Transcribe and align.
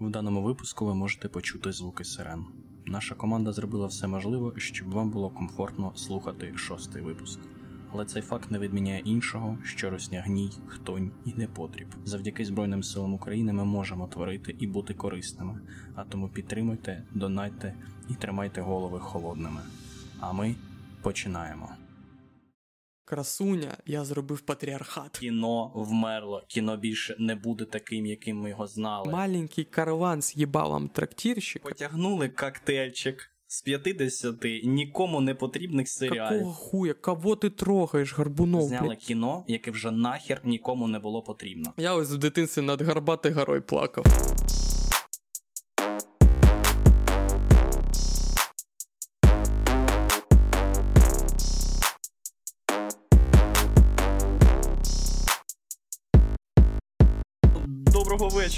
В 0.00 0.10
даному 0.10 0.42
випуску 0.42 0.86
ви 0.86 0.94
можете 0.94 1.28
почути 1.28 1.72
звуки 1.72 2.04
сирен. 2.04 2.44
Наша 2.86 3.14
команда 3.14 3.52
зробила 3.52 3.86
все 3.86 4.06
можливе, 4.06 4.52
щоб 4.56 4.90
вам 4.90 5.10
було 5.10 5.30
комфортно 5.30 5.92
слухати 5.94 6.52
шостий 6.56 7.02
випуск. 7.02 7.40
Але 7.92 8.04
цей 8.04 8.22
факт 8.22 8.50
не 8.50 8.58
відміняє 8.58 9.00
іншого, 9.00 9.58
що 9.64 9.90
росня 9.90 10.22
гній, 10.26 10.50
хтонь 10.66 11.10
і 11.24 11.34
непотріб. 11.34 11.88
Завдяки 12.04 12.44
Збройним 12.44 12.82
силам 12.82 13.14
України 13.14 13.52
ми 13.52 13.64
можемо 13.64 14.06
творити 14.06 14.56
і 14.58 14.66
бути 14.66 14.94
корисними. 14.94 15.60
А 15.94 16.04
тому 16.04 16.28
підтримуйте, 16.28 17.02
донайте 17.14 17.74
і 18.08 18.14
тримайте 18.14 18.60
голови 18.60 19.00
холодними. 19.00 19.60
А 20.20 20.32
ми 20.32 20.54
починаємо. 21.02 21.68
Красуня, 23.08 23.76
я 23.86 24.04
зробив 24.04 24.40
патріархат. 24.40 25.18
Кіно 25.18 25.72
вмерло, 25.74 26.44
кіно 26.48 26.76
більше 26.76 27.16
не 27.18 27.34
буде 27.34 27.64
таким, 27.64 28.06
яким 28.06 28.40
ми 28.40 28.50
його 28.50 28.66
знали. 28.66 29.12
Маленький 29.12 29.64
караван 29.64 30.22
з 30.22 30.36
їбалом 30.36 30.88
трактирщик. 30.88 31.62
Потягнули 31.62 32.28
коктейльчик 32.28 33.30
з 33.46 33.62
50 33.62 34.34
нікому 34.64 35.20
не 35.20 35.34
потрібних 35.34 35.88
серіалів. 35.88 36.38
Какого 36.38 36.52
хуя? 36.52 36.94
Кого 36.94 37.36
ти 37.36 37.50
трогаєш, 37.50 38.18
Гарбунов? 38.18 38.68
Зняли 38.68 38.88
блядь? 38.88 38.98
кіно, 38.98 39.44
яке 39.48 39.70
вже 39.70 39.90
нахер 39.90 40.40
нікому 40.44 40.88
не 40.88 40.98
було 40.98 41.22
потрібно. 41.22 41.72
Я 41.76 41.94
ось 41.94 42.10
в 42.10 42.18
дитинстві 42.18 42.62
над 42.62 42.82
Гарбатою 42.82 43.34
горою 43.34 43.62
плакав. 43.62 44.04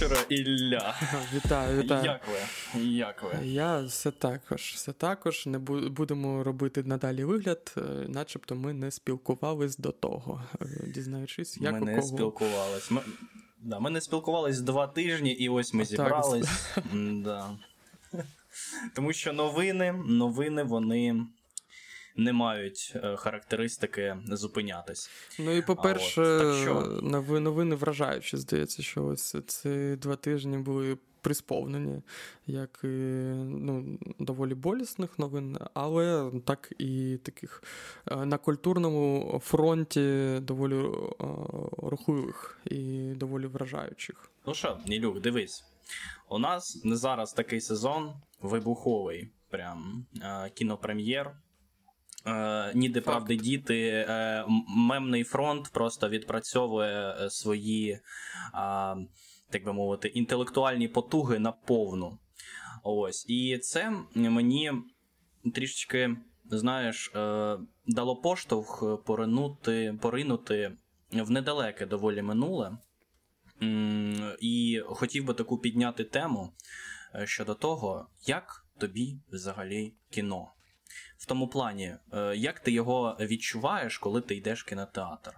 Вечора, 0.00 0.24
Ілля. 0.28 0.94
Вітаю, 1.34 1.82
вітаю. 1.82 2.04
Як 2.04 2.20
ви? 2.28 2.80
Як 2.80 3.22
ви? 3.22 3.46
Я 3.46 3.80
все 3.80 4.10
також, 4.10 4.60
все 4.74 4.92
також 4.92 5.46
не 5.46 5.58
будемо 5.88 6.44
робити 6.44 6.82
надалі 6.82 7.24
вигляд, 7.24 7.74
е, 7.76 7.80
начебто 8.08 8.54
ми 8.54 8.72
не 8.72 8.90
спілкувались 8.90 9.76
до 9.76 9.92
того, 9.92 10.42
е, 10.60 10.66
дізнаючись, 10.94 11.58
як 11.60 11.72
ми 11.72 11.80
у 11.80 11.84
не 11.84 12.02
спілкувались. 12.02 12.90
Ми... 12.90 13.00
Да, 13.62 13.78
ми 13.78 13.90
не 13.90 14.00
спілкувались 14.00 14.60
два 14.60 14.86
тижні, 14.86 15.32
і 15.32 15.48
ось 15.48 15.74
ми 15.74 15.84
зібрались. 15.84 16.76
да. 17.24 17.50
Тому 18.94 19.12
що 19.12 19.32
новини, 19.32 19.92
новини 20.06 20.62
вони 20.62 21.26
не 22.18 22.32
мають 22.32 22.92
е, 22.96 23.16
характеристики 23.16 24.16
зупинятись. 24.26 25.10
Ну 25.38 25.52
і 25.52 25.62
по-перше, 25.62 26.54
що? 26.62 27.00
нови- 27.02 27.40
новини 27.40 27.76
вражаючі, 27.76 28.36
здається, 28.36 28.82
що 28.82 29.06
ось 29.06 29.36
ці 29.46 29.96
два 29.96 30.16
тижні 30.16 30.58
були 30.58 30.98
присповнені, 31.20 32.02
як 32.46 32.80
і 32.84 32.86
ну, 32.86 33.98
доволі 34.18 34.54
болісних 34.54 35.18
новин, 35.18 35.58
але 35.74 36.30
так 36.44 36.72
і 36.78 37.18
таких 37.22 37.62
е, 38.10 38.26
на 38.26 38.38
культурному 38.38 39.40
фронті 39.44 40.38
доволі 40.42 40.74
е, 40.74 41.24
рухливих 41.78 42.58
і 42.64 43.12
доволі 43.16 43.46
вражаючих. 43.46 44.30
Ну 44.46 44.54
що, 44.54 44.78
Нілюк, 44.86 45.20
дивись. 45.20 45.64
У 46.28 46.38
нас 46.38 46.80
зараз 46.84 47.32
такий 47.32 47.60
сезон 47.60 48.12
вибуховий, 48.40 49.30
прям 49.50 50.06
кінопрем'єр. 50.54 51.32
Е, 52.26 52.72
ніде 52.74 53.00
Факт. 53.00 53.06
правди 53.06 53.36
діти, 53.36 54.06
е, 54.08 54.44
мемний 54.68 55.24
фронт 55.24 55.70
просто 55.72 56.08
відпрацьовує 56.08 57.16
е, 57.20 57.30
свої, 57.30 58.00
так 59.50 59.64
би 59.64 59.72
мовити, 59.72 60.08
інтелектуальні 60.08 60.88
потуги 60.88 61.38
на 61.38 61.52
повну. 61.52 62.18
Ось. 62.82 63.26
І 63.28 63.58
це 63.58 63.92
мені 64.14 64.72
трішечки, 65.54 66.16
знаєш, 66.50 67.12
дало 67.86 68.16
поштовх 68.16 69.02
поринути, 69.04 69.98
поринути 70.00 70.72
в 71.12 71.30
недалеке 71.30 71.86
доволі 71.86 72.22
минуле. 72.22 72.78
І 74.40 74.82
хотів 74.86 75.24
би 75.24 75.34
таку 75.34 75.58
підняти 75.58 76.04
тему 76.04 76.52
щодо 77.24 77.54
того, 77.54 78.06
як 78.26 78.66
тобі 78.78 79.18
взагалі 79.32 79.92
кіно. 80.10 80.52
В 81.18 81.26
тому 81.26 81.48
плані, 81.48 81.94
е, 82.12 82.36
як 82.36 82.60
ти 82.60 82.72
його 82.72 83.16
відчуваєш, 83.20 83.98
коли 83.98 84.20
ти 84.20 84.34
йдеш 84.34 84.64
в 84.64 84.68
кінотеатр. 84.68 85.34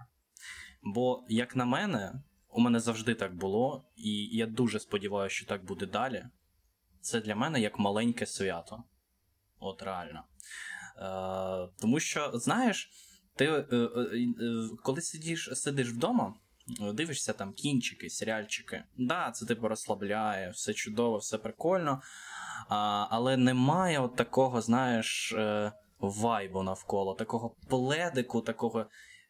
Бо, 0.83 1.23
як 1.29 1.55
на 1.55 1.65
мене, 1.65 2.13
у 2.49 2.61
мене 2.61 2.79
завжди 2.79 3.15
так 3.15 3.35
було, 3.35 3.85
і 3.95 4.37
я 4.37 4.45
дуже 4.45 4.79
сподіваюся, 4.79 5.35
що 5.35 5.45
так 5.45 5.65
буде 5.65 5.85
далі. 5.85 6.25
Це 7.01 7.21
для 7.21 7.35
мене 7.35 7.61
як 7.61 7.79
маленьке 7.79 8.25
свято. 8.25 8.83
От 9.59 9.83
реально. 9.83 10.23
Е, 10.97 11.69
тому 11.79 11.99
що, 11.99 12.31
знаєш, 12.33 12.91
ти 13.35 13.45
е, 13.45 13.65
е, 13.71 13.75
е, 13.75 14.69
коли 14.83 15.01
сидиш, 15.01 15.49
сидиш 15.53 15.89
вдома, 15.89 16.33
дивишся 16.93 17.33
там 17.33 17.53
кінчики, 17.53 18.09
серіальчики. 18.09 18.83
Да, 18.97 19.31
це 19.31 19.45
типу 19.45 19.67
розслабляє, 19.67 20.49
все 20.49 20.73
чудово, 20.73 21.17
все 21.17 21.37
прикольно. 21.37 22.01
А, 22.69 23.07
але 23.09 23.37
немає 23.37 23.99
от 23.99 24.15
такого, 24.15 24.61
знаєш, 24.61 25.33
е, 25.33 25.71
вайбу 25.99 26.63
навколо, 26.63 27.13
такого 27.13 27.55
пледику, 27.69 28.41
такого, 28.41 28.85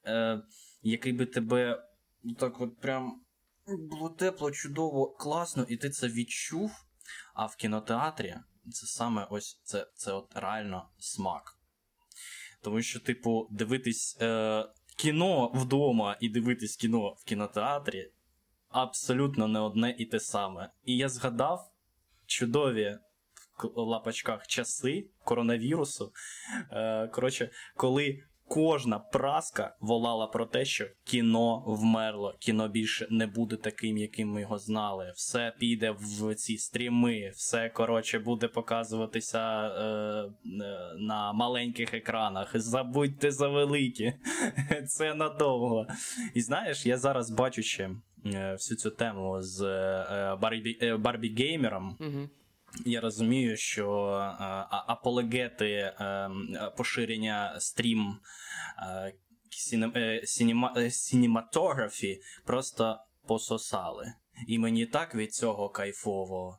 е, 0.06 0.42
який 0.81 1.14
би 1.14 1.25
тебе 1.25 1.84
ну, 2.24 2.34
так 2.34 2.62
от 2.62 2.80
прям 2.80 3.22
було 3.68 4.09
тепло, 4.09 4.52
чудово, 4.52 5.08
класно, 5.08 5.66
і 5.69 5.78
ти 5.78 5.90
це 5.90 6.08
відчув. 6.08 6.72
А 7.34 7.46
в 7.46 7.56
кінотеатрі 7.56 8.36
це 8.72 8.88
саме 8.88 9.28
ось 9.30 9.62
це, 9.63 9.88
це 9.96 10.13
от 10.13 10.36
реально 10.36 10.90
смак. 11.00 11.58
Тому 12.62 12.81
що, 12.81 13.00
типу, 13.00 13.48
дивитись 13.52 14.18
е, 14.22 14.66
кіно 14.98 15.52
вдома 15.53 16.18
і 16.19 16.30
дивитись 16.30 16.75
кіно 16.75 17.09
в 17.09 17.24
кінотеатрі 17.24 18.12
абсолютно 18.69 19.48
не 19.48 19.59
одне 19.59 19.96
і 19.98 20.06
те 20.06 20.19
саме. 20.19 20.72
І 20.84 20.98
я 20.98 21.09
згадав 21.09 21.72
чудові 22.25 23.00
лапочках 23.75 24.47
часи 24.47 25.07
коронавірусу. 25.23 26.12
Е, 26.72 27.07
коротше, 27.07 27.50
коли 27.75 28.23
кожна 28.51 29.00
праска 29.00 29.75
волала 29.79 30.28
про 30.28 30.45
те, 30.45 30.66
що 30.66 30.85
кіно 31.03 31.63
вмерло, 31.67 32.35
кіно 32.39 32.67
більше 32.67 33.07
не 33.09 33.28
буде 33.28 33.56
таким, 33.56 33.97
яким 33.97 34.29
ми 34.29 34.41
його 34.41 34.57
знали. 34.57 35.12
Все 35.16 35.53
піде 35.59 35.91
в 35.91 36.35
ці 36.35 36.57
стріми, 36.57 37.31
все 37.35 37.69
коротше 37.69 38.19
буде 38.19 38.47
показуватися 38.47 39.39
е, 39.39 39.83
е, 39.83 40.31
на 41.00 41.33
маленьких 41.33 41.94
екранах. 41.94 42.59
Забудьте 42.59 43.31
за 43.31 43.47
великі. 43.47 44.13
Це 44.88 45.13
надовго. 45.13 45.88
І 46.33 46.41
знаєш, 46.41 46.85
я 46.85 46.97
зараз 46.97 47.29
бачу 47.29 47.62
ще 47.63 47.89
е, 48.25 48.51
всю 48.53 48.78
цю 48.78 48.89
тему 48.89 49.41
з 49.41 49.62
Барбі, 50.41 50.95
Барбі 51.00 51.35
Геймером. 51.35 51.97
Угу. 52.00 52.29
Я 52.86 53.02
розумію, 53.02 53.58
що 53.58 53.88
е, 54.14 54.44
апологети 54.70 55.72
е, 55.72 56.30
поширення 56.78 57.59
стрім 57.59 58.20
е, 58.80 59.14
сіне- 59.50 60.22
сінема- 60.26 60.90
сінематографі 60.90 62.22
просто 62.46 63.00
пососали. 63.28 64.14
І 64.48 64.60
мені 64.60 64.86
так 64.86 65.16
від 65.16 65.34
цього 65.34 65.70
кайфово. 65.70 66.58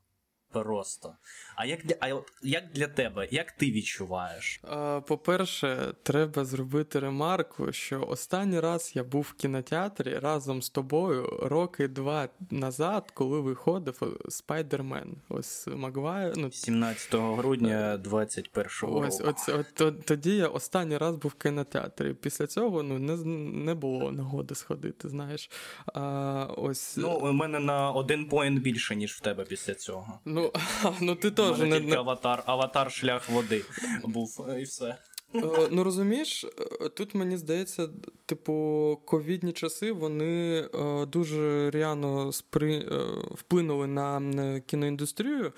Просто. 0.52 1.14
А 1.56 1.64
як 1.66 1.86
для, 1.86 1.94
а 2.00 2.08
як 2.42 2.64
для 2.74 2.86
тебе, 2.86 3.28
як 3.30 3.52
ти 3.52 3.70
відчуваєш? 3.70 4.60
По-перше, 5.06 5.94
треба 6.02 6.44
зробити 6.44 6.98
ремарку, 7.00 7.72
що 7.72 8.02
останній 8.08 8.60
раз 8.60 8.92
я 8.94 9.04
був 9.04 9.22
в 9.22 9.32
кінотеатрі 9.32 10.18
разом 10.18 10.62
з 10.62 10.70
тобою 10.70 11.38
роки 11.42 11.88
два 11.88 12.28
назад, 12.50 13.10
коли 13.14 13.40
виходив 13.40 14.18
Спайдермен. 14.28 15.16
Ось 15.28 15.66
Магвайр. 15.66 16.32
Ну, 16.36 16.50
17 16.52 17.14
грудня 17.14 17.96
21 17.96 18.66
ось, 18.66 18.82
року. 18.82 19.34
ось, 19.36 19.48
от, 19.48 19.66
то- 19.74 19.92
тоді 19.92 20.36
я 20.36 20.48
останній 20.48 20.98
раз 20.98 21.16
був 21.16 21.30
в 21.38 21.42
кінотеатрі. 21.42 22.14
Після 22.14 22.46
цього 22.46 22.82
ну, 22.82 22.98
не, 22.98 23.16
не 23.64 23.74
було 23.74 24.12
нагоди 24.12 24.54
сходити, 24.54 25.08
знаєш. 25.08 25.50
А, 25.94 26.46
ось, 26.56 26.96
Ну, 26.96 27.18
у 27.18 27.32
мене 27.32 27.58
на 27.60 27.90
один 27.90 28.28
поінт 28.28 28.62
більше, 28.62 28.96
ніж 28.96 29.12
в 29.12 29.20
тебе 29.20 29.44
після 29.44 29.74
цього. 29.74 30.20
ну, 30.24 30.41
ну 31.00 31.14
ти 31.14 31.30
теж 31.30 31.58
не, 31.58 31.70
тільки 31.70 31.86
не, 31.86 31.96
аватар, 31.96 32.42
аватар 32.46 32.92
шлях 32.92 33.28
води 33.28 33.64
був, 34.04 34.48
і 34.58 34.62
все. 34.62 34.96
Е, 35.34 35.68
Ну 35.70 35.84
розумієш, 35.84 36.44
е, 36.44 36.88
тут 36.88 37.14
мені 37.14 37.36
здається, 37.36 37.88
типу, 38.26 38.98
ковідні 39.04 39.52
часи 39.52 39.92
вони 39.92 40.58
е, 40.74 41.06
дуже 41.06 41.70
реально 41.70 42.32
спри... 42.32 42.88
вплинули 43.30 43.86
на 43.86 44.60
кіноіндустрію 44.66 45.52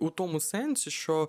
у 0.00 0.10
тому 0.10 0.40
сенсі, 0.40 0.90
що 0.90 1.28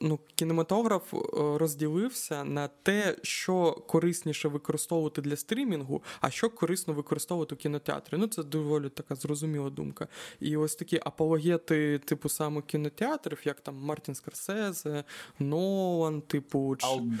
ну, 0.00 0.18
кінематограф 0.34 1.14
розділився 1.32 2.44
на 2.44 2.68
те, 2.68 3.16
що 3.22 3.72
корисніше 3.72 4.48
використовувати 4.48 5.22
для 5.22 5.36
стрімінгу, 5.36 6.02
а 6.20 6.30
що 6.30 6.50
корисно 6.50 6.94
використовувати 6.94 7.54
у 7.54 7.58
кінотеатрі. 7.58 8.16
Ну, 8.18 8.26
це 8.26 8.42
доволі 8.42 8.88
така 8.88 9.14
зрозуміла 9.14 9.70
думка. 9.70 10.08
І 10.40 10.56
ось 10.56 10.74
такі 10.74 11.00
апологети, 11.04 11.98
типу, 11.98 12.28
саме 12.28 12.62
кінотеатрів, 12.62 13.40
як 13.44 13.60
там 13.60 13.76
Мартін 13.76 14.14
Скорсезе, 14.14 15.04
Нолан, 15.38 16.20
типу, 16.20 16.49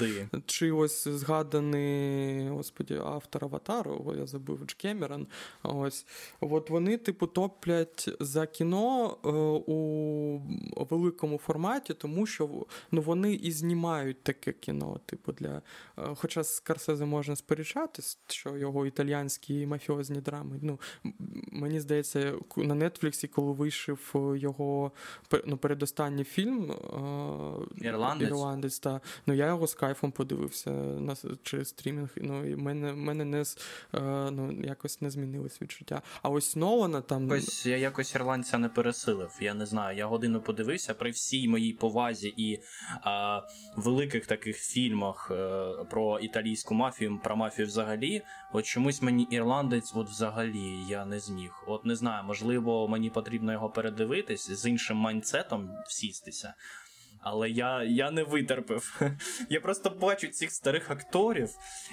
чи, 0.00 0.28
чи 0.46 0.72
ось 0.72 1.08
згаданий 1.08 2.48
господі, 2.48 2.94
автор 3.04 3.44
Аватару, 3.44 4.14
я 4.18 4.26
забув 4.26 4.66
Дж 4.66 4.74
Кемерон. 4.74 5.26
Ось 5.62 6.06
от 6.40 6.70
вони, 6.70 6.96
типу, 6.96 7.26
топлять 7.26 8.08
за 8.20 8.46
кіно 8.46 9.16
е, 9.24 9.28
у 9.72 10.40
великому 10.90 11.38
форматі, 11.38 11.94
тому 11.94 12.26
що 12.26 12.66
ну, 12.92 13.00
вони 13.00 13.32
і 13.32 13.52
знімають 13.52 14.22
таке 14.22 14.52
кіно. 14.52 15.00
Типу, 15.06 15.32
для... 15.32 15.62
Е, 15.98 16.14
хоча 16.14 16.42
з 16.42 16.56
Скорсезе 16.56 17.04
можна 17.04 17.36
сперечатись, 17.36 18.18
що 18.26 18.56
його 18.56 18.86
італійські 18.86 19.66
мафіозні 19.66 20.20
драми. 20.20 20.58
Ну, 20.62 20.80
Мені 21.52 21.80
здається, 21.80 22.34
на 22.56 22.74
Нетфліксі, 22.74 23.28
коли 23.28 23.52
вийшов 23.52 24.36
його 24.36 24.92
ну, 25.46 25.56
передостанній 25.56 26.24
фільм 26.24 26.70
е, 26.70 27.86
Ірландець, 27.86 28.28
Ірландець 28.28 28.78
та, 28.78 29.00
ну, 29.26 29.34
я 29.34 29.46
його 29.46 29.66
з 29.66 29.74
кайфом 29.74 30.12
подивився 30.12 30.70
на 30.70 31.16
через 31.42 31.68
стрімінг. 31.68 32.08
Ну, 32.16 32.50
і 32.50 32.56
мене 32.56 32.92
мене 32.92 33.24
не 33.24 33.44
ну, 34.30 34.52
якось 34.64 35.00
не 35.00 35.10
змінилось 35.10 35.62
відчуття. 35.62 36.02
А 36.22 36.28
ось 36.28 36.56
Нолана 36.56 37.00
там. 37.00 37.30
Ось 37.30 37.66
я 37.66 37.76
якось 37.76 38.14
ірландця 38.14 38.58
не 38.58 38.68
пересилив. 38.68 39.38
Я 39.40 39.54
не 39.54 39.66
знаю. 39.66 39.98
Я 39.98 40.06
годину 40.06 40.40
подивився 40.40 40.94
при 40.94 41.10
всій 41.10 41.48
моїй 41.48 41.72
повазі 41.72 42.34
і 42.36 42.60
а, 43.02 43.42
великих 43.76 44.26
таких 44.26 44.56
фільмах 44.56 45.30
а, 45.30 45.34
е, 45.34 45.84
про 45.90 46.18
італійську 46.18 46.74
мафію, 46.74 47.20
про 47.24 47.36
мафію 47.36 47.66
взагалі. 47.66 48.22
От 48.52 48.66
чомусь 48.66 49.02
мені 49.02 49.22
ірландець, 49.30 49.92
от 49.94 50.08
взагалі 50.08 50.86
я 50.88 51.04
не 51.04 51.20
зміг. 51.20 51.50
От 51.66 51.84
не 51.84 51.96
знаю, 51.96 52.24
можливо, 52.24 52.88
мені 52.88 53.10
потрібно 53.10 53.52
його 53.52 53.70
передивитись 53.70 54.50
з 54.50 54.66
іншим 54.66 54.96
майнцетом 54.96 55.70
всістися. 55.88 56.54
Але 57.20 57.50
я 57.50 57.82
я 57.82 58.10
не 58.10 58.22
витерпив. 58.22 59.00
Я 59.50 59.60
просто 59.60 59.90
бачу 59.90 60.28
цих 60.28 60.50
старих 60.50 60.90
акторів, 60.90 61.50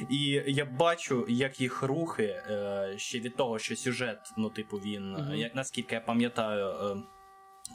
і 0.09 0.43
я 0.47 0.65
бачу, 0.65 1.25
як 1.29 1.61
їх 1.61 1.83
рухи 1.83 2.23
е, 2.23 2.93
ще 2.97 3.19
від 3.19 3.35
того, 3.35 3.59
що 3.59 3.75
сюжет, 3.75 4.19
ну, 4.37 4.49
типу, 4.49 4.77
він, 4.77 5.15
mm-hmm. 5.15 5.35
як 5.35 5.55
наскільки 5.55 5.95
я 5.95 6.01
пам'ятаю, 6.01 6.67
е, 6.67 7.03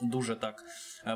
дуже 0.03 0.37
так 0.37 0.65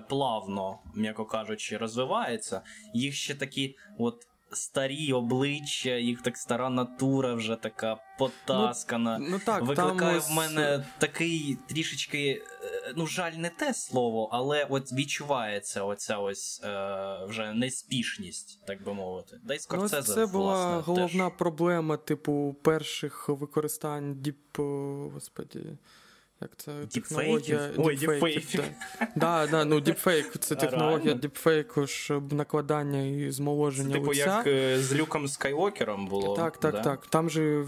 плавно, 0.09 0.79
м'яко 0.95 1.25
кажучи, 1.25 1.77
розвивається. 1.77 2.63
Їх 2.95 3.15
ще 3.15 3.35
такі 3.35 3.77
от 3.99 4.27
старі 4.53 5.13
обличчя, 5.13 5.91
їх 5.91 6.23
так 6.23 6.37
стара 6.37 6.71
натура 6.71 7.35
вже 7.35 7.57
така 7.57 7.97
потаскана. 8.19 9.19
Ну, 9.19 9.27
ну 9.31 9.39
так, 9.39 9.63
Викликає 9.63 10.21
там 10.21 10.31
в 10.31 10.37
мене 10.37 10.87
такий 10.99 11.59
трішечки, 11.69 12.43
е, 12.63 12.93
ну, 12.97 13.07
жаль, 13.07 13.33
не 13.33 13.51
те 13.51 13.75
слово, 13.75 14.29
але 14.33 14.67
от 14.71 14.93
відчувається 14.93 15.85
оця 15.85 16.19
ось 16.19 16.61
е, 16.65 17.19
вже 17.29 17.53
неспішність, 17.53 18.61
так 18.67 18.85
би 18.85 18.95
мовити. 18.95 19.41
Да 19.45 19.55
й 19.55 19.59
Скорсезе, 19.59 20.09
ну, 20.09 20.15
Це 20.15 20.33
була 20.33 20.67
власне, 20.67 20.93
головна 20.93 21.29
теж. 21.29 21.39
проблема, 21.39 21.97
типу, 21.97 22.57
перших 22.63 23.29
використань 23.29 24.15
діп. 24.15 24.37
Господі. 25.15 25.61
Як 26.41 26.51
це 26.57 26.73
технологія 26.87 27.71
Ой, 27.77 27.97
діпфейків. 27.97 28.65
Да. 29.17 29.47
Да, 29.47 29.65
ну 29.65 29.81
діпфейк 29.81 30.39
це 30.39 30.55
технологія 30.55 31.15
діпфейку, 31.15 31.87
щоб 31.87 32.33
накладання 32.33 33.03
і 33.03 33.31
змоложення. 33.31 33.89
Це, 33.89 33.95
Типу, 33.95 34.09
лиця. 34.09 34.37
як 34.37 34.47
е, 34.47 34.79
з 34.79 34.95
Люком 34.95 35.29
Скайвокером 35.29 36.07
було. 36.07 36.37
Так, 36.37 36.57
так, 36.57 36.75
да? 36.75 36.83
так. 36.83 37.07
Там 37.07 37.31
же 37.31 37.65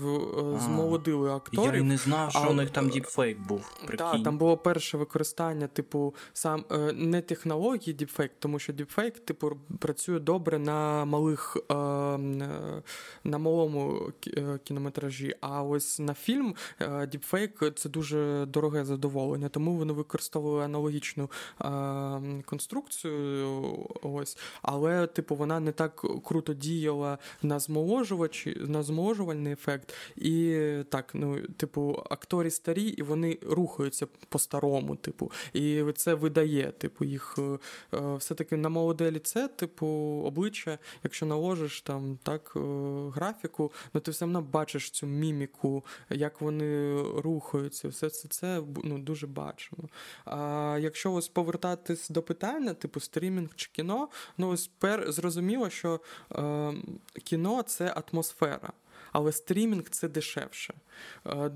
змолодили 0.65 1.31
акторів. 1.31 1.75
Я 1.75 1.83
не 1.83 1.97
знав, 1.97 2.31
що 2.31 2.41
а, 2.41 2.49
у 2.49 2.53
них 2.53 2.71
там 2.71 2.89
діпфейк 2.89 3.39
був. 3.39 3.73
Так, 3.99 4.23
там 4.23 4.39
було 4.39 4.57
перше 4.57 4.97
використання, 4.97 5.67
типу, 5.67 6.15
сам 6.33 6.65
е, 6.71 6.93
не 6.93 7.23
технології 7.23 7.93
діпфейк, 7.93 8.33
тому 8.39 8.59
що 8.59 8.73
діпфейк, 8.73 9.19
типу, 9.19 9.57
працює 9.79 10.21
добре 10.21 10.59
на 10.59 11.05
малих 11.05 11.57
е, 11.71 11.75
на 13.25 13.39
малому 13.39 14.13
кінометражі. 14.65 15.35
А 15.41 15.63
ось 15.63 15.99
на 15.99 16.15
фільм 16.15 16.55
діпфейк 17.09 17.73
це 17.77 17.89
дуже 17.89 18.47
дороге 18.59 18.85
задоволення, 18.85 19.49
тому 19.49 19.77
вони 19.77 19.93
використовували 19.93 20.65
аналогічну 20.65 21.31
а, 21.59 22.21
конструкцію. 22.45 23.87
Ось, 24.03 24.39
але, 24.63 25.07
типу, 25.07 25.35
вона 25.35 25.61
не 25.61 25.73
так 25.73 26.05
круто 26.25 26.55
діяла 26.55 27.19
на 27.43 27.59
змоложувачі, 27.59 28.57
на 28.61 28.83
змоложувальний 28.83 29.53
ефект. 29.53 29.95
І 30.17 30.59
так, 30.89 31.11
ну, 31.15 31.41
типу, 31.57 32.03
актори 32.11 32.51
старі, 32.51 32.85
і 32.85 33.03
вони 33.03 33.39
рухаються 33.43 34.07
по-старому, 34.29 34.97
типу, 34.97 35.33
і 35.53 35.85
це 35.97 36.15
видає, 36.15 36.73
типу, 36.79 37.05
їх 37.05 37.39
е, 37.39 37.59
все-таки 38.17 38.57
на 38.57 38.69
молоде 38.69 39.11
ліце, 39.11 39.49
типу, 39.49 39.87
обличчя, 40.25 40.79
якщо 41.05 41.27
наложиш 41.27 41.83
там 41.83 42.19
так 42.23 42.53
е, 42.57 42.61
графіку, 43.15 43.73
ну 43.95 44.01
ти 44.01 44.11
все 44.11 44.25
одно 44.25 44.43
бачиш 44.43 44.91
цю 44.91 45.07
міміку, 45.07 45.85
як 46.11 46.41
вони 46.41 47.03
рухаються, 47.03 47.89
все 47.89 48.11
це 48.11 48.29
це 48.29 48.48
це 48.49 48.63
ну, 48.85 48.99
дуже 48.99 49.27
бачимо. 49.27 49.89
А 50.25 50.79
якщо 50.81 51.13
ось 51.13 51.29
повертатись 51.29 52.09
до 52.09 52.23
питання, 52.23 52.75
типу 52.75 53.01
стрімінг 53.01 53.55
чи 53.55 53.71
кіно, 53.73 54.09
ну 54.39 54.49
ось 54.49 54.67
пер 54.67 55.13
зрозуміло, 55.13 55.71
що 55.71 56.01
е, 56.33 56.73
кіно 57.25 57.63
це 57.63 57.95
атмосфера. 58.13 58.73
Але 59.13 59.33
стрімінг 59.33 59.89
це 59.89 60.09
дешевше. 60.09 60.75
Е, 61.27 61.51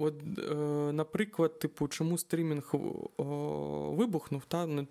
от, 0.00 0.14
е, 0.38 0.54
Наприклад, 0.92 1.58
типу, 1.58 1.88
чому 1.88 2.18
стрімінг 2.18 2.70
вибухнув, 3.98 4.42
та 4.48 4.66
не, 4.66 4.86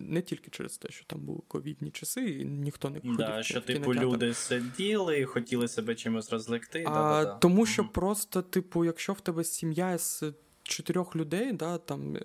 не 0.00 0.22
тільки 0.22 0.50
через 0.50 0.78
те, 0.78 0.88
що 0.90 1.04
там 1.04 1.20
були 1.20 1.40
ковідні 1.48 1.90
часи, 1.90 2.30
і 2.30 2.44
ніхто 2.44 2.90
не 2.90 3.00
ходив 3.00 3.16
Да, 3.16 3.40
в 3.40 3.44
Що, 3.44 3.60
типу, 3.60 3.94
люди 3.94 4.34
сиділи 4.34 5.20
і 5.20 5.24
хотіли 5.24 5.68
себе 5.68 5.94
чимось 5.94 6.30
розлекти. 6.30 6.84
А, 6.86 6.90
да, 6.90 7.24
да, 7.24 7.34
Тому 7.34 7.66
що 7.66 7.84
просто, 7.84 8.42
типу, 8.42 8.84
якщо 8.84 9.12
в 9.12 9.20
тебе 9.20 9.44
сім'я 9.44 9.98
з 9.98 10.24
чотирьох 10.62 11.16
людей, 11.16 11.52
да, 11.52 11.78
там 11.78 12.16
е, 12.16 12.22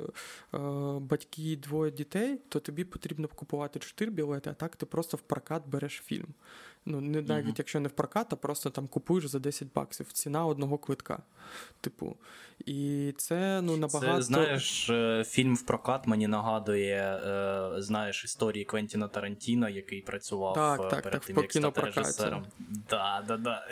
батьки, 0.99 1.55
двоє 1.55 1.91
дітей, 1.91 2.39
то 2.49 2.59
тобі 2.59 2.83
потрібно 2.83 3.27
купувати 3.27 3.79
чотири 3.79 4.11
білети, 4.11 4.49
а 4.49 4.53
так 4.53 4.75
ти 4.75 4.85
просто 4.85 5.17
в 5.17 5.21
прокат 5.21 5.63
береш 5.67 6.01
фільм. 6.05 6.27
Ну, 6.89 7.01
не 7.01 7.21
навіть 7.21 7.45
mm-hmm. 7.45 7.55
якщо 7.57 7.79
не 7.79 7.89
в 7.89 7.91
прокат, 7.91 8.33
а 8.33 8.35
просто 8.35 8.69
там 8.69 8.87
купуєш 8.87 9.25
за 9.25 9.39
10 9.39 9.67
баксів. 9.75 10.11
Ціна 10.11 10.45
одного 10.45 10.77
квитка. 10.77 11.19
Типу. 11.81 12.15
І 12.65 13.13
це 13.17 13.61
ну 13.61 13.77
набагато. 13.77 14.15
Це, 14.15 14.21
знаєш, 14.21 14.89
е, 14.89 15.23
фільм 15.27 15.55
в 15.55 15.61
прокат 15.61 16.07
мені 16.07 16.27
нагадує, 16.27 17.21
е, 17.25 17.81
знаєш, 17.81 18.23
історії 18.25 18.65
Квентіна 18.65 19.07
Тарантіно, 19.07 19.69
який 19.69 20.01
працював 20.01 20.55
так, 20.55 20.89
так, 20.89 21.03
перед 21.03 21.21
так, 21.21 21.25
тим, 21.25 21.37
як 21.37 21.51
стати 21.51 21.81
режисером. 21.81 22.45
Да, 22.89 23.23
да, 23.27 23.37
да. 23.37 23.67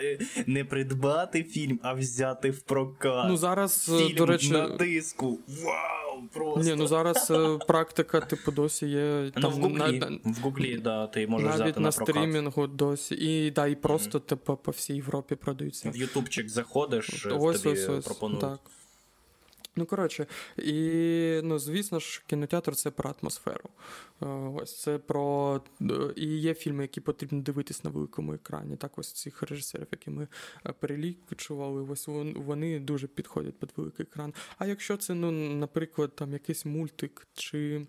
Не 0.47 0.65
придбати 0.65 1.43
фільм, 1.43 1.79
а 1.83 1.93
взяти 1.93 2.51
в 2.51 2.61
прокат. 2.61 3.25
Ну, 3.29 3.37
зараз, 3.37 3.85
фільм 3.85 4.15
до 4.15 4.25
речі, 4.25 4.51
на 4.57 4.67
диску. 4.67 5.39
Вау! 5.47 6.05
Просто. 6.33 6.69
Ні, 6.69 6.75
ну 6.75 6.87
зараз 6.87 7.31
практика, 7.67 8.19
типу, 8.19 8.51
досі 8.51 8.87
є. 8.87 9.31
Ну, 9.35 9.49
в 9.49 9.53
Гуглі, 9.53 9.99
на, 9.99 10.31
в 10.31 10.39
Гуглі, 10.41 10.77
да, 10.77 11.07
ти 11.07 11.27
можеш 11.27 11.47
навіть 11.47 11.61
взяти 11.61 11.79
на, 11.79 11.85
на 11.85 11.91
прокат. 11.91 12.15
стрімінгу 12.15 12.67
досі. 12.67 13.15
І 13.15 13.51
да, 13.51 13.67
і 13.67 13.75
просто 13.75 14.17
mm-hmm. 14.17 14.25
типу, 14.25 14.55
по 14.55 14.71
всій 14.71 14.95
Європі 14.95 15.35
продаються. 15.35 15.89
В 15.89 15.97
Ютубчик 15.97 16.49
заходиш, 16.49 17.25
ось, 17.25 17.61
тобі 17.61 17.79
ось, 17.79 17.89
ось, 17.89 18.05
пропонують. 18.05 18.41
Так. 18.41 18.59
Ну, 19.77 19.85
коротше, 19.85 20.25
і 20.57 21.39
ну, 21.43 21.59
звісно 21.59 21.99
ж, 21.99 22.23
кінотеатр 22.27 22.75
це 22.75 22.91
про 22.91 23.15
атмосферу. 23.21 23.69
Е, 24.21 24.25
ось 24.27 24.81
це 24.81 24.97
про. 24.97 25.61
І 26.15 26.25
є 26.25 26.53
фільми, 26.53 26.83
які 26.83 27.01
потрібно 27.01 27.41
дивитись 27.41 27.83
на 27.83 27.89
великому 27.89 28.33
екрані. 28.33 28.75
Так, 28.75 28.97
ось 28.97 29.11
цих 29.11 29.41
режисерів, 29.41 29.87
які 29.91 30.09
ми 30.09 30.27
е, 30.65 30.73
перелічували, 30.79 31.81
ось 31.81 32.07
вони 32.35 32.79
дуже 32.79 33.07
підходять 33.07 33.59
під 33.59 33.69
великий 33.75 34.05
екран. 34.05 34.33
А 34.57 34.65
якщо 34.65 34.97
це, 34.97 35.13
ну, 35.13 35.31
наприклад, 35.31 36.15
там 36.15 36.33
якийсь 36.33 36.65
мультик 36.65 37.27
чи 37.33 37.85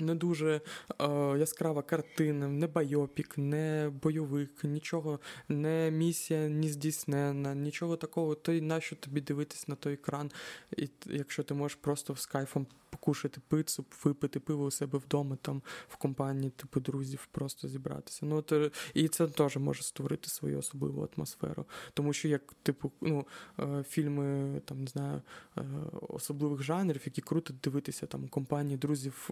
не 0.00 0.14
дуже 0.14 0.60
е, 1.00 1.08
яскрава 1.38 1.82
картина, 1.82 2.48
не 2.48 2.66
байопік, 2.66 3.38
не 3.38 3.92
бойовик, 4.02 4.64
нічого, 4.64 5.20
не 5.48 5.90
місія 5.90 6.48
не 6.48 6.68
здійснена, 6.68 7.54
нічого 7.54 7.96
такого. 7.96 8.34
То 8.34 8.52
й 8.52 8.60
нащо 8.60 8.96
тобі 8.96 9.20
дивитись 9.20 9.68
на 9.68 9.74
той 9.74 9.92
екран, 9.92 10.30
і 10.76 10.88
якщо 11.06 11.42
ти 11.42 11.54
можеш 11.54 11.74
просто 11.74 12.16
з 12.16 12.26
кайфом 12.26 12.66
покушати 12.90 13.40
пиццу, 13.48 13.84
випити 14.04 14.40
пиво 14.40 14.64
у 14.64 14.70
себе 14.70 14.98
вдома, 14.98 15.36
там 15.42 15.62
в 15.88 15.96
компанії, 15.96 16.50
типу 16.50 16.80
друзів, 16.80 17.28
просто 17.32 17.68
зібратися. 17.68 18.26
Ну, 18.26 18.42
то, 18.42 18.70
І 18.94 19.08
це 19.08 19.26
теж 19.26 19.56
може 19.56 19.82
створити 19.82 20.28
свою 20.28 20.58
особливу 20.58 21.08
атмосферу. 21.16 21.64
Тому 21.94 22.12
що 22.12 22.28
як, 22.28 22.54
типу, 22.62 22.92
ну, 23.00 23.26
е, 23.60 23.84
фільми 23.88 24.60
там, 24.64 24.80
не 24.80 24.86
знаю, 24.86 25.22
е, 25.58 25.62
особливих 26.08 26.62
жанрів, 26.62 27.02
які 27.04 27.20
круто 27.20 27.54
дивитися 27.62 28.06
там 28.06 28.24
у 28.24 28.28
компанії 28.28 28.76
друзів 28.76 29.30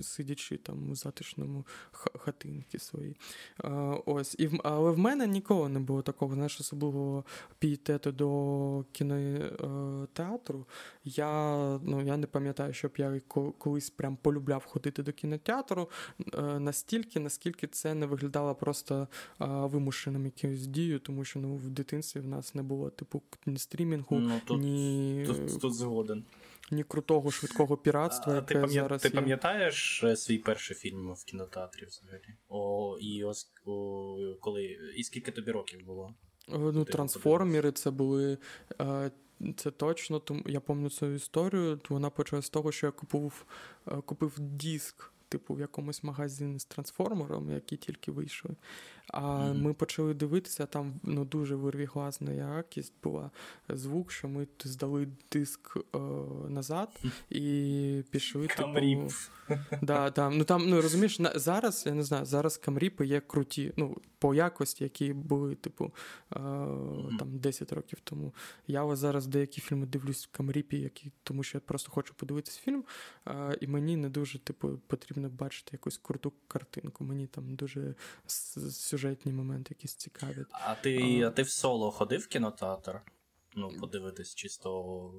сидячи 0.00 0.56
там 0.56 0.90
у 0.90 0.94
затишному 0.94 1.66
хатинці 1.92 2.78
своїй. 2.78 3.16
Ось. 4.06 4.34
І, 4.38 4.50
Але 4.64 4.90
в 4.90 4.98
мене 4.98 5.26
ніколи 5.26 5.68
не 5.68 5.80
було 5.80 6.02
такого, 6.02 6.34
знаєш, 6.34 6.60
особливого 6.60 7.24
пієтету 7.58 8.12
до 8.12 8.84
кінотеатру. 8.92 10.66
Я 11.04 11.38
ну, 11.82 12.02
я 12.02 12.16
не 12.16 12.26
пам'ятаю, 12.26 12.72
щоб 12.72 12.92
я 12.96 13.20
колись 13.58 13.90
прям 13.90 14.16
полюбляв 14.16 14.64
ходити 14.64 15.02
до 15.02 15.12
кінотеатру 15.12 15.90
е, 16.34 16.42
настільки, 16.42 17.20
наскільки 17.20 17.66
це 17.66 17.94
не 17.94 18.06
виглядало 18.06 18.54
просто 18.54 19.08
вимушеним 19.38 20.24
якимось 20.24 20.66
дією, 20.66 20.98
тому 20.98 21.24
що 21.24 21.40
ну, 21.40 21.56
в 21.56 21.70
дитинстві 21.70 22.20
в 22.20 22.26
нас 22.26 22.54
не 22.54 22.62
було 22.62 22.90
типу 22.90 23.22
ні 23.46 23.58
стрімінгу, 23.58 24.18
ну, 24.18 24.40
тут, 24.44 24.60
ні. 24.60 25.24
Тут, 25.26 25.60
тут 25.60 25.74
згоден 25.74 26.24
ні 26.70 26.84
крутого 26.84 27.30
швидкого 27.30 27.76
піратства. 27.76 28.34
яке 28.34 28.46
ти 28.46 28.54
пам'ят... 28.54 28.70
зараз 28.72 29.02
ти 29.02 29.10
пам'ятаєш 29.10 30.04
е, 30.04 30.16
свій 30.16 30.38
перший 30.38 30.76
фільм 30.76 31.14
в 31.14 31.24
кінотеатрі 31.24 31.86
взагалі? 31.86 32.34
О, 32.48 32.98
І 33.00 33.24
ось 33.24 33.52
о, 33.66 34.16
коли. 34.40 34.64
І 34.96 35.04
скільки 35.04 35.30
тобі 35.30 35.50
років 35.50 35.86
було? 35.86 36.14
Ну, 36.48 36.84
Трансформери 36.84 37.72
це 37.72 37.90
були. 37.90 38.38
Е, 38.80 39.10
це 39.56 39.70
точно, 39.70 40.18
тому 40.18 40.42
я 40.46 40.60
пам'ятаю 40.60 40.90
цю 40.90 41.06
історію. 41.06 41.80
Вона 41.88 42.10
почалася 42.10 42.46
з 42.46 42.50
того, 42.50 42.72
що 42.72 42.86
я 42.86 42.90
купив 42.90 43.46
е, 43.88 44.00
купив 44.00 44.34
диск, 44.38 45.12
типу, 45.28 45.54
в 45.54 45.60
якомусь 45.60 46.02
магазині 46.02 46.58
з 46.58 46.64
трансформером, 46.64 47.50
які 47.50 47.76
тільки 47.76 48.12
вийшли. 48.12 48.50
А 49.12 49.20
mm-hmm. 49.20 49.62
ми 49.62 49.74
почали 49.74 50.14
дивитися, 50.14 50.66
там 50.66 51.00
ну, 51.02 51.24
дуже 51.24 51.56
вирвіглазна 51.56 52.32
якість 52.32 52.92
була 53.02 53.30
звук, 53.68 54.12
що 54.12 54.28
ми 54.28 54.46
здали 54.64 55.08
диск 55.32 55.76
е, 55.76 55.98
назад 56.48 57.00
і 57.30 58.02
пішли. 58.10 58.46
Камріп. 58.46 58.98
Типу, 58.98 59.60
да, 59.82 60.10
да. 60.10 60.30
Ну 60.30 60.44
там, 60.44 60.68
ну 60.68 60.82
розумієш, 60.82 61.18
на, 61.18 61.32
зараз 61.38 61.84
я 61.86 61.94
не 61.94 62.02
знаю, 62.02 62.24
зараз 62.24 62.56
камріпи 62.56 63.06
є 63.06 63.20
круті, 63.20 63.72
ну, 63.76 63.96
по 64.18 64.34
якості, 64.34 64.84
які 64.84 65.12
були, 65.12 65.54
типу, 65.54 65.92
е, 66.32 66.38
mm-hmm. 66.38 67.18
там 67.18 67.38
10 67.38 67.72
років 67.72 67.98
тому. 68.04 68.34
Я 68.66 68.84
ось 68.84 68.98
зараз 68.98 69.26
деякі 69.26 69.60
фільми 69.60 69.86
дивлюсь 69.86 70.26
в 70.26 70.36
камріпі, 70.36 70.80
які, 70.80 71.12
тому 71.22 71.42
що 71.42 71.58
я 71.58 71.60
просто 71.60 71.90
хочу 71.92 72.14
подивитися 72.14 72.60
фільм, 72.60 72.84
е, 73.26 73.58
і 73.60 73.66
мені 73.66 73.96
не 73.96 74.08
дуже, 74.08 74.38
типу, 74.38 74.78
потрібно 74.86 75.28
бачити 75.28 75.70
якусь 75.72 75.98
круту 75.98 76.32
картинку. 76.48 77.04
Мені 77.04 77.26
там 77.26 77.54
дуже 77.54 77.94
сюжетні 78.98 79.32
моменти 79.32 79.74
якісь 79.78 79.94
цікаві. 79.94 80.44
А 80.50 80.74
ти 80.74 81.22
а 81.22 81.30
ти 81.30 81.42
в 81.42 81.50
соло 81.50 81.90
ходив 81.90 82.20
в 82.20 82.26
кінотеатр? 82.26 83.00
Ну, 83.56 83.70
подивитись 83.80 84.34
чисто. 84.34 85.10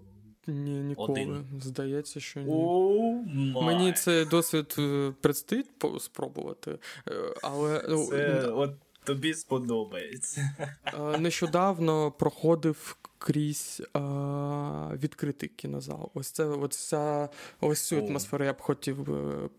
Ні, 0.48 0.80
ніколи. 0.80 1.12
Один. 1.12 1.46
Здається, 1.62 2.20
що 2.20 2.40
ні. 2.40 2.52
Oh 2.52 3.64
Мені 3.64 3.94
це 3.94 4.26
досвід 4.26 4.76
е, 4.80 5.14
предстоїть 5.22 5.68
спробувати. 6.00 6.80
Е, 7.08 7.34
але 7.44 7.86
ну, 7.90 8.06
Це 8.06 8.48
от 8.48 8.74
тобі 9.04 9.34
сподобається. 9.34 10.56
Е, 10.86 11.18
нещодавно 11.18 12.12
проходив 12.12 12.98
крізь 13.18 13.82
а, 13.94 14.92
відкритий 15.04 15.50
кінозал. 15.50 16.12
Ось 16.14 16.32
це 16.32 16.46
ось 16.46 16.88
ця, 16.88 17.30
ось 17.62 17.88
цю 17.88 17.98
атмосферу 17.98 18.46
я 18.46 18.54
б 18.54 18.62
хотів 18.62 19.08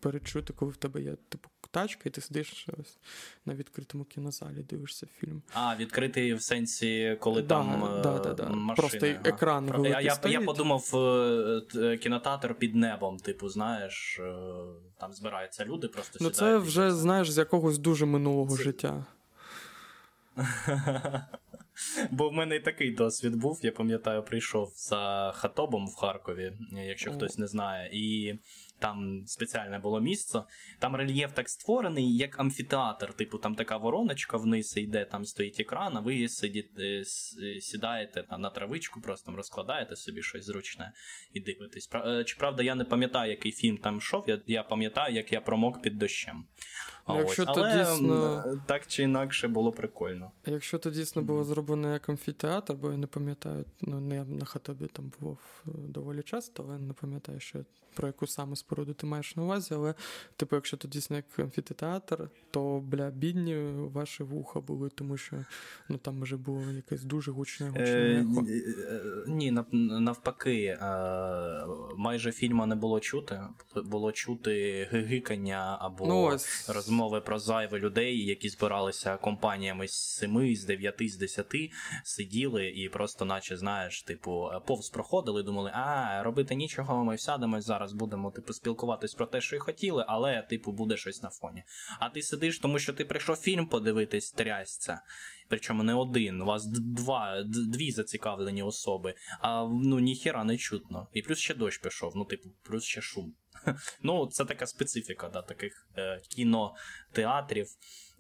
перечути, 0.01 0.53
коли 0.53 0.71
в 0.71 0.77
тебе 0.77 1.03
є 1.03 1.17
типу 1.29 1.49
тачка, 1.71 2.03
і 2.05 2.11
ти 2.11 2.21
сидиш 2.21 2.67
ось 2.81 2.99
на 3.47 3.55
відкритому 3.55 4.05
кінозалі, 4.05 4.63
дивишся 4.63 5.07
фільм. 5.21 5.43
А, 5.55 5.77
відкритий 5.77 6.35
в 6.35 6.43
сенсі, 6.43 7.17
коли 7.21 7.43
да, 7.43 7.49
там 7.49 8.01
да, 8.03 8.19
да, 8.19 8.35
да. 8.35 8.49
машини. 8.49 8.89
Просто 8.89 9.07
екран 9.07 9.67
Про... 9.67 9.79
великий 9.79 10.05
я, 10.05 10.15
стоїть. 10.15 10.41
я 10.41 10.47
подумав, 10.47 10.91
е, 11.75 11.97
кінотеатр 11.97 12.55
під 12.55 12.77
небом, 12.77 13.17
типу, 13.17 13.49
знаєш, 13.49 14.21
е, 14.21 14.35
там 14.99 15.13
збираються 15.13 15.65
люди, 15.65 15.89
просто 15.89 16.19
Ну, 16.21 16.31
це 16.31 16.57
вже, 16.57 16.93
знаєш, 16.93 17.31
з 17.31 17.39
якогось 17.39 17.79
дуже 17.79 18.07
минулого 18.07 18.57
це... 18.57 18.63
життя. 18.63 19.07
Бо 22.11 22.29
в 22.29 22.33
мене 22.33 22.57
і 22.57 22.61
такий 22.61 22.91
досвід 22.91 23.37
був. 23.37 23.61
Я 23.63 23.73
пам'ятаю, 23.73 24.23
прийшов 24.23 24.73
за 24.77 25.33
хатобом 25.35 25.89
в 25.89 25.95
Харкові, 25.95 26.53
якщо 26.73 27.13
хтось 27.13 27.39
не 27.39 27.47
знає, 27.47 27.91
і 27.93 28.39
там 28.81 29.23
спеціальне 29.27 29.79
було 29.79 30.01
місце. 30.01 30.43
Там 30.79 30.97
рельєф 30.97 31.33
так 31.33 31.49
створений, 31.49 32.17
як 32.17 32.41
амфітеатр. 32.41 33.13
Типу, 33.13 33.39
там 33.39 33.55
така 33.55 33.77
вороночка 33.77 34.37
вниз 34.37 34.77
йде, 34.77 35.05
там 35.05 35.25
стоїть 35.25 35.61
екран, 35.61 35.97
а 35.97 36.01
ви 36.01 36.29
сидіте, 36.29 37.05
сідаєте 37.61 38.23
там, 38.23 38.41
на 38.41 38.51
травичку, 38.51 39.01
просто 39.01 39.27
там 39.27 39.37
розкладаєте 39.37 39.97
собі 39.97 40.23
щось 40.23 40.45
зручне 40.45 40.93
і 41.33 41.41
дивитесь. 41.41 41.91
Е, 41.95 42.25
чи 42.25 42.37
правда, 42.39 42.63
я 42.63 42.75
не 42.75 42.85
пам'ятаю, 42.85 43.31
який 43.31 43.53
фільм 43.53 43.79
там 43.79 43.97
йшов, 43.97 44.25
я 44.27 44.41
я 44.47 44.63
пам'ятаю, 44.63 45.15
як 45.15 45.33
я 45.33 45.41
промок 45.41 45.83
під 45.83 45.99
дощем. 45.99 46.45
Якщо 47.19 47.45
Але 47.47 47.55
то 47.55 47.79
дійсно... 47.79 48.45
так 48.67 48.87
чи 48.87 49.03
інакше 49.03 49.49
було 49.49 49.73
прикольно. 49.73 50.31
Якщо 50.47 50.79
то 50.79 50.91
дійсно 50.91 51.23
було 51.23 51.45
зроблено 51.45 51.93
як 51.93 52.09
амфітеатр, 52.09 52.75
бо 52.75 52.91
я 52.91 52.97
не 52.97 53.07
пам'ятаю, 53.07 53.65
ну 53.81 54.01
не 54.01 54.25
на 54.25 54.45
хатобі 54.45 54.87
там 54.87 55.13
був 55.21 55.39
е, 55.67 55.71
доволі 55.75 56.23
часто, 56.23 56.65
але 56.69 56.79
не 56.79 56.93
пам'ятаю, 56.93 57.41
що 57.41 57.59
про 57.95 58.07
яку 58.07 58.27
саме 58.27 58.57
споруду 58.57 58.93
ти 58.95 59.07
маєш 59.07 59.37
на 59.37 59.43
увазі, 59.43 59.75
але, 59.75 59.95
типу, 60.37 60.57
якщо 60.57 60.77
то 60.77 60.89
дійсно 60.89 61.17
як 61.17 61.39
амфітеатр, 61.39 62.29
то 62.51 62.81
бля, 62.81 63.11
бідні 63.11 63.57
ваші 63.75 64.23
вуха 64.23 64.61
були, 64.61 64.89
тому 64.89 65.17
що 65.17 65.37
ну 65.89 65.99
там 65.99 66.23
вже 66.23 66.37
було 66.37 66.63
якесь 66.71 67.03
дуже 67.03 67.33
гучне 67.33 67.69
гучне 67.69 67.85
е. 67.85 68.27
Е, 68.89 69.05
ні, 69.27 69.51
навпаки, 69.73 70.79
майже 71.97 72.33
фільму 72.33 72.67
не 72.67 72.75
було 72.75 73.01
чути. 73.01 73.41
Було 73.77 74.13
чути 74.13 74.89
гигикання 74.91 75.79
або 75.81 76.07
ну, 76.07 76.23
ось... 76.23 76.71
розмови 77.01 77.21
про 77.21 77.39
зайве 77.39 77.79
людей, 77.79 78.27
які 78.27 78.49
збиралися 78.49 79.17
компаніями 79.17 79.89
з 79.89 79.93
семи, 79.93 80.57
з 80.57 80.65
дев'яти, 80.65 81.09
з 81.09 81.17
десяти, 81.17 81.71
сиділи 82.05 82.69
і 82.69 82.89
просто, 82.89 83.25
наче, 83.25 83.57
знаєш, 83.57 84.03
типу, 84.03 84.51
повз 84.67 84.91
проходили, 84.91 85.43
думали, 85.43 85.71
а 85.75 86.23
робити 86.23 86.55
нічого, 86.55 87.05
ми 87.05 87.19
сядемо 87.19 87.61
зараз 87.61 87.93
будемо 87.93 88.31
типу 88.31 88.53
спілкуватись 88.53 89.15
про 89.15 89.27
те, 89.27 89.41
що 89.41 89.57
й 89.57 89.59
хотіли, 89.59 90.05
але 90.09 90.43
типу 90.43 90.73
буде 90.73 90.97
щось 90.97 91.23
на 91.23 91.31
фоні. 91.31 91.63
А 92.01 92.09
ти 92.09 92.23
сидиш, 92.23 92.59
тому 92.59 92.79
що 92.79 92.93
ти 92.93 93.05
прийшов 93.05 93.37
фільм 93.37 93.67
подивитись, 93.67 94.33
трясця. 94.33 95.01
Причому 95.49 95.83
не 95.83 95.95
один, 95.95 96.43
у 96.43 96.45
вас 96.45 96.67
два, 96.67 97.43
дві 97.45 97.91
зацікавлені 97.91 98.63
особи, 98.63 99.15
а 99.41 99.65
ну 99.65 99.99
ніхіра 99.99 100.45
не 100.45 100.57
чутно. 100.57 101.09
І 101.13 101.23
плюс 101.23 101.39
ще 101.39 101.55
дощ 101.55 101.79
пішов, 101.79 102.13
ну, 102.17 102.25
типу, 102.25 102.49
плюс 102.63 102.85
ще 102.85 103.01
шум. 103.01 103.35
Ну, 104.03 104.27
це 104.27 104.45
така 104.45 104.67
специфіка 104.67 105.29
да, 105.29 105.43
таких 105.43 105.87
е, 105.97 106.21
кінотеатрів. 106.29 107.67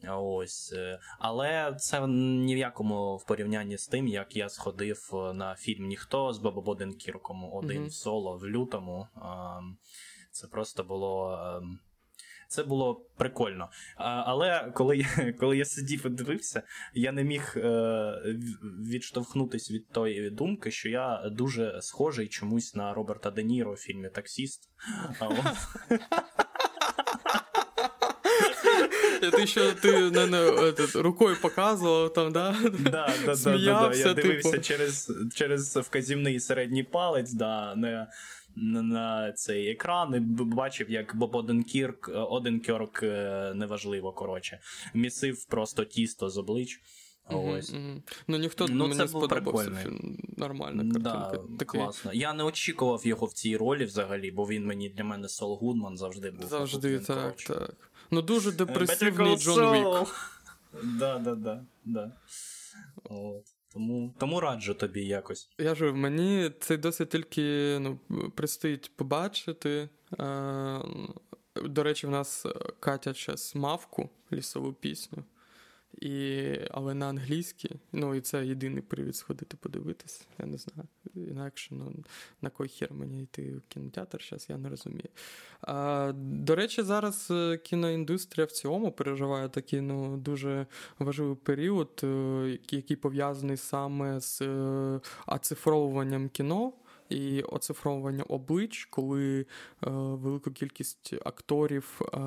Ось. 0.08 0.72
Е, 0.72 1.00
але 1.18 1.76
це 1.78 2.06
ні 2.06 2.54
в 2.54 2.58
якому 2.58 3.16
в 3.16 3.26
порівнянні 3.26 3.78
з 3.78 3.86
тим, 3.86 4.08
як 4.08 4.36
я 4.36 4.48
сходив 4.48 5.10
е, 5.12 5.32
на 5.32 5.54
фільм 5.54 5.86
Ніхто 5.86 6.32
з 6.32 6.38
Бобо 6.38 6.76
Кірком 6.98 7.52
один 7.52 7.82
mm-hmm. 7.82 7.90
соло 7.90 8.36
в 8.36 8.46
лютому. 8.46 9.06
Це 10.32 10.46
просто 10.46 10.84
було. 10.84 11.38
Це 12.50 12.62
було 12.62 13.06
прикольно. 13.16 13.70
Але 13.96 14.72
коли 14.74 14.96
я 14.96 15.32
коли 15.40 15.58
я 15.58 15.64
сидів 15.64 16.06
і 16.06 16.08
дивився, 16.08 16.62
я 16.94 17.12
не 17.12 17.24
міг 17.24 17.52
е, 17.56 18.36
відштовхнутися 18.90 19.74
від 19.74 19.88
тої 19.88 20.30
думки, 20.30 20.70
що 20.70 20.88
я 20.88 21.30
дуже 21.32 21.78
схожий 21.82 22.28
чомусь 22.28 22.74
на 22.74 22.94
Роберта 22.94 23.30
Де 23.30 23.42
Ніро 23.42 23.72
у 23.72 23.76
фільмі 23.76 24.08
Таксіст. 24.08 24.68
Ти 29.20 29.46
що 29.46 29.72
ти 29.72 30.10
не, 30.10 30.26
не, 30.26 30.50
рукою 30.94 31.36
показував 31.42 32.12
там, 32.12 32.32
да? 32.32 32.56
Да, 32.80 33.12
да, 33.26 33.36
Сміявся, 33.36 34.04
да, 34.04 34.04
да, 34.04 34.08
Я 34.08 34.14
дивився 34.14 34.50
типу. 34.50 34.62
через 34.62 35.12
через 35.34 35.76
вказівний 35.76 36.40
середній 36.40 36.82
палець, 36.82 37.32
да, 37.32 37.74
не, 37.74 38.06
на, 38.56 39.32
цей 39.32 39.70
екран 39.70 40.14
і 40.14 40.20
бачив, 40.44 40.90
як 40.90 41.16
Боб 41.16 41.36
Оденкірк, 41.36 42.10
Оденкерк, 42.14 43.02
неважливо, 43.54 44.12
коротше, 44.12 44.60
місив 44.94 45.44
просто 45.44 45.84
тісто 45.84 46.30
з 46.30 46.38
облич. 46.38 46.80
Ось. 47.32 47.72
Mm-hmm. 47.72 48.02
Ну 48.28 48.38
ніхто 48.38 48.66
ну, 48.68 48.88
мені 48.88 49.00
це 49.00 49.08
сподобався. 49.08 49.90
Нормальна 50.36 50.82
картинка. 50.82 51.30
Да, 51.32 51.56
Такий... 51.58 51.80
Класно. 51.80 52.12
Я 52.12 52.32
не 52.32 52.44
очікував 52.44 53.06
його 53.06 53.26
в 53.26 53.32
цій 53.32 53.56
ролі 53.56 53.84
взагалі, 53.84 54.30
бо 54.30 54.44
він 54.44 54.66
мені 54.66 54.88
для 54.88 55.04
мене 55.04 55.28
Сол 55.28 55.58
Гудман 55.58 55.96
завжди 55.96 56.30
був. 56.30 56.48
Завжди, 56.48 56.88
він, 56.88 57.00
так, 57.00 57.22
коротше. 57.22 57.48
так. 57.48 57.92
Ну 58.10 58.22
дуже 58.22 58.52
депресивний 58.52 59.36
Джон 59.36 59.74
Вік. 59.74 60.08
Да, 60.84 61.18
да, 61.18 61.34
да, 61.34 61.64
да. 61.84 62.12
От. 63.04 63.44
Тому 63.72 64.14
тому 64.18 64.40
раджу 64.40 64.74
тобі 64.74 65.04
якось. 65.04 65.48
Я 65.58 65.74
ж 65.74 65.92
мені 65.92 66.50
це 66.60 66.76
досить 66.76 67.10
тільки 67.10 67.78
ну, 67.80 67.98
предстоїть 68.34 68.96
побачити. 68.96 69.88
До 71.64 71.82
речі, 71.82 72.06
в 72.06 72.10
нас 72.10 72.46
Катя 72.80 73.14
час 73.14 73.54
мавку 73.54 74.10
лісову 74.32 74.72
пісню. 74.72 75.24
І, 75.98 76.44
Але 76.70 76.94
на 76.94 77.08
англійській, 77.08 77.70
ну 77.92 78.14
і 78.14 78.20
це 78.20 78.46
єдиний 78.46 78.82
привід 78.82 79.16
сходити 79.16 79.56
подивитись. 79.56 80.26
Я 80.38 80.46
не 80.46 80.58
знаю. 80.58 80.88
Інакше 81.14 81.74
ну, 81.74 81.94
на 82.42 82.50
кой 82.50 82.68
хер 82.68 82.92
мені 82.92 83.22
йти 83.22 83.56
в 83.56 83.62
кінотеатр 83.68 84.26
зараз, 84.30 84.46
я 84.50 84.58
не 84.58 84.68
розумію. 84.68 85.08
А, 85.60 86.12
До 86.16 86.54
речі, 86.54 86.82
зараз 86.82 87.28
е, 87.30 87.56
кіноіндустрія 87.56 88.46
в 88.46 88.50
цілому 88.50 88.92
переживає 88.92 89.48
такий 89.48 89.80
ну, 89.80 90.16
дуже 90.16 90.66
важливий 90.98 91.36
період, 91.36 92.00
е, 92.04 92.58
який 92.70 92.96
пов'язаний 92.96 93.56
саме 93.56 94.20
з 94.20 94.42
е, 94.42 95.00
оцифровуванням 95.26 96.28
кіно 96.28 96.72
і 97.10 97.42
оцифровування 97.42 98.22
облич, 98.22 98.88
коли 98.90 99.40
е, 99.40 99.46
велика 99.90 100.50
кількість 100.50 101.14
акторів, 101.24 102.00
е, 102.14 102.18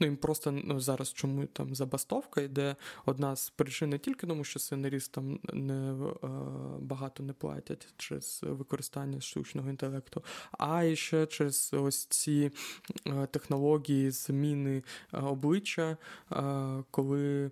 ну 0.00 0.06
їм 0.06 0.16
просто 0.16 0.52
ну, 0.52 0.80
зараз 0.80 1.12
чому 1.12 1.46
там 1.46 1.74
забастовка 1.74 2.40
йде. 2.40 2.76
Одна 3.06 3.36
з 3.36 3.50
причин 3.50 3.90
не 3.90 3.98
тільки 3.98 4.26
тому, 4.26 4.44
що 4.44 4.58
сценаристам 4.58 5.40
не 5.52 5.92
е, 5.92 6.28
багато 6.80 7.22
не 7.22 7.32
платять 7.32 7.88
через 7.96 8.40
використання 8.42 9.20
штучного 9.20 9.70
інтелекту, 9.70 10.22
а 10.58 10.82
і 10.82 10.96
ще 10.96 11.26
через 11.26 11.74
ось 11.74 12.04
ці 12.04 12.50
е, 13.06 13.26
технології 13.26 14.10
зміни 14.10 14.82
е, 15.14 15.18
обличчя, 15.20 15.96
е, 16.32 16.84
коли 16.90 17.50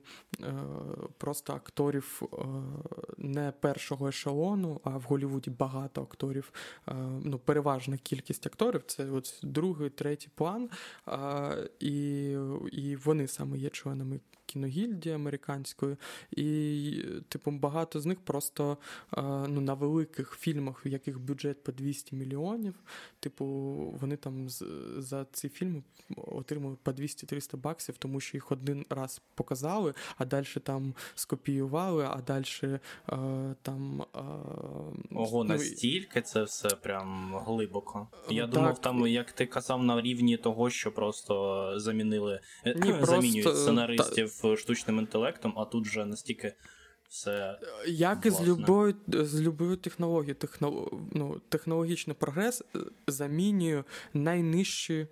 просто 1.19 1.53
акторів 1.53 2.23
не 3.19 3.53
першого 3.61 4.09
ешелону, 4.09 4.81
а 4.85 4.91
в 4.91 5.03
Голлівуді 5.03 5.51
багато 5.51 6.03
акторів 6.03 6.46
акторів, 6.47 6.53
е, 6.89 7.21
ну, 7.25 7.39
переважна 7.39 7.97
кількість 7.97 8.47
акторів 8.47 8.83
це 8.87 9.11
от 9.11 9.41
другий, 9.43 9.91
третій 9.91 10.29
план, 10.35 10.71
і 11.81 12.31
і 12.73 12.97
вони 12.97 13.29
саме 13.29 13.59
є 13.59 13.69
членами 13.69 14.21
кіногільдії 14.47 15.15
американської, 15.15 15.97
і, 16.31 17.05
типу, 17.29 17.51
багато 17.51 18.01
з 18.01 18.07
них 18.07 18.21
просто 18.21 18.79
ну, 19.17 19.61
на 19.61 19.75
великих 19.75 20.37
фільмах, 20.39 20.87
в 20.87 20.89
яких 20.89 21.21
бюджет 21.21 21.63
по 21.63 21.73
200 21.73 22.17
мільйонів, 22.17 22.75
типу, 23.21 23.45
вони 24.01 24.17
там 24.17 24.49
за 24.99 25.27
ці 25.33 25.49
фільми 25.49 25.83
отримали 26.17 26.77
по 26.83 26.91
200-300 26.91 27.57
баксів, 27.57 27.97
тому 27.97 28.21
що 28.21 28.37
їх 28.37 28.53
один 28.53 28.87
раз 28.91 29.23
показали, 29.35 29.95
а 30.19 30.25
далі 30.25 30.47
там 30.63 30.95
скопіювали, 31.15 32.05
а 32.11 32.23
далі 32.27 32.79
там. 33.63 34.05
Ого, 35.15 35.45
ну, 35.45 35.55
настільки 35.55 36.23
це 36.23 36.43
все 36.43 36.69
прям 36.69 37.37
глибоко. 37.47 38.09
Я 38.31 38.43
так. 38.43 38.51
думав, 38.51 38.81
там, 38.81 39.07
як 39.07 39.33
ти 39.33 39.47
казав, 39.47 39.83
на 39.83 40.01
рівні 40.01 40.37
того, 40.37 40.71
що 40.71 40.93
просто 40.93 41.73
замінили 41.81 42.41
Ні, 42.65 42.95
замінюють 43.03 43.45
просто... 43.45 43.63
сценаристів 43.63 44.36
штучним 44.57 44.99
інтелектом, 44.99 45.55
а 45.57 45.65
тут 45.65 45.87
вже 45.87 46.05
настільки 46.05 46.55
все. 47.09 47.59
Як 47.87 48.27
і 48.27 48.31
з 48.31 48.43
любою 48.43 48.95
з 49.09 49.41
любою 49.41 49.77
технологією, 49.77 50.35
техно, 50.35 50.91
ну, 51.13 51.41
технологічний 51.49 52.17
прогрес 52.19 52.63
е, 52.77 52.79
замінює 53.07 53.85
найнижчі 54.15 54.95
е, 54.95 55.09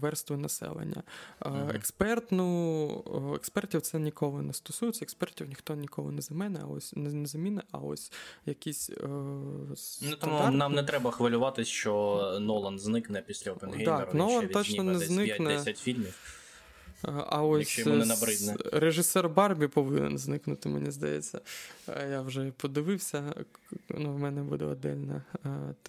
верстви 0.00 0.36
населення. 0.36 1.02
Uh-huh. 1.40 1.76
Експерт, 1.76 2.32
ну, 2.32 3.34
експертів 3.36 3.80
це 3.80 3.98
ніколи 3.98 4.42
не 4.42 4.52
стосується, 4.52 5.04
експертів 5.04 5.48
ніхто 5.48 5.74
ніколи 5.74 6.12
не 6.12 6.22
заміне, 6.22 6.60
а 6.62 6.66
ось 6.66 6.96
не, 6.96 7.12
не 7.12 7.26
заміне, 7.26 7.62
а 7.70 7.78
ось 7.78 8.12
якісь. 8.46 8.90
Е, 8.90 9.06
ну, 10.02 10.16
тому 10.20 10.50
нам 10.50 10.74
не 10.74 10.82
треба 10.82 11.10
хвилюватися, 11.10 11.70
що 11.70 12.22
Нолан 12.40 12.78
зникне 12.78 13.22
після 13.22 13.52
Опенгеймера. 13.52 13.98
Так, 14.04 14.14
Нолан 14.14 14.48
точно 14.48 14.82
не 14.82 14.98
зникне. 14.98 15.56
5-10 15.56 15.74
фільмів. 15.74 16.41
А 17.04 17.42
ось 17.42 17.86
режисер 18.72 19.28
Барбі 19.28 19.66
повинен 19.66 20.18
зникнути, 20.18 20.68
мені 20.68 20.90
здається. 20.90 21.40
Я 22.10 22.20
вже 22.20 22.52
подивився. 22.56 23.34
Ну, 23.88 24.12
В 24.12 24.18
мене 24.18 24.42
буде 24.42 24.64
отдельна 24.64 25.22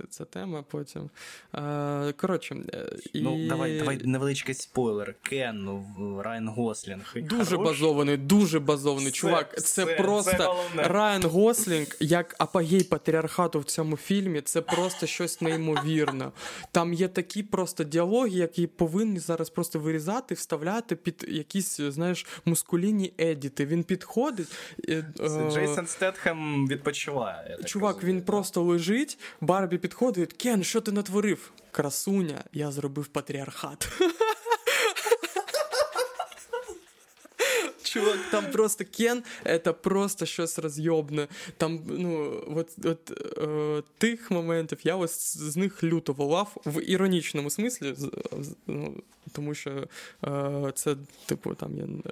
ця 0.09 0.25
тема 0.25 0.63
потім. 0.71 1.09
Коротше, 2.17 2.55
і... 3.13 3.21
Ну, 3.21 3.47
давай 3.47 3.77
давай 3.79 3.99
невеличкий 4.03 4.55
спойлер. 4.55 5.15
Кен, 5.21 5.63
ну, 5.63 6.21
Райан 6.21 6.47
Гослінг. 6.47 7.13
Дуже 7.15 7.57
Хорош? 7.57 7.67
базований, 7.67 8.17
дуже 8.17 8.59
базований. 8.59 9.11
Це, 9.11 9.11
Чувак, 9.11 9.55
це, 9.55 9.61
це 9.61 9.85
просто 9.85 10.31
це 10.75 10.87
Райан 10.87 11.23
Гослінг, 11.23 11.87
як 11.99 12.35
апогей 12.37 12.83
патріархату 12.83 13.59
в 13.59 13.63
цьому 13.63 13.97
фільмі, 13.97 14.41
це 14.41 14.61
просто 14.61 15.07
щось 15.07 15.41
неймовірне. 15.41 16.31
Там 16.71 16.93
є 16.93 17.07
такі 17.07 17.43
просто 17.43 17.83
діалоги, 17.83 18.29
які 18.29 18.67
повинні 18.67 19.19
зараз 19.19 19.49
просто 19.49 19.79
вирізати, 19.79 20.35
вставляти 20.35 20.95
під 21.03 21.25
якісь, 21.27 21.77
знаєш, 21.81 22.25
мускулінні 22.45 23.13
едіти. 23.17 23.65
Він 23.65 23.83
підходить. 23.83 24.51
Це 24.87 25.47
е, 25.47 25.51
Джейсон 25.51 25.87
Стетхем 25.87 26.67
відпочиває. 26.67 27.57
Чувак, 27.65 27.95
розумію, 27.95 28.17
він 28.17 28.25
просто 28.25 28.63
лежить, 28.63 29.19
Барбі 29.41 29.77
підходить. 29.77 30.33
Кен, 30.33 30.63
що 30.63 30.81
ти 30.81 30.91
натворив? 30.91 31.51
Красуня, 31.71 32.43
я 32.53 32.71
зробив 32.71 33.07
патріархат. 33.07 33.87
чувак, 37.93 38.17
там 38.31 38.51
просто 38.51 38.85
Кен, 38.85 39.23
это 39.45 39.73
просто 39.73 40.25
щось 40.25 40.59
розйобне. 40.59 41.27
Там, 41.57 41.81
ну, 41.87 42.43
от, 42.55 42.85
от 42.85 43.11
е, 43.37 43.83
тих 43.97 44.31
моментів 44.31 44.79
я 44.83 44.95
ось 44.95 45.37
з 45.37 45.57
них 45.57 45.83
люто 45.83 46.13
волав 46.13 46.57
в 46.65 46.81
іронічному 46.89 47.49
смислі, 47.49 47.95
ну, 48.67 49.03
тому 49.31 49.53
що 49.53 49.87
е, 50.25 50.71
це, 50.75 50.95
типу, 51.25 51.55
там 51.55 51.77
є 51.77 51.83
е, 51.83 52.09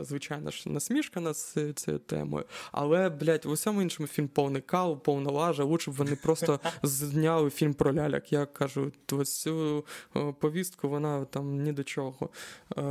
звичайна 0.00 0.50
ж 0.50 0.68
насмішка 0.68 1.20
над 1.20 1.36
цією 1.36 1.98
темою. 2.06 2.44
Але, 2.72 3.08
блядь, 3.08 3.44
в 3.44 3.50
усьому 3.50 3.82
іншому 3.82 4.06
фільм 4.06 4.28
повний 4.28 4.62
кал, 4.62 5.00
повна 5.00 5.30
лажа. 5.30 5.64
Лучше 5.64 5.90
б 5.90 5.94
вони 5.94 6.16
просто 6.16 6.60
зняли 6.82 7.50
фільм 7.50 7.74
про 7.74 7.94
ляляк. 7.94 8.32
Я 8.32 8.46
кажу, 8.46 8.92
ось 9.12 9.40
цю 9.40 9.84
е, 10.16 10.34
повістку 10.40 10.88
вона 10.88 11.24
там 11.24 11.62
ні 11.62 11.72
до 11.72 11.84
чого. 11.84 12.28
Е, 12.76 12.82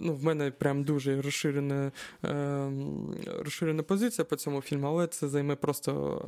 ну, 0.00 0.14
В 0.14 0.24
мене 0.24 0.50
прям 0.50 0.84
дуже 0.84 1.22
розширена, 1.22 1.45
е, 2.24 2.70
розширена 3.38 3.82
позиція 3.82 4.24
по 4.24 4.36
цьому 4.36 4.60
фільму, 4.60 4.86
але 4.86 5.06
це 5.06 5.28
займе 5.28 5.56
просто 5.56 6.22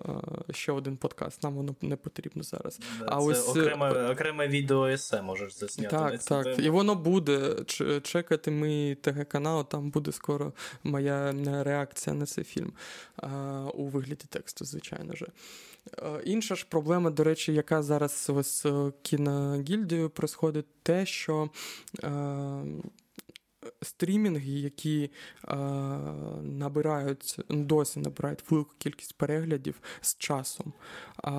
е, 0.49 0.53
ще 0.53 0.73
один 0.73 0.97
подкаст. 0.97 1.43
Нам 1.43 1.55
воно 1.55 1.75
не 1.83 1.97
потрібно 1.97 2.43
зараз. 2.43 2.81
Да, 2.99 3.05
а 3.09 3.11
це 3.11 3.17
ось 3.17 3.49
окреме, 3.49 4.11
окреме 4.11 4.49
відео 4.49 4.87
есе 4.87 5.23
можеш 5.23 5.59
засняти. 5.59 5.97
Так, 5.97 6.23
так. 6.23 6.59
І 6.59 6.71
воно 6.71 6.95
буде. 6.95 7.55
Чекати 8.03 8.51
мій 8.51 8.95
ТГ-канал, 8.95 9.69
там 9.69 9.91
буде 9.91 10.13
скоро 10.13 10.53
моя 10.85 11.35
реакція 11.65 12.17
на 12.17 12.27
цей 12.27 12.45
фільм 12.45 12.73
у 13.75 13.85
вигляді 13.85 14.25
тексту, 14.29 14.65
звичайно 14.65 15.15
ж. 15.15 15.27
Інша 16.25 16.55
ж 16.55 16.67
проблема, 16.69 17.11
до 17.11 17.25
речі, 17.25 17.53
яка 17.53 17.83
зараз 17.83 18.31
з 18.41 18.67
кіногільдією 19.03 20.11
происходить, 20.11 20.67
те, 20.83 21.07
що 21.07 21.51
стрімінги, 23.83 24.53
які 24.53 25.11
е, 25.49 25.57
набирають 26.42 27.40
досі 27.49 28.01
набирають 28.01 28.51
велику 28.51 28.75
кількість 28.79 29.18
переглядів 29.18 29.81
з 30.01 30.16
часом, 30.16 30.73
е, 31.25 31.31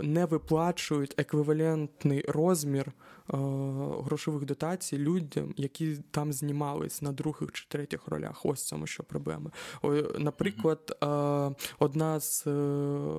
не 0.00 0.24
виплачують 0.24 1.14
еквівалентний 1.16 2.24
розмір 2.28 2.92
грошових 3.28 4.44
дотацій 4.44 4.98
людям, 4.98 5.54
які 5.56 5.96
там 6.10 6.32
знімались 6.32 7.02
на 7.02 7.12
других 7.12 7.52
чи 7.52 7.66
третіх 7.68 8.08
ролях. 8.08 8.46
Ось 8.46 8.62
цьому 8.62 8.86
що 8.86 9.02
проблема. 9.02 9.50
Наприклад, 10.18 10.98
одна 11.78 12.20
з 12.20 12.46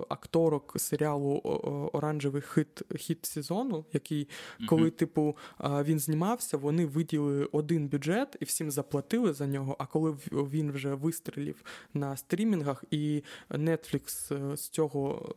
акторок 0.10 0.74
серіалу 0.78 1.42
Оранжевий 1.94 2.42
хит 2.42 2.82
хіт 2.96 3.26
сезону, 3.26 3.86
який, 3.94 4.30
коли, 4.68 4.90
типу, 4.90 5.38
він 5.64 6.00
знімався, 6.00 6.58
вони 6.58 6.86
виділили 6.86 7.46
один 7.52 7.88
бюджет 7.88 8.38
і 8.40 8.46
всім 8.46 8.72
заплатили 8.72 9.34
за 9.34 9.48
нього. 9.48 9.76
А 9.80 9.86
коли 9.86 10.12
він 10.32 10.72
вже 10.72 10.94
вистрілів 10.94 11.64
на 11.94 12.18
стрімінгах, 12.18 12.84
і 12.92 13.24
Netflix 13.50 14.34
е, 14.34 14.58
з 14.58 14.70
цього 14.70 15.30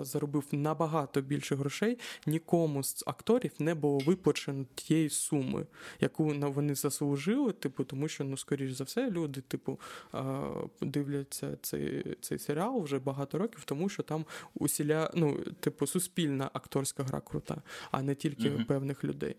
е, 0.00 0.04
заробив 0.04 0.44
набагато 0.52 1.20
більше 1.20 1.56
грошей, 1.56 1.98
нікому 2.26 2.82
з 2.82 3.04
акторів 3.06 3.52
не 3.58 3.74
було 3.74 4.00
виплачено 4.10 4.64
тієї 4.74 5.08
суми, 5.08 5.66
яку 6.00 6.24
вони 6.24 6.74
заслужили, 6.74 7.52
типу, 7.52 7.84
тому 7.84 8.08
що, 8.08 8.24
ну, 8.24 8.36
скоріш 8.36 8.72
за 8.72 8.84
все, 8.84 9.10
люди, 9.10 9.40
типу, 9.40 9.80
дивляться 10.80 11.56
цей 11.62 12.16
цей 12.20 12.38
серіал 12.38 12.82
вже 12.82 12.98
багато 12.98 13.38
років, 13.38 13.64
тому 13.64 13.88
що 13.88 14.02
там 14.02 14.24
усіля, 14.54 15.10
ну, 15.14 15.34
типу, 15.60 15.86
суспільна 15.86 16.50
акторська 16.52 17.02
гра 17.02 17.20
крута, 17.20 17.62
а 17.90 18.02
не 18.02 18.14
тільки 18.14 18.50
mm-hmm. 18.50 18.66
певних 18.66 19.04
людей. 19.04 19.36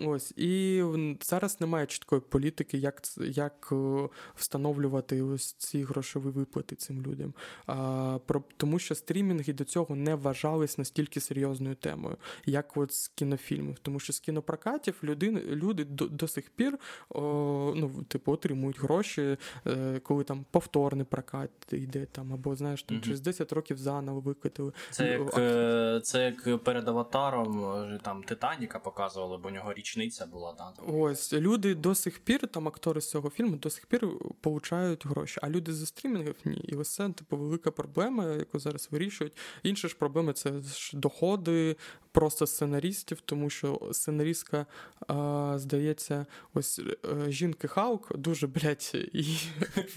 Ось 0.00 0.32
і 0.36 0.82
зараз 1.22 1.60
немає 1.60 1.86
чіткої 1.86 2.20
політики, 2.20 2.78
як 2.78 3.02
як 3.20 3.68
е, 3.72 4.08
встановлювати 4.34 5.22
ось 5.22 5.52
ці 5.52 5.82
грошові 5.82 6.24
виплати 6.24 6.76
цим 6.76 7.02
людям. 7.02 7.34
А, 7.66 8.18
про, 8.26 8.42
Тому 8.56 8.78
що 8.78 8.94
стрімінги 8.94 9.52
до 9.52 9.64
цього 9.64 9.96
не 9.96 10.14
вважались 10.14 10.78
настільки 10.78 11.20
серйозною 11.20 11.74
темою, 11.74 12.16
як 12.46 12.76
от 12.76 12.92
з 12.92 13.08
кінофільмів. 13.08 13.78
Тому 13.82 13.95
що 14.00 14.12
з 14.12 14.20
кінопрокатів 14.20 15.00
люди, 15.02 15.30
люди 15.30 15.84
до, 15.84 16.06
до 16.08 16.28
сих 16.28 16.50
пір 16.50 16.78
о, 17.08 17.72
ну, 17.76 18.04
типу, 18.08 18.32
отримують 18.32 18.80
гроші, 18.80 19.36
е, 19.66 20.00
коли 20.02 20.24
там 20.24 20.44
повторний 20.50 21.04
прокат 21.04 21.50
йде 21.70 22.06
там, 22.06 22.32
або 22.32 22.56
знаєш, 22.56 22.82
там 22.82 22.96
mm-hmm. 22.96 23.04
через 23.04 23.20
10 23.20 23.52
років 23.52 23.78
заново 23.78 24.20
викатили. 24.20 24.72
Це 24.90 25.08
як, 25.08 25.38
е, 25.38 26.00
це 26.04 26.24
як 26.24 26.64
перед 26.64 26.88
аватаром 26.88 27.76
там 28.02 28.22
Титаніка 28.22 28.78
показували, 28.78 29.38
бо 29.42 29.48
у 29.48 29.52
нього 29.52 29.72
річниця 29.72 30.26
була. 30.26 30.54
Да, 30.58 30.72
Ось 30.92 31.32
люди 31.32 31.74
до 31.74 31.94
сих 31.94 32.18
пір, 32.18 32.48
там 32.48 32.68
актори 32.68 33.00
з 33.00 33.10
цього 33.10 33.30
фільму 33.30 33.56
до 33.56 33.70
сих 33.70 33.86
пір 33.86 34.08
получають 34.40 35.06
гроші, 35.06 35.40
а 35.42 35.48
люди 35.48 35.72
зі 35.72 35.86
стрімінгів 35.86 36.36
ні. 36.44 36.56
І 36.56 36.74
ось 36.74 36.94
це 36.94 37.08
типу 37.08 37.36
велика 37.36 37.70
проблема, 37.70 38.24
яку 38.24 38.58
зараз 38.58 38.88
вирішують. 38.90 39.32
Інша 39.62 39.88
ж 39.88 39.96
проблема 39.98 40.32
це 40.32 40.60
ж 40.60 40.96
доходи 40.96 41.76
просто 42.12 42.46
сценарістів, 42.46 43.20
тому 43.20 43.50
що 43.50 43.85
сценаристка, 43.92 44.66
а, 45.08 45.54
здається, 45.56 46.26
ось 46.54 46.78
е, 46.78 47.30
жінки 47.30 47.68
Хаук 47.68 48.18
дуже 48.18 48.46
блядь, 48.46 48.92
і 49.12 49.36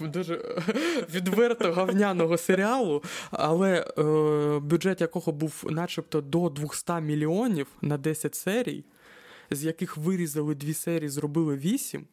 дуже 0.00 0.62
відверто 1.14 1.72
говняного 1.72 2.38
серіалу, 2.38 3.02
але 3.30 3.80
е, 3.98 4.02
бюджет 4.58 5.00
якого 5.00 5.32
був 5.32 5.64
начебто 5.70 6.20
до 6.20 6.48
200 6.48 6.92
мільйонів 6.92 7.66
на 7.82 7.98
10 7.98 8.34
серій 8.34 8.84
з 9.50 9.64
яких 9.64 9.96
вирізали 9.96 10.54
дві 10.54 10.74
серії, 10.74 11.08
зробили 11.08 11.56
вісім. 11.56 12.06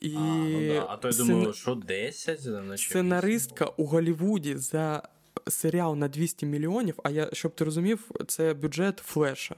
І 0.00 0.14
а, 0.16 0.20
ну 0.20 0.68
да. 0.68 0.86
а 0.88 0.96
то 0.96 1.08
я 1.08 1.14
думаю, 1.14 1.52
що 1.52 1.74
10? 1.74 2.40
Значить, 2.40 2.88
Сценаристка 2.88 3.64
у 3.64 3.84
Голлівуді 3.84 4.56
за 4.56 5.08
серіал 5.48 5.96
на 5.96 6.08
200 6.08 6.46
мільйонів, 6.46 6.98
а 7.04 7.10
я, 7.10 7.28
щоб 7.32 7.54
ти 7.54 7.64
розумів, 7.64 8.10
це 8.26 8.54
бюджет 8.54 8.98
флеша. 8.98 9.56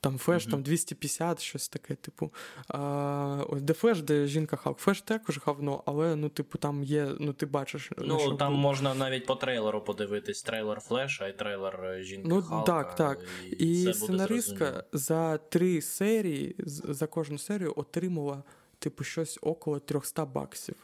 Там 0.00 0.18
флеш, 0.18 0.46
mm-hmm. 0.46 0.50
там 0.50 0.62
250, 0.62 1.40
щось 1.40 1.68
таке, 1.68 1.94
типу. 1.94 2.32
А, 2.68 3.44
ось 3.48 3.62
Де 3.62 3.72
флеш, 3.72 4.02
де 4.02 4.26
жінка 4.26 4.56
Халк. 4.56 4.78
Флеш 4.78 5.00
також 5.00 5.40
говно, 5.44 5.82
але 5.86 6.16
ну, 6.16 6.28
типу, 6.28 6.58
там 6.58 6.84
є, 6.84 7.08
ну 7.20 7.32
ти 7.32 7.46
бачиш. 7.46 7.90
Ну, 7.98 8.18
що 8.18 8.32
там 8.32 8.48
було. 8.48 8.62
можна 8.62 8.94
навіть 8.94 9.26
по 9.26 9.34
трейлеру 9.34 9.80
подивитись: 9.80 10.42
трейлер 10.42 10.80
флеша 10.80 11.28
і 11.28 11.38
трейлер 11.38 11.84
е, 11.84 12.02
жінки. 12.02 12.28
Ну, 12.28 12.42
Халка, 12.42 12.72
так, 12.72 12.94
так. 12.94 13.18
І, 13.58 13.82
і 13.82 13.94
сценаристка 13.94 14.84
за 14.92 15.38
три 15.38 15.82
серії, 15.82 16.54
за 16.66 17.06
кожну 17.06 17.38
серію 17.38 17.72
отримала, 17.76 18.42
типу, 18.78 19.04
щось 19.04 19.38
около 19.42 19.78
300 19.78 20.24
баксів. 20.24 20.76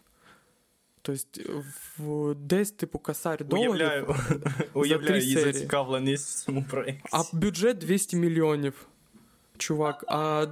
Тобто, 1.03 1.65
в 1.99 2.35
десь, 2.35 2.71
типу, 2.71 2.99
косарь 2.99 3.45
доларів. 3.45 3.71
Уявляю, 3.71 4.17
уявляю 4.75 5.23
її 5.23 5.41
зацікавленість 5.41 6.29
в 6.29 6.45
цьому 6.45 6.65
проєкті. 6.71 7.09
А 7.13 7.23
бюджет 7.33 7.79
200 7.79 8.17
мільйонів. 8.17 8.87
Чувак, 9.59 10.05
а 10.09 10.47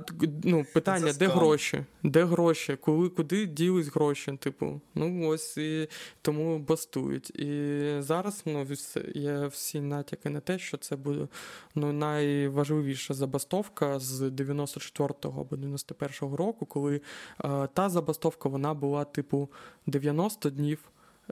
ну, 0.44 0.66
питання, 0.74 1.12
де 1.12 1.26
гроші? 1.26 1.84
Де 2.02 2.24
гроші? 2.24 2.76
Коли 2.80 3.08
куди 3.08 3.46
ділись 3.46 3.88
гроші? 3.88 4.32
Типу, 4.40 4.80
ну 4.94 5.28
ось 5.28 5.56
і 5.56 5.88
тому 6.22 6.58
бастують. 6.58 7.30
І 7.30 7.80
зараз 7.98 8.42
ну, 8.46 8.66
є 9.14 9.46
всі 9.46 9.80
натяки 9.80 10.30
на 10.30 10.40
те, 10.40 10.58
що 10.58 10.76
це 10.76 10.96
буде 10.96 11.28
ну, 11.74 11.92
найважливіша 11.92 13.14
забастовка 13.14 13.98
з 13.98 14.22
94-го 14.22 15.40
або 15.40 15.56
91-го 15.56 16.36
року, 16.36 16.66
коли 16.66 17.00
а, 17.38 17.66
та 17.66 17.88
забастовка 17.88 18.48
вона 18.48 18.74
була, 18.74 19.04
типу, 19.04 19.48
90 19.86 20.50
днів. 20.50 20.78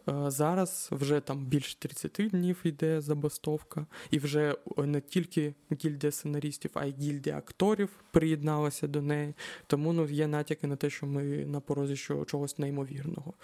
Е, 0.09 0.31
зараз 0.31 0.89
вже 0.93 1.21
там 1.21 1.45
більше 1.45 1.79
30 1.79 2.13
днів 2.31 2.61
йде 2.65 3.01
забастовка, 3.01 3.87
і 4.11 4.19
вже 4.19 4.57
не 4.77 5.01
тільки 5.01 5.55
гільдія 5.85 6.13
сценаристів, 6.13 6.71
а 6.75 6.85
й 6.85 6.95
гільдія 7.01 7.39
акторів 7.39 7.89
приєдналася 8.11 8.87
до 8.87 9.03
неї. 9.03 9.35
Тому 9.67 9.93
ну, 9.93 10.07
є 10.07 10.27
натяки 10.27 10.67
на 10.67 10.77
те, 10.77 10.91
що 10.91 11.07
ми 11.07 11.23
на 11.47 11.61
порозі 11.61 11.97
чогось 12.27 12.59
неймовірного. 12.59 13.35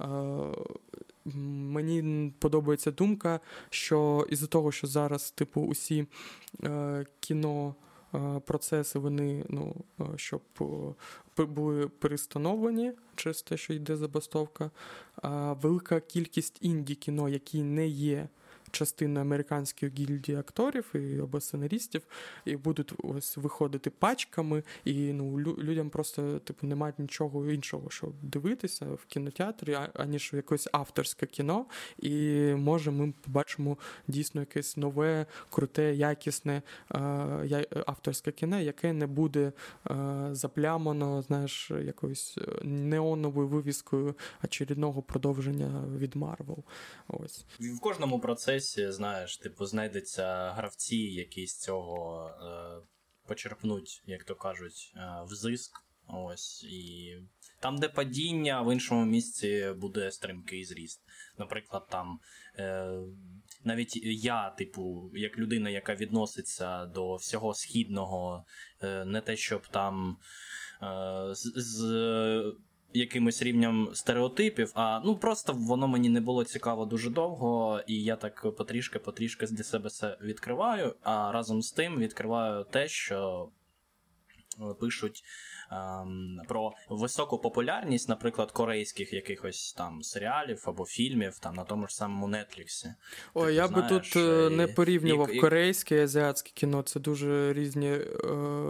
Е, 0.00 0.06
мені 1.34 2.32
подобається 2.38 2.90
думка, 2.90 3.40
що 3.70 4.26
із-за 4.30 4.46
того, 4.46 4.72
що 4.72 4.86
зараз, 4.86 5.30
типу, 5.30 5.60
усі 5.60 6.06
е, 6.64 7.06
кіно. 7.20 7.74
Процеси 8.44 8.98
вони, 8.98 9.44
ну, 9.48 9.76
щоб 10.16 10.42
були 11.36 11.88
перестановлені 11.88 12.92
через 13.14 13.42
те, 13.42 13.56
що 13.56 13.72
йде 13.74 13.96
забастовка. 13.96 14.70
Велика 15.62 16.00
кількість 16.00 16.58
інді 16.60 16.94
кіно, 16.94 17.28
які 17.28 17.62
не 17.62 17.86
є 17.86 18.28
частиною 18.70 19.20
американської 19.20 19.92
гільдії 19.98 20.38
акторів 20.38 20.84
і 20.94 21.18
або 21.18 21.40
сценаристів, 21.40 22.02
і 22.44 22.56
будуть 22.56 22.92
ось 22.98 23.36
виходити 23.36 23.90
пачками, 23.90 24.62
і 24.84 25.12
ну, 25.12 25.40
людям 25.40 25.90
просто 25.90 26.38
типу 26.38 26.66
немає 26.66 26.94
нічого 26.98 27.50
іншого, 27.50 27.90
що 27.90 28.12
дивитися 28.22 28.86
в 28.86 29.04
кінотеатрі, 29.04 29.78
аніж 29.94 30.30
якесь 30.34 30.68
авторське 30.72 31.26
кіно. 31.26 31.66
І 31.98 32.12
може 32.56 32.90
ми 32.90 33.12
побачимо 33.24 33.78
дійсно 34.08 34.40
якесь 34.40 34.76
нове, 34.76 35.26
круте, 35.50 35.94
якісне 35.94 36.62
авторське 37.86 38.32
кіно, 38.32 38.60
яке 38.60 38.92
не 38.92 39.06
буде 39.06 39.52
заплямано, 40.30 41.22
знаєш, 41.22 41.70
якоюсь 41.70 42.38
неоновою 42.62 43.48
вивіскою 43.48 44.14
очередного 44.44 45.02
продовження 45.02 45.84
від 45.96 46.16
Марвел. 46.16 46.58
Ось 47.08 47.44
в 47.60 47.80
кожному 47.80 48.20
процесі 48.20 48.57
процесі, 48.58 48.92
знаєш, 48.92 49.36
типу, 49.36 49.66
знайдеться 49.66 50.50
гравці, 50.50 50.96
які 50.96 51.46
з 51.46 51.60
цього 51.60 52.26
е, 52.28 52.86
почерпнуть, 53.28 54.02
як 54.06 54.24
то 54.24 54.34
кажуть, 54.34 54.92
е, 54.96 55.24
взиск. 55.26 55.84
Ось 56.08 56.64
і 56.64 57.16
там, 57.60 57.78
де 57.78 57.88
падіння, 57.88 58.62
в 58.62 58.72
іншому 58.72 59.04
місці 59.04 59.72
буде 59.76 60.10
стрімкий 60.10 60.64
зріст. 60.64 61.02
Наприклад, 61.38 61.86
там 61.90 62.20
е, 62.58 62.90
навіть 63.64 63.96
я, 64.24 64.50
типу, 64.50 65.10
як 65.14 65.38
людина, 65.38 65.70
яка 65.70 65.94
відноситься 65.94 66.86
до 66.86 67.16
всього 67.16 67.54
східного, 67.54 68.44
е, 68.82 69.04
не 69.04 69.20
те, 69.20 69.36
щоб 69.36 69.66
там 69.66 70.16
е, 70.82 71.34
з, 71.34 71.52
з 71.56 72.58
якимось 72.92 73.42
рівнем 73.42 73.88
стереотипів, 73.94 74.72
а 74.74 75.00
ну 75.04 75.16
просто 75.16 75.52
воно 75.52 75.88
мені 75.88 76.08
не 76.08 76.20
було 76.20 76.44
цікаво 76.44 76.84
дуже 76.84 77.10
довго, 77.10 77.80
і 77.86 78.02
я 78.02 78.16
так 78.16 78.46
потрішки-потрішки 78.56 79.46
для 79.46 79.64
себе 79.64 79.90
це 79.90 80.18
відкриваю. 80.22 80.94
А 81.02 81.32
разом 81.32 81.62
з 81.62 81.72
тим 81.72 81.98
відкриваю 81.98 82.64
те, 82.64 82.88
що 82.88 83.48
е, 84.60 84.74
пишуть 84.80 85.24
про 86.48 86.72
високу 86.88 87.38
популярність, 87.38 88.08
наприклад, 88.08 88.52
корейських 88.52 89.12
якихось 89.12 89.72
там 89.72 90.02
серіалів 90.02 90.64
або 90.66 90.84
фільмів 90.84 91.38
там 91.38 91.54
на 91.54 91.64
тому 91.64 91.86
ж 91.86 91.94
самому 91.94 92.28
Нетліксі. 92.28 92.94
О, 93.34 93.50
я 93.50 93.66
знаєш, 93.66 93.90
би 93.90 93.98
тут 93.98 94.16
е, 94.16 94.50
не 94.50 94.66
порівнював 94.66 95.34
і, 95.34 95.40
корейське 95.40 95.96
і 95.96 96.00
азіатське 96.00 96.50
кіно. 96.54 96.82
Це 96.82 97.00
дуже 97.00 97.52
різні 97.52 97.88
е, 97.88 98.08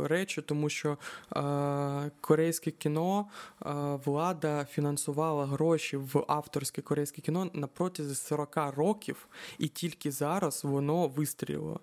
речі, 0.04 0.42
тому 0.42 0.68
що 0.68 0.98
е, 1.36 2.10
корейське 2.20 2.70
кіно 2.70 3.26
е, 3.66 3.70
влада 4.04 4.64
фінансувала 4.64 5.46
гроші 5.46 5.96
в 5.96 6.24
авторське 6.28 6.82
корейське 6.82 7.22
кіно 7.22 7.50
на 7.52 7.66
протязі 7.66 8.14
40 8.14 8.56
років, 8.76 9.28
і 9.58 9.68
тільки 9.68 10.10
зараз 10.10 10.64
воно 10.64 11.08
вистрілило. 11.08 11.80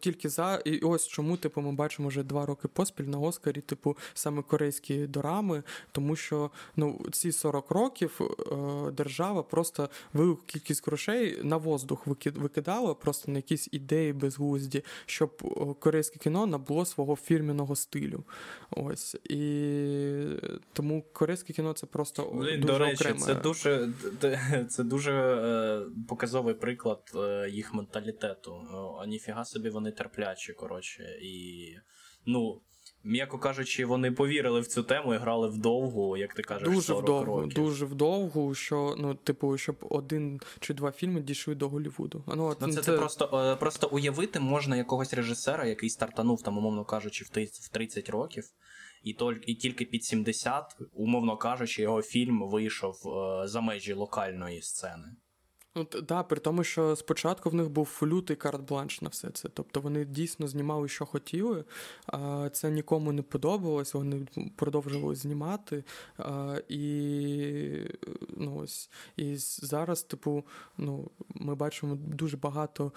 Тільки 0.00 0.28
за 0.28 0.62
і 0.64 0.78
ось 0.78 1.08
чому 1.08 1.36
типу 1.36 1.60
ми 1.60 1.72
бачимо 1.72 2.08
вже 2.08 2.22
два 2.22 2.46
роки 2.46 2.68
поспіль 2.68 3.04
на 3.04 3.18
Оскарі, 3.18 3.60
типу 3.60 3.96
саме 4.14 4.42
корейські 4.42 5.06
дорами, 5.06 5.62
тому 5.92 6.16
що 6.16 6.50
ну, 6.76 7.00
ці 7.12 7.32
40 7.32 7.70
років 7.70 8.20
е, 8.20 8.90
держава 8.90 9.42
просто 9.42 9.88
велику 10.12 10.42
кількість 10.46 10.86
грошей 10.86 11.38
на 11.42 11.56
воздух 11.56 12.06
викидала, 12.24 12.94
просто 12.94 13.32
на 13.32 13.38
якісь 13.38 13.68
ідеї 13.72 14.12
безглузді, 14.12 14.84
щоб 15.06 15.42
корейське 15.80 16.18
кіно 16.18 16.46
набуло 16.46 16.84
свого 16.84 17.16
фірміного 17.16 17.76
стилю. 17.76 18.24
Ось. 18.70 19.16
І 19.24 19.42
тому 20.72 21.04
корейське 21.12 21.52
кіно 21.52 21.72
це 21.72 21.86
просто 21.86 22.30
Блин, 22.34 22.60
дуже 22.60 22.72
до 22.72 22.78
речі, 22.78 23.04
окреме. 23.04 23.20
це 23.20 23.34
дуже 23.34 23.88
це 24.68 24.84
дуже 24.84 25.12
е, 25.12 25.82
показовий 26.08 26.54
приклад 26.54 27.12
е, 27.14 27.50
їх 27.50 27.74
менталітету. 27.74 28.62
А 29.00 29.06
ніфіга 29.06 29.44
собі 29.44 29.70
вони 29.70 29.90
терплячі, 29.90 30.52
коротше. 30.52 31.18
І 31.22 31.66
ну. 32.26 32.60
М'яко 33.04 33.38
кажучи, 33.38 33.84
вони 33.84 34.12
повірили 34.12 34.60
в 34.60 34.66
цю 34.66 34.82
тему 34.82 35.14
і 35.14 35.16
грали 35.16 35.48
вдовгу, 35.48 36.16
як 36.16 36.34
ти 36.34 36.42
кажеш, 36.42 36.68
дуже 36.68 36.82
40 36.82 37.02
вдовго, 37.02 37.40
років. 37.40 37.54
дуже 37.54 37.84
вдовгу, 37.84 38.54
що 38.54 38.94
ну, 38.98 39.14
типу, 39.14 39.58
щоб 39.58 39.76
один 39.90 40.40
чи 40.60 40.74
два 40.74 40.92
фільми 40.92 41.20
дійшли 41.20 41.54
до 41.54 41.68
Голлівуду. 41.68 42.24
Ну, 42.26 42.56
ну 42.60 42.72
це, 42.72 42.82
це... 42.82 42.92
просто 42.92 43.56
просто 43.60 43.88
уявити 43.92 44.40
можна 44.40 44.76
якогось 44.76 45.14
режисера, 45.14 45.66
який 45.66 45.90
стартанув 45.90 46.42
там, 46.42 46.58
умовно 46.58 46.84
кажучи, 46.84 47.24
в 47.24 47.68
30 47.68 48.08
років, 48.08 48.44
і 49.02 49.16
і 49.46 49.54
тільки 49.54 49.84
під 49.84 50.04
70, 50.04 50.76
умовно 50.92 51.36
кажучи, 51.36 51.82
його 51.82 52.02
фільм 52.02 52.48
вийшов 52.48 52.94
за 53.44 53.60
межі 53.60 53.92
локальної 53.92 54.62
сцени. 54.62 55.06
Ну, 55.76 55.86
да, 56.02 56.22
при 56.22 56.40
тому, 56.40 56.64
що 56.64 56.96
спочатку 56.96 57.50
в 57.50 57.54
них 57.54 57.70
був 57.70 58.00
лютий 58.02 58.36
карт-бланш 58.36 59.02
на 59.02 59.08
все 59.08 59.30
це. 59.30 59.48
Тобто 59.48 59.80
вони 59.80 60.04
дійсно 60.04 60.48
знімали, 60.48 60.88
що 60.88 61.06
хотіли, 61.06 61.64
це 62.52 62.70
нікому 62.70 63.12
не 63.12 63.22
подобалось, 63.22 63.94
вони 63.94 64.26
продовжували 64.56 65.14
знімати. 65.14 65.84
І 66.68 67.90
ну, 68.36 68.56
ось, 68.56 68.90
і 69.16 69.36
зараз, 69.36 70.02
типу, 70.02 70.44
ну, 70.78 71.10
ми 71.28 71.54
бачимо 71.54 71.94
дуже 71.94 72.36
багато 72.36 72.92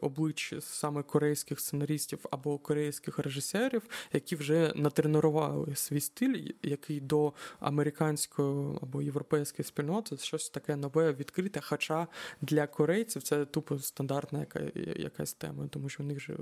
облич 0.00 0.54
саме 0.60 1.02
корейських 1.02 1.60
сценаристів 1.60 2.18
або 2.30 2.58
корейських 2.58 3.18
режисерів, 3.18 3.82
які 4.12 4.36
вже 4.36 4.72
натренували 4.76 5.76
свій 5.76 6.00
стиль, 6.00 6.50
який 6.62 7.00
до 7.00 7.32
американської 7.60 8.78
або 8.82 9.02
європейської 9.02 9.66
спільноти 9.66 10.16
щось 10.16 10.50
таке 10.50 10.76
нове 10.76 11.03
відкрите. 11.12 11.60
Хоча 11.62 12.06
для 12.40 12.66
корейців 12.66 13.22
це 13.22 13.44
тупо 13.44 13.78
стандартна 13.78 14.38
яка, 14.38 14.60
якась 14.96 15.34
тема, 15.34 15.68
тому 15.70 15.88
що 15.88 16.02
в 16.02 16.06
них 16.06 16.20
же 16.20 16.36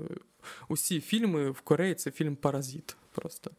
усі 0.67 1.01
фільми 1.01 1.49
в 1.51 1.61
Кореї 1.61 1.95
це 1.95 2.11
фільм 2.11 2.35
Паразит 2.35 2.95
просто. 3.11 3.51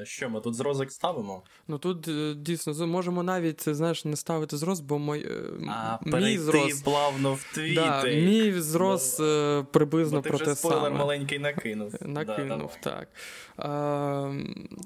Е, 0.00 0.06
що 0.06 0.30
ми 0.30 0.40
тут 0.40 0.54
зрозок 0.54 0.92
ставимо? 0.92 1.42
Ну 1.68 1.78
тут 1.78 2.08
е, 2.08 2.34
дійсно 2.34 2.86
можемо 2.86 3.22
навіть 3.22 3.68
знаєш, 3.68 4.04
не 4.04 4.16
ставити 4.16 4.56
зрос, 4.56 4.80
бо 4.80 4.98
мой, 4.98 5.26
е, 5.26 5.42
а, 5.68 5.98
мій 6.02 6.38
зрос 6.38 6.82
плавно 6.82 7.34
в 7.34 7.52
твій 7.54 7.74
да, 7.74 8.04
Мій 8.04 8.52
зрос 8.52 9.18
ну, 9.18 9.66
приблизно 9.72 10.18
бо 10.18 10.22
ти 10.22 10.28
про 10.28 10.36
вже 10.36 10.44
те 10.44 10.54
спойлер 10.54 10.82
саме. 10.82 10.98
маленький 10.98 11.38
накинув. 11.38 11.94
Накинув, 12.00 12.70
да, 12.84 12.90
так. 12.90 13.08
А, 13.56 14.32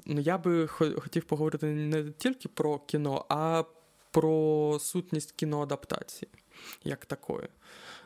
ну, 0.06 0.20
Я 0.20 0.38
би 0.38 0.66
хотів 0.66 1.24
поговорити 1.24 1.66
не 1.66 2.10
тільки 2.10 2.48
про 2.48 2.78
кіно, 2.78 3.24
а 3.28 3.64
про 4.10 4.78
сутність 4.80 5.32
кіноадаптації 5.32 6.30
як 6.84 7.06
такої. 7.06 7.48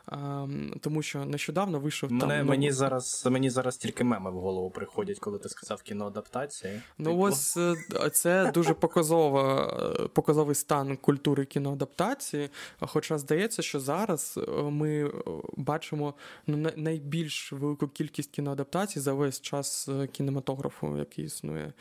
Um, 0.06 0.78
тому 0.80 1.02
що 1.02 1.24
нещодавно 1.24 1.80
вийшов 1.80 2.12
Мене, 2.12 2.38
там. 2.38 2.46
Мені 2.46 2.72
зараз 2.72 3.26
мені 3.30 3.50
зараз 3.50 3.76
тільки 3.76 4.04
меми 4.04 4.30
в 4.30 4.34
голову 4.34 4.70
приходять, 4.70 5.18
коли 5.18 5.38
ти 5.38 5.48
сказав 5.48 5.82
кіноадаптації. 5.82 6.80
Ну, 6.98 7.10
типу... 7.10 7.22
ось 7.22 7.56
е, 7.56 7.76
це 8.12 8.50
дуже 8.54 8.74
показова, 8.74 9.66
е, 10.00 10.08
показовий 10.08 10.54
стан 10.54 10.96
культури 10.96 11.44
кіноадаптації. 11.44 12.50
Хоча 12.80 13.18
здається, 13.18 13.62
що 13.62 13.80
зараз 13.80 14.38
е, 14.48 14.62
ми 14.62 15.12
бачимо 15.56 16.14
ну, 16.46 16.70
найбільш 16.76 17.52
велику 17.52 17.88
кількість 17.88 18.30
кіноадаптацій 18.30 19.00
за 19.00 19.12
весь 19.12 19.40
час 19.40 19.88
кінематографу, 20.12 20.96
який 20.96 21.24
існує. 21.24 21.72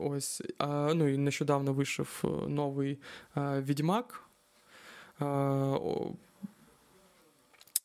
Ось, 0.00 0.42
ну 0.94 1.08
і 1.08 1.18
нещодавно 1.18 1.72
вийшов 1.72 2.08
новий 2.48 2.98
Відьмак. 3.36 4.22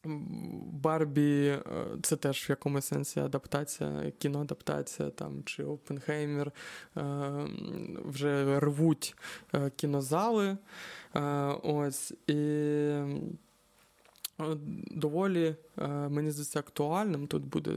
Барбі 0.04 1.58
це 2.02 2.16
теж 2.16 2.50
в 2.50 2.50
якомусь 2.50 2.86
сенсі 2.86 3.20
адаптація, 3.20 4.12
кіноадаптація 4.18 5.10
там, 5.10 5.44
чи 5.44 5.64
Опенхеймер 5.64 6.52
вже 8.06 8.60
рвуть 8.60 9.16
кінозали. 9.76 10.58
Ось, 11.64 12.14
і 12.28 12.38
доволі, 14.92 15.56
мені 16.10 16.32
здається, 16.32 16.60
актуальним 16.60 17.28
тут 17.28 17.46
буде 17.46 17.72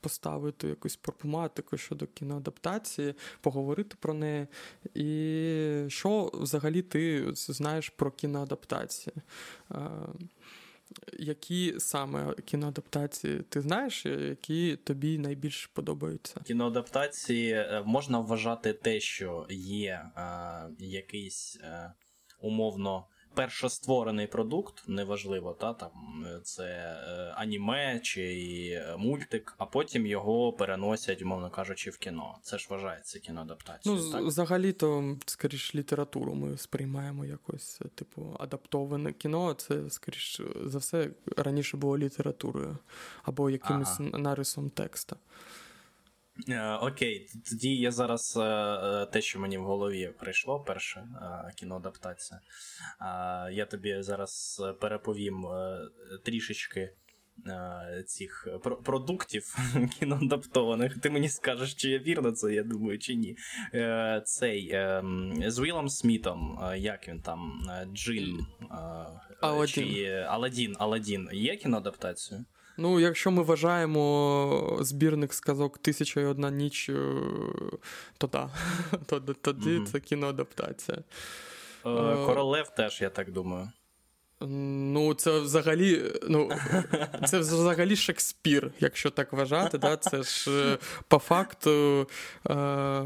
поставити 0.00 0.68
якусь 0.68 0.96
проблематику 0.96 1.76
щодо 1.76 2.06
кіноадаптації, 2.06 3.14
поговорити 3.40 3.96
про 4.00 4.14
неї. 4.14 4.46
І 4.94 5.84
що 5.88 6.30
взагалі 6.34 6.82
ти 6.82 7.28
знаєш 7.34 7.88
про 7.88 8.10
кіноадаптації? 8.10 9.16
Які 11.18 11.74
саме 11.78 12.34
кіноадаптації 12.34 13.42
ти 13.48 13.60
знаєш, 13.60 14.06
які 14.06 14.76
тобі 14.76 15.18
найбільше 15.18 15.68
подобаються? 15.72 16.40
Кіноадаптації 16.40 17.52
е, 17.52 17.82
можна 17.86 18.18
вважати 18.20 18.72
те, 18.72 19.00
що 19.00 19.46
є 19.50 20.10
е, 20.16 20.22
якийсь 20.78 21.58
е, 21.62 21.92
умовно 22.40 23.06
першостворений 23.34 24.26
продукт, 24.26 24.84
неважливо, 24.86 25.52
та 25.60 25.72
там 25.72 25.90
це 26.42 26.64
е, 26.64 27.32
аніме 27.36 28.00
чи 28.02 28.22
е, 28.72 28.96
мультик, 28.96 29.54
а 29.58 29.66
потім 29.66 30.06
його 30.06 30.52
переносять, 30.52 31.22
умовно 31.22 31.50
кажучи, 31.50 31.90
в 31.90 31.98
кіно. 31.98 32.38
Це 32.42 32.58
ж 32.58 32.66
вважається 32.70 33.18
кіноадаптацією. 33.18 34.02
Ну, 34.02 34.12
так? 34.12 34.22
взагалі-то, 34.22 35.16
скоріш, 35.26 35.74
літературу 35.74 36.34
ми 36.34 36.58
сприймаємо 36.58 37.24
якось, 37.24 37.80
типу, 37.94 38.36
адаптоване 38.40 39.12
кіно. 39.12 39.54
Це, 39.54 39.90
скоріш 39.90 40.40
за 40.64 40.78
все, 40.78 41.10
раніше 41.36 41.76
було 41.76 41.98
літературою 41.98 42.78
або 43.22 43.50
якимось 43.50 44.00
ага. 44.00 44.18
нарисом 44.18 44.70
текста. 44.70 45.16
Е, 46.48 46.72
окей, 46.72 47.28
тоді 47.50 47.76
я 47.76 47.90
зараз 47.90 48.36
е, 48.36 48.42
е, 48.42 49.06
те, 49.06 49.20
що 49.20 49.40
мені 49.40 49.58
в 49.58 49.64
голові 49.64 50.12
прийшло, 50.18 50.60
перше 50.60 51.08
кіноадаптація. 51.56 52.40
Я 53.52 53.66
тобі 53.66 54.02
зараз 54.02 54.62
переповім 54.80 55.46
трішечки 56.24 56.92
цих 58.06 58.48
продуктів 58.84 59.56
кіноадаптованих. 59.98 61.00
Ти 61.00 61.10
мені 61.10 61.28
скажеш, 61.28 61.74
чи 61.74 61.90
я 61.90 61.98
вірно 61.98 62.32
це, 62.32 62.54
я 62.54 62.62
думаю, 62.62 62.98
чи 62.98 63.14
ні. 63.14 63.36
Цей 64.24 64.68
з 65.46 65.58
Вілом 65.58 65.88
Смітом, 65.88 66.58
як 66.76 67.08
він 67.08 67.20
там, 67.20 67.68
Джин 67.94 68.46
Аладдін. 69.40 69.84
чи 69.84 70.08
Аладдін, 70.28 70.76
Аладдін 70.78 71.28
є 71.32 71.56
кіноадаптацією? 71.56 72.44
Ну, 72.76 73.00
якщо 73.00 73.30
ми 73.30 73.42
вважаємо 73.42 74.78
збірник 74.80 75.34
сказок 75.34 75.78
Тисяча 75.78 76.20
і 76.20 76.24
одна 76.24 76.50
ніч, 76.50 76.88
е, 76.88 77.22
то 78.18 78.28
так. 78.28 78.48
Тоді 79.42 79.70
mm-hmm. 79.70 79.84
це 79.84 80.00
кіноадаптація. 80.00 80.98
Е, 81.86 81.90
е, 81.90 82.26
Королев 82.26 82.68
теж, 82.68 83.00
я 83.00 83.10
так 83.10 83.32
думаю. 83.32 83.70
Ну, 84.40 85.14
це 85.14 85.40
взагалі 85.40 86.12
ну, 86.28 86.50
це 87.26 87.38
взагалі 87.38 87.96
Шекспір, 87.96 88.70
якщо 88.80 89.10
так 89.10 89.32
вважати. 89.32 89.78
Да? 89.78 89.96
Це 89.96 90.22
ж 90.22 90.78
по 91.08 91.18
факту 91.18 92.08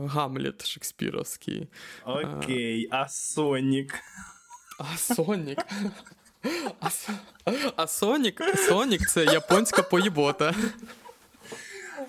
Гамлет 0.06 0.66
Шекспіровський. 0.66 1.68
Окей, 2.04 2.88
а 2.90 3.08
Сонік. 3.08 3.94
А 4.78 4.96
Сонік. 4.96 5.58
А, 7.76 7.86
Сонік 7.86 8.42
Сонік 8.68 9.08
це 9.08 9.24
японська 9.24 9.82
поїбота. 9.82 10.54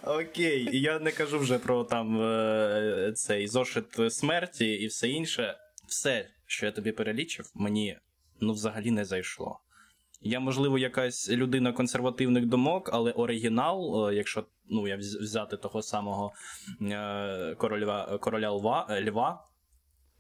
Окей, 0.04 0.70
я 0.72 1.00
не 1.00 1.12
кажу 1.12 1.40
вже 1.40 1.60
про 1.60 1.84
там 1.84 2.22
е, 2.22 3.14
цей 3.16 3.48
зошит 3.48 4.14
смерті 4.14 4.74
і 4.74 4.88
все 4.88 5.10
інше. 5.10 5.58
Все, 5.88 6.30
що 6.46 6.66
я 6.66 6.72
тобі 6.72 6.92
перелічив, 6.92 7.52
мені 7.56 7.98
ну 8.40 8.54
взагалі 8.54 8.92
не 8.92 9.06
зайшло. 9.06 9.60
Я, 10.22 10.40
можливо, 10.40 10.78
якась 10.78 11.30
людина 11.30 11.74
консервативних 11.74 12.46
думок, 12.46 12.90
але 12.94 13.12
оригінал, 13.12 14.10
е, 14.10 14.16
якщо 14.16 14.46
ну, 14.70 14.88
я 14.88 14.98
взяти 14.98 15.58
того 15.58 15.82
самого 15.82 16.32
е, 16.82 17.56
короля 17.58 18.18
короля 18.22 18.52
Льва, 18.52 19.02
Льва 19.08 19.49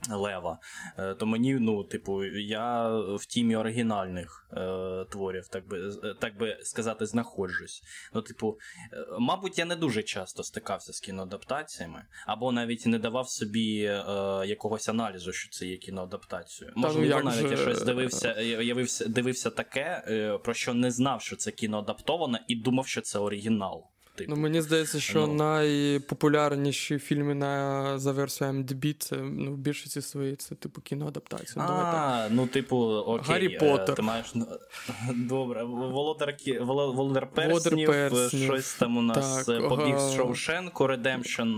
Лева. 0.10 0.60
Е, 0.98 1.14
то 1.14 1.26
мені, 1.26 1.54
ну, 1.54 1.84
типу, 1.84 2.26
я 2.26 2.98
в 2.98 3.26
тімі 3.26 3.56
оригінальних 3.56 4.48
е, 4.54 5.06
творів, 5.10 5.48
так 5.48 5.68
би 5.68 5.92
так 6.20 6.38
би 6.38 6.58
сказати, 6.64 7.06
знаходжусь. 7.06 7.84
Ну, 8.14 8.22
типу, 8.22 8.58
е, 8.94 9.06
мабуть, 9.20 9.60
я 9.60 9.66
не 9.66 9.76
дуже 9.76 10.04
часто 10.04 10.44
стикався 10.44 10.94
з 10.94 11.00
кіноадаптаціями, 11.00 12.06
або 12.26 12.52
навіть 12.52 12.86
не 12.86 13.00
давав 13.00 13.30
собі 13.30 13.82
е, 13.84 14.04
якогось 14.46 14.90
аналізу, 14.90 15.34
що 15.34 15.50
це 15.50 15.66
є 15.66 15.78
кіноадаптацією. 15.78 16.74
Ну, 16.78 16.82
Можливо, 16.82 17.24
навіть 17.24 17.40
же... 17.40 17.50
я 17.50 17.58
щось 17.58 17.82
дивився, 17.82 18.42
явився, 18.42 19.06
дивився 19.06 19.50
таке, 19.50 20.04
е, 20.08 20.38
про 20.38 20.54
що 20.54 20.74
не 20.74 20.92
знав, 20.92 21.22
що 21.22 21.36
це 21.36 21.52
кіноадаптоване, 21.52 22.46
і 22.48 22.56
думав, 22.56 22.88
що 22.88 23.02
це 23.02 23.20
оригінал. 23.20 23.88
Типу. 24.19 24.34
Ну, 24.36 24.41
Мені 24.41 24.62
здається, 24.62 24.99
що 24.99 25.27
ну, 25.27 25.34
найпопулярніші 25.34 26.99
фільми 26.99 27.36
на 27.36 27.99
за 27.99 28.12
версією 28.12 28.55
MDB 28.55 28.95
це 28.99 29.15
ну, 29.17 29.51
в 29.51 29.58
більшості 29.58 30.01
своїй 30.01 30.36
це 30.36 30.55
типу 30.55 30.82
кіноадаптація. 30.82 31.65
А, 31.65 32.27
ну, 32.32 32.47
типу, 32.47 32.77
окей. 32.77 33.25
Гаррі 33.27 33.49
Поттер. 33.49 33.95
Ти 33.95 34.01
маєш... 34.01 34.34
Добре, 35.15 35.63
Володар 35.63 36.38
Володар 36.62 37.27
Перснів, 37.32 37.88
Перснів, 37.88 38.43
щось 38.43 38.73
там 38.73 38.97
у 38.97 39.01
нас 39.01 39.45
так, 39.45 39.69
побіг 39.69 39.99
з 39.99 40.15
Шоушенку, 40.15 40.88
Redemption. 40.88 41.50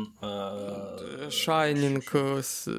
Shining, 1.29 2.13
якось 2.15 2.69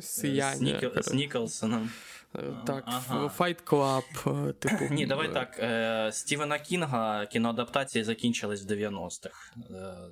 сияння. 0.00 0.90
З 0.96 1.14
Ніколсоном. 1.14 1.90
Е, 2.38 2.56
так, 2.66 2.84
ага. 2.86 3.30
Fight 3.38 3.64
Club, 3.64 4.48
е, 4.48 4.52
типу. 4.52 4.94
Ні, 4.94 5.06
давай 5.06 5.32
так. 5.32 5.58
Е, 5.58 6.10
Стівена 6.12 6.58
Кінга 6.58 7.26
кіноадаптації 7.26 8.04
закінчились 8.04 8.64
в 8.64 8.66
90-х. 8.66 9.52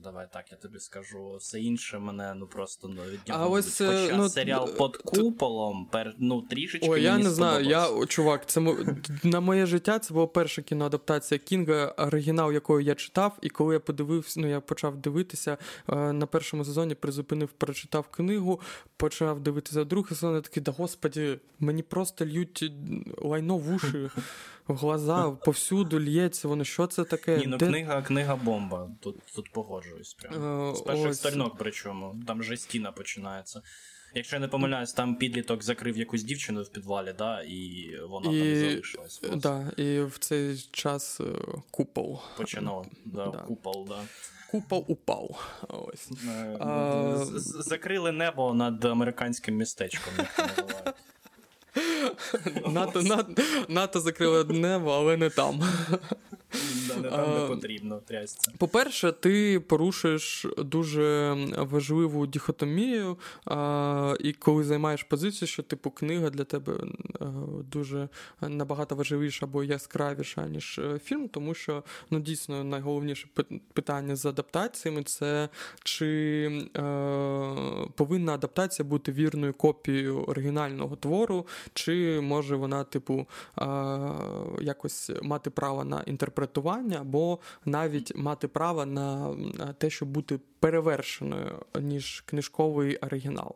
Давай 0.03 0.27
так, 0.33 0.45
я 0.53 0.57
тобі 0.57 0.79
скажу. 0.79 1.37
Все 1.37 1.61
інше 1.61 1.99
мене 1.99 2.35
ну 2.35 2.47
просто 2.47 2.89
ну, 2.89 3.03
від 3.03 3.29
нього. 3.29 3.45
А 3.45 3.47
ось, 3.47 3.79
Хоча 3.79 4.17
ну, 4.17 4.29
серіал 4.29 4.69
під 4.69 4.97
куполом 4.97 5.89
пер, 5.93 6.15
ну, 6.19 6.43
трішечки. 6.43 6.89
Ой, 6.91 7.03
я 7.03 7.19
не 7.19 7.31
знаю. 7.31 7.65
Я, 7.65 8.07
Чувак, 8.07 8.47
це 8.47 8.61
на 9.25 9.41
моє 9.41 9.67
життя 9.67 9.99
це 9.99 10.15
була 10.15 10.27
перша 10.27 10.63
кіноадаптація 10.63 11.39
Кінга, 11.39 11.87
оригінал 11.87 12.53
якої 12.53 12.87
я 12.87 12.95
читав, 12.95 13.39
і 13.43 13.49
коли 13.49 13.75
я 13.75 13.81
подивився, 13.81 14.41
ну 14.41 14.47
я 14.47 14.61
почав 14.61 14.97
дивитися 14.97 15.57
на 15.89 16.27
першому 16.27 16.65
сезоні, 16.65 16.95
призупинив, 16.95 17.49
прочитав 17.49 18.09
книгу, 18.09 18.61
почав 18.97 19.41
дивитися 19.41 19.85
другий 19.85 20.09
сезон, 20.09 20.35
я 20.35 20.41
такий, 20.41 20.63
да 20.63 20.73
господі, 20.73 21.39
мені 21.61 21.83
просто 21.83 22.14
просто 22.15 22.39
льють 22.39 22.73
лайно 23.19 23.57
в 23.57 23.75
уші, 23.75 24.11
в 24.69 24.77
глаза, 24.77 25.31
повсюду 25.31 26.01
лється, 26.01 26.49
воно 26.49 26.65
що 26.65 26.87
це 26.87 27.05
таке? 27.05 27.39
Ні, 27.39 27.47
ну 27.47 27.57
Де... 27.57 27.67
книга 27.67 28.03
книга 28.03 28.37
бомба. 28.37 28.91
Тут 29.01 29.17
тут 29.35 29.53
погоджуюсь. 29.53 30.15
прямо. 30.15 30.71
Е, 30.71 30.77
З 30.77 30.81
перших 30.81 31.11
Ось... 31.11 31.19
сторінок, 31.19 31.55
причому, 31.59 32.23
там 32.27 32.41
вже 32.41 32.57
стіна 32.57 32.93
починається. 32.93 33.63
Якщо 34.17 34.37
я 34.37 34.41
не 34.41 34.49
помиляюсь, 34.49 34.93
там 34.93 35.17
підліток 35.17 35.63
закрив 35.63 35.99
якусь 35.99 36.23
дівчину 36.23 36.63
в 36.63 36.69
підвалі, 36.69 37.15
да, 37.19 37.43
і 37.43 37.91
вона 38.09 38.33
і, 38.33 38.39
там 38.39 38.71
залишилась. 38.71 39.23
Да, 39.37 39.73
І 39.77 40.01
в 40.01 40.19
цей 40.19 40.69
час 40.73 41.21
е, 41.21 41.25
купол. 41.71 42.21
Починав, 42.37 42.87
да, 43.05 43.27
да. 43.27 43.39
купол, 43.39 43.87
да. 43.89 43.99
Купол 44.51 44.85
упав. 44.89 45.51
Ось. 45.69 46.11
Е. 46.29 47.17
Закрили 47.41 48.13
небо 48.13 48.55
над 48.55 48.85
американським 48.85 49.57
містечком, 49.57 50.13
як 50.19 50.39
називають. 50.39 50.95
НАТО 52.67 53.03
НАТО, 53.03 53.43
НАТО 53.69 54.01
закрили 54.01 54.45
небо, 54.45 54.91
але 54.91 55.17
не 55.17 55.31
там. 55.31 55.63
Не 57.03 57.11
там 57.11 57.41
не 57.41 57.47
потрібно 57.49 58.01
трясця. 58.07 58.53
По-перше, 58.59 59.13
ти 59.13 59.61
порушуєш 59.61 60.47
дуже 60.59 61.37
важливу 61.57 62.27
дихотомію, 62.27 63.19
і 64.21 64.33
коли 64.33 64.65
займаєш 64.65 65.03
позицію, 65.03 65.49
що 65.49 65.63
типу 65.63 65.91
книга 65.91 66.31
для 66.31 66.45
тебе 66.45 66.73
дуже 67.71 68.09
набагато 68.41 68.95
важливіша 68.95 69.47
або 69.47 69.65
яскравіша, 69.65 70.47
ніж 70.47 70.79
е, 70.79 70.99
фільм, 71.05 71.29
тому 71.29 71.55
що 71.55 71.83
ну, 72.11 72.21
дійсно 72.21 72.65
найголовніше 72.65 73.29
питання 73.73 74.17
з 74.17 74.27
адаптаціями 74.27 75.03
це 75.03 75.49
чи 75.85 76.69
а, 76.75 77.87
повинна 77.95 78.35
адаптація 78.35 78.89
бути 78.89 79.13
вірною 79.13 79.55
копією 79.55 80.23
оригінального 80.23 80.97
твору, 80.97 81.47
чи 81.75 82.21
може 82.21 82.57
вона, 82.57 82.85
типу, 82.85 83.27
якось 84.61 85.11
мати 85.23 85.51
право 85.51 85.85
на 85.85 86.03
інтерпретування, 86.03 86.99
або 87.01 87.39
навіть 87.65 88.17
мати 88.17 88.49
право 88.49 88.87
на 88.87 89.35
те, 89.79 89.91
щоб 89.91 90.09
бути 90.09 90.39
перевершеною, 90.65 91.65
ніж 91.75 92.21
книжковий 92.27 92.97
оригінал. 92.97 93.55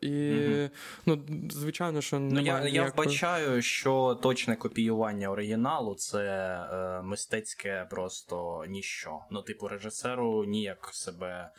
І, 0.00 0.32
угу. 0.32 0.68
ну, 1.06 1.22
звичайно, 1.50 2.00
що 2.00 2.18
ну, 2.18 2.40
я, 2.40 2.42
ніякої... 2.42 2.74
я 2.74 2.84
вбачаю, 2.84 3.62
що 3.62 4.18
точне 4.22 4.56
копіювання 4.56 5.28
оригіналу 5.28 5.94
це 5.94 6.24
е, 6.72 7.02
мистецьке 7.02 7.86
просто 7.90 8.64
ніщо. 8.68 9.18
Ну, 9.30 9.42
типу, 9.42 9.68
режисеру 9.68 10.44
ніяк 10.44 10.90
себе 10.92 11.50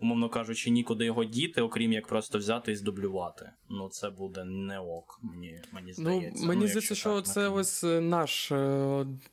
умовно 0.00 0.28
кажучи, 0.28 0.70
нікуди 0.70 1.04
його 1.04 1.24
діти, 1.24 1.62
окрім 1.62 1.92
як 1.92 2.06
просто 2.06 2.38
взяти 2.38 2.72
і 2.72 2.76
здублювати. 2.76 3.50
Ну 3.68 3.88
це 3.88 4.10
буде 4.10 4.44
не 4.44 4.78
ок. 4.78 5.18
Мені 5.22 5.60
мені 5.72 5.88
ну, 5.88 5.94
здається. 5.94 6.42
Ну, 6.42 6.48
Мені 6.48 6.66
здається, 6.66 6.94
що 6.94 7.22
це 7.22 7.48
ось 7.48 7.84
е, 7.84 8.00
наш 8.00 8.52
е, 8.52 8.56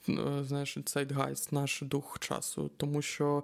е, 0.09 0.43
знаєш, 0.43 0.77
цейтгайст, 0.85 1.51
наш 1.51 1.81
дух 1.81 2.19
часу. 2.19 2.71
Тому 2.77 3.01
що 3.01 3.43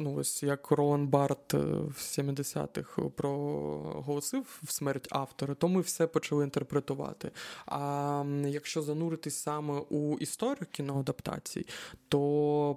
ну 0.00 0.14
ось 0.14 0.42
як 0.42 0.70
Ролан 0.70 1.08
Барт 1.08 1.54
в 1.54 1.94
70-х 1.96 3.02
проголосив 3.02 4.60
в 4.62 4.72
смерть 4.72 5.08
автора, 5.10 5.54
то 5.54 5.68
ми 5.68 5.80
все 5.80 6.06
почали 6.06 6.44
інтерпретувати. 6.44 7.30
А 7.66 8.24
якщо 8.46 8.82
зануритись 8.82 9.36
саме 9.36 9.80
у 9.90 10.18
історію 10.18 10.66
кіноадаптацій, 10.70 11.66
то 12.08 12.76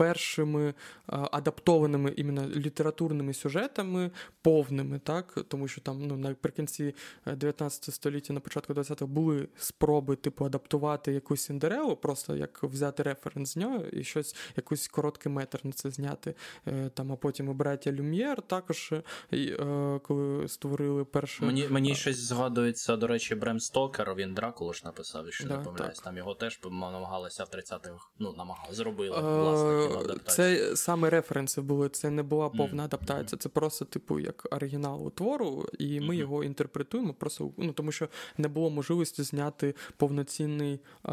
першими 0.00 0.74
адаптованими 1.06 2.12
іменно 2.16 2.48
літературними 2.48 3.34
сюжетами, 3.34 4.10
повними, 4.42 4.98
так, 4.98 5.38
тому 5.48 5.68
що 5.68 5.80
там 5.80 6.06
ну, 6.06 6.16
наприкінці 6.16 6.94
19 7.26 7.88
е, 7.88 7.92
століття, 7.92 8.32
на 8.32 8.40
початку 8.40 8.72
20-го 8.72 9.06
були 9.06 9.48
спроби 9.58 10.16
типу 10.16 10.44
адаптувати 10.44 11.12
якусь 11.12 11.40
Сіндерелу, 11.40 11.96
просто 11.96 12.36
як 12.36 12.62
взяти 12.62 13.02
референс 13.02 13.52
з 13.52 13.56
нього 13.56 13.84
і 13.92 14.04
щось, 14.04 14.36
якийсь 14.56 14.88
короткий 14.88 15.32
метр 15.32 15.60
на 15.64 15.72
це 15.72 15.90
зняти. 15.90 16.34
Е, 16.66 16.90
там, 16.94 17.12
А 17.12 17.16
потім 17.16 17.50
і 17.50 17.54
браття 17.54 17.92
Люм'єр 17.92 18.42
також, 18.42 18.92
е, 19.32 20.00
коли 20.02 20.48
створили 20.48 21.04
перше. 21.04 21.44
Мені 21.44 21.68
мені 21.68 21.94
щось 21.94 22.18
згадується, 22.18 22.96
до 22.96 23.06
речі, 23.06 23.34
Брем 23.34 23.60
Стокер, 23.60 24.14
він 24.14 24.34
Дракулу 24.34 24.72
ж 24.72 24.82
написав, 24.84 25.32
що 25.32 25.48
да, 25.48 25.56
не 25.56 25.64
помиляюсь. 25.64 25.98
Там 25.98 26.16
його 26.16 26.34
теж 26.34 26.60
намагалися 26.64 27.44
в 27.44 27.48
30-х, 27.48 28.08
ну, 28.18 28.34
намагалися, 28.38 28.74
зробили 28.74 29.20
власне 29.20 29.89
Це 30.26 30.76
саме 30.76 31.10
референси 31.10 31.60
були, 31.60 31.88
це 31.88 32.10
не 32.10 32.22
була 32.22 32.48
повна 32.48 32.84
адаптація. 32.84 33.38
Це 33.38 33.48
просто, 33.48 33.84
типу, 33.84 34.20
як 34.20 34.46
оригінал 34.50 35.12
твору, 35.12 35.66
і 35.78 36.00
ми 36.00 36.16
його 36.16 36.44
інтерпретуємо. 36.44 37.14
Просто 37.14 37.50
ну 37.56 37.72
тому, 37.72 37.92
що 37.92 38.08
не 38.38 38.48
було 38.48 38.70
можливості 38.70 39.22
зняти 39.22 39.74
повноцінний 39.96 40.80
е, 41.08 41.12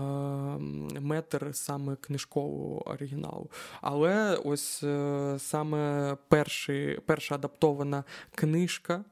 метр 0.99 1.49
саме 1.53 1.95
книжкового 1.95 2.89
оригіналу. 2.89 3.49
Але 3.81 4.35
ось 4.35 4.83
е, 4.83 5.35
саме 5.39 6.15
перший, 6.27 6.99
перша 6.99 7.35
адаптована 7.35 8.03
книжка. 8.35 9.03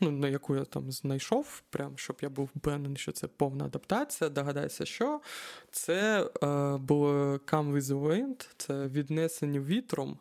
Ну, 0.00 0.10
на 0.10 0.28
яку 0.28 0.56
я 0.56 0.64
там 0.64 0.92
знайшов, 0.92 1.62
прям 1.70 1.98
щоб 1.98 2.16
я 2.22 2.28
був 2.28 2.50
впевнений, 2.56 2.96
що 2.96 3.12
це 3.12 3.26
повна 3.28 3.64
адаптація. 3.64 4.30
Догадайся, 4.30 4.84
що 4.86 5.20
це 5.70 6.22
е, 6.22 6.46
було 6.76 7.12
Come 7.32 7.72
with 7.72 7.80
the 7.80 8.02
Wind, 8.02 8.48
це 8.56 8.86
віднесені 8.86 9.60
вітром 9.60 10.18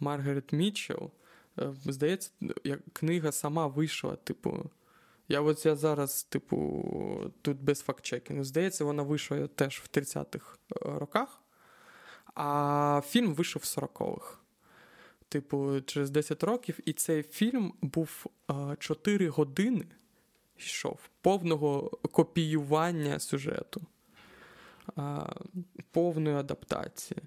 Маргарет 0.00 0.52
Мітчелл. 0.52 1.10
Е, 1.58 1.74
здається, 1.84 2.30
як 2.64 2.80
книга 2.92 3.32
сама 3.32 3.66
вийшла, 3.66 4.16
типу. 4.16 4.70
Я 5.30 5.40
от 5.40 5.66
я 5.66 5.76
зараз, 5.76 6.22
типу, 6.22 6.84
тут 7.42 7.62
без 7.62 7.80
фактчекінгу. 7.80 8.44
Здається, 8.44 8.84
вона 8.84 9.02
вийшла 9.02 9.46
теж 9.46 9.78
в 9.78 9.98
30-х 9.98 10.58
е, 10.72 10.98
роках, 10.98 11.42
а 12.34 13.00
фільм 13.06 13.34
вийшов 13.34 13.62
в 13.62 13.80
40-х. 13.80 14.38
Типу, 15.28 15.80
через 15.80 16.10
10 16.10 16.42
років, 16.42 16.78
і 16.84 16.92
цей 16.92 17.22
фільм 17.22 17.74
був 17.82 18.26
4 18.78 19.26
е, 19.26 19.28
години 19.28 19.84
йшов 20.58 20.98
повного 21.20 21.90
копіювання 21.90 23.18
сюжету, 23.18 23.82
повної 25.90 26.36
адаптації. 26.36 27.20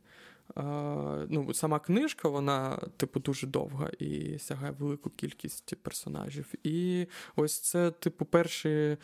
Ну, 1.30 1.54
Сама 1.54 1.80
книжка, 1.80 2.30
вона, 2.30 2.80
типу, 2.98 3.20
дуже 3.20 3.48
довга 3.48 3.90
і 4.00 4.40
сягає 4.40 4.74
велику 4.80 5.10
кількість 5.10 5.76
персонажів. 5.76 6.46
І 6.64 7.08
ось 7.36 7.60
це, 7.60 7.92
типу, 7.92 8.26
перші 8.26 8.70
е, 8.70 8.98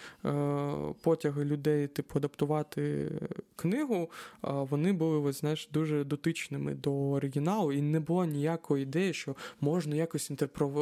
потяги 1.01 1.45
людей, 1.45 1.87
типу, 1.87 2.19
адаптувати 2.19 3.11
книгу, 3.55 4.11
вони 4.41 4.93
були, 4.93 5.17
ось, 5.17 5.39
знаєш, 5.39 5.69
дуже 5.73 6.03
дотичними 6.03 6.73
до 6.75 7.09
оригіналу, 7.09 7.71
і 7.71 7.81
не 7.81 7.99
було 7.99 8.25
ніякої 8.25 8.83
ідеї, 8.83 9.13
що 9.13 9.35
можна 9.61 9.95
якось 9.95 10.31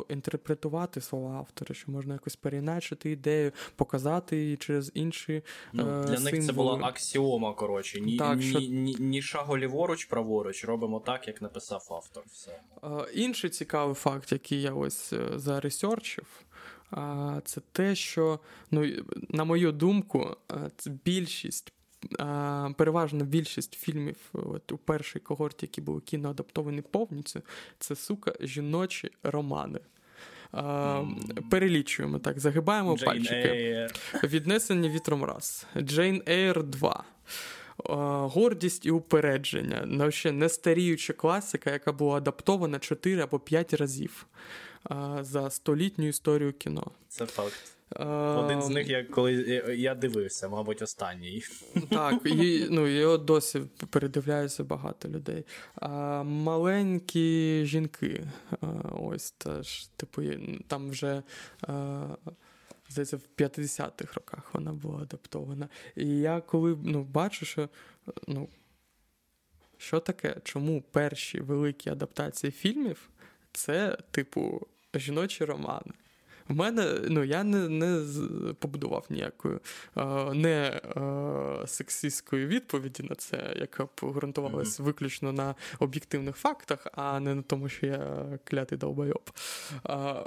інтерпретувати 0.10 1.02
слова 1.02 1.36
автора, 1.36 1.76
що 1.76 1.92
можна 1.92 2.14
якось 2.14 2.36
переначити 2.36 3.12
ідею, 3.12 3.52
показати 3.76 4.38
її 4.38 4.58
через 4.58 4.92
інші. 4.94 5.44
Ну, 5.74 5.84
Для 5.84 6.18
символи. 6.18 6.32
них 6.32 6.46
це 6.46 6.54
була 6.54 6.80
аксіома, 6.84 7.54
коротше. 7.54 8.02
Ні, 8.02 8.18
так, 8.18 8.38
ні, 8.38 8.44
що... 8.44 8.60
ні, 8.60 8.96
ні 9.00 9.22
шагу 9.22 9.58
ліворуч, 9.58 10.06
праворуч 10.56 10.66
робимо 10.66 11.00
так, 11.00 11.28
як 11.28 11.42
написав 11.42 11.88
автор. 11.92 12.24
Все. 12.28 12.60
Інший 13.14 13.50
цікавий 13.50 13.96
факт, 13.96 14.32
який 14.32 14.62
я 14.62 14.74
ось 14.74 15.14
е, 15.14 15.30
заресерчив, 15.36 16.26
це 17.46 17.62
те, 17.72 17.96
що, 17.96 18.40
ну, 18.72 18.86
на 19.30 19.44
мою 19.44 19.72
думку, 19.72 20.38
більшість. 20.86 21.72
Переважна 22.78 23.26
більшість 23.26 23.74
фільмів 23.74 24.18
от, 24.34 24.72
у 24.72 24.78
першій 24.78 25.20
когорті, 25.20 25.66
які 25.66 25.82
були 25.82 26.02
кіноадаптовані 26.02 26.82
повністю, 26.82 27.42
це 27.80 27.96
сука 27.96 28.34
жіночі 28.40 29.12
романи. 29.24 29.80
Mm. 30.54 31.50
Перелічуємо 31.50 32.20
так, 32.20 32.40
загибаємо 32.40 32.94
Jane 32.94 33.06
пальчики. 33.06 33.36
Eyre. 33.36 34.28
Віднесені 34.28 34.90
вітром 34.90 35.24
раз. 35.24 35.66
Джейн 35.78 36.24
Ейр 36.28 36.64
2. 36.64 37.04
Гордість 37.78 38.86
і 38.86 38.92
упередження. 38.92 39.84
Ну, 39.86 40.12
ще 40.12 40.32
не 40.32 40.50
старіюча 40.50 41.14
класика, 41.14 41.72
яка 41.72 41.92
була 41.92 42.18
адаптована 42.18 42.80
4 42.80 43.22
або 43.22 43.40
5 43.40 43.74
разів 43.74 44.28
за 45.20 45.50
столітню 45.50 46.08
історію 46.08 46.54
кіно. 46.54 46.92
Це 47.08 47.26
факт. 47.26 47.72
Один 48.40 48.62
з 48.62 48.70
них, 48.70 48.90
я 48.90 49.04
коли 49.04 49.34
я 49.78 49.96
дивився, 49.96 50.50
мабуть, 50.50 50.82
останній. 50.82 51.44
Так, 51.90 52.22
і, 52.26 52.68
ну, 52.70 52.88
його 52.88 53.18
досі 53.18 53.62
передивляються 53.90 54.64
багато 54.64 55.10
людей. 55.10 55.46
А, 55.76 56.24
Маленькі 56.24 57.66
жінки. 57.66 58.28
А, 58.62 58.66
ось 59.02 59.32
теж, 59.32 59.88
типу, 59.88 60.22
там 60.68 60.90
вже. 60.90 61.24
А, 61.62 62.08
здається, 62.96 63.18
в 63.18 63.28
50-х 63.38 64.14
роках 64.14 64.54
вона 64.54 64.74
була 64.74 65.02
адаптована. 65.02 65.70
І 65.96 66.08
я 66.20 66.42
коли 66.42 66.78
ну, 66.84 67.04
бачу, 67.04 67.46
що 67.46 67.70
ну, 68.28 68.50
що 69.78 70.00
таке, 70.00 70.36
чому 70.44 70.82
перші 70.82 71.40
великі 71.40 71.90
адаптації 71.90 72.52
фільмів 72.52 73.10
це, 73.52 73.98
типу, 74.12 74.68
жіночі 74.94 75.46
романи. 75.46 75.92
В 76.48 76.56
мене 76.56 77.00
ну 77.10 77.24
я 77.24 77.44
не 77.44 77.70
не 77.70 78.06
побудував 78.54 79.06
ніякої 79.10 79.60
не 80.34 80.82
сексистської 81.68 82.46
відповіді 82.46 83.04
на 83.04 83.16
це, 83.16 83.54
яка 83.56 83.86
б 83.86 83.90
ґрунтувалася 84.04 84.84
mm-hmm. 84.84 84.86
виключно 84.86 85.34
на 85.34 85.56
об'єктивних 85.80 86.36
фактах, 86.36 86.88
а 86.94 87.20
не 87.20 87.36
на 87.36 87.42
тому, 87.42 87.70
що 87.70 87.86
я 87.86 88.26
клятий 88.44 88.78
долбойоб. 88.78 89.30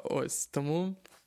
Ось 0.04 0.46
тому 0.46 0.96
Е, 1.08 1.17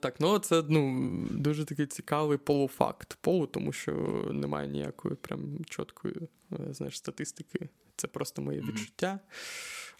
так, 0.00 0.20
ну 0.20 0.38
це 0.38 0.62
ну, 0.68 1.10
дуже 1.30 1.64
такий 1.64 1.86
цікавий 1.86 2.38
полуфакт. 2.38 3.18
Полу, 3.20 3.46
тому 3.46 3.72
що 3.72 3.92
немає 4.32 4.68
ніякої 4.68 5.14
прям 5.14 5.64
чіткої 5.64 6.14
е, 6.52 6.74
знаєш, 6.74 6.98
статистики. 6.98 7.68
Це 7.96 8.06
просто 8.06 8.42
моє 8.42 8.60
відчуття. 8.60 9.20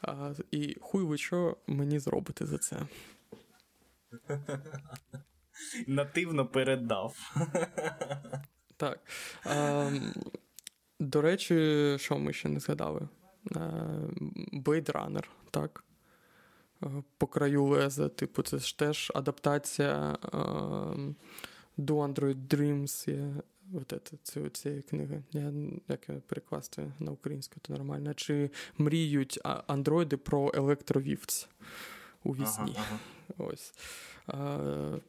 А, 0.02 0.34
І 0.50 0.76
хуй 0.80 1.04
ви 1.04 1.18
що 1.18 1.56
мені 1.66 1.98
зробите 1.98 2.46
за 2.46 2.58
це. 2.58 2.82
Нативно 5.86 6.46
передав. 6.46 7.16
Так. 8.76 9.00
А, 9.44 9.90
До 11.00 11.22
речі, 11.22 11.54
що 11.98 12.18
ми 12.18 12.32
ще 12.32 12.48
не 12.48 12.60
згадали? 12.60 13.08
Е, 13.56 13.58
Blade 14.52 14.92
Runner, 14.92 15.24
так 15.50 15.84
по 17.18 17.26
краю 17.26 17.64
леза. 17.64 18.08
Типу, 18.08 18.42
це 18.42 18.58
ж 18.58 18.78
теж 18.78 19.12
адаптація 19.14 20.18
Do 21.76 21.98
Android 21.98 22.48
Dreams 22.48 23.10
є. 23.10 23.34
Це, 24.22 24.50
цієї 24.50 24.82
книги. 24.82 25.22
Я, 25.32 25.52
Як 25.88 26.20
перекласти 26.26 26.92
на 26.98 27.12
українську, 27.12 27.60
то 27.62 27.72
нормально. 27.72 28.14
Чи 28.14 28.50
мріють 28.78 29.40
андроїди 29.66 30.16
про 30.16 30.52
електровівці 30.54 31.46
уві 32.24 32.32
сні? 32.32 32.74
Ага, 32.76 32.86
ага. 32.88 32.98
Ось 33.50 33.72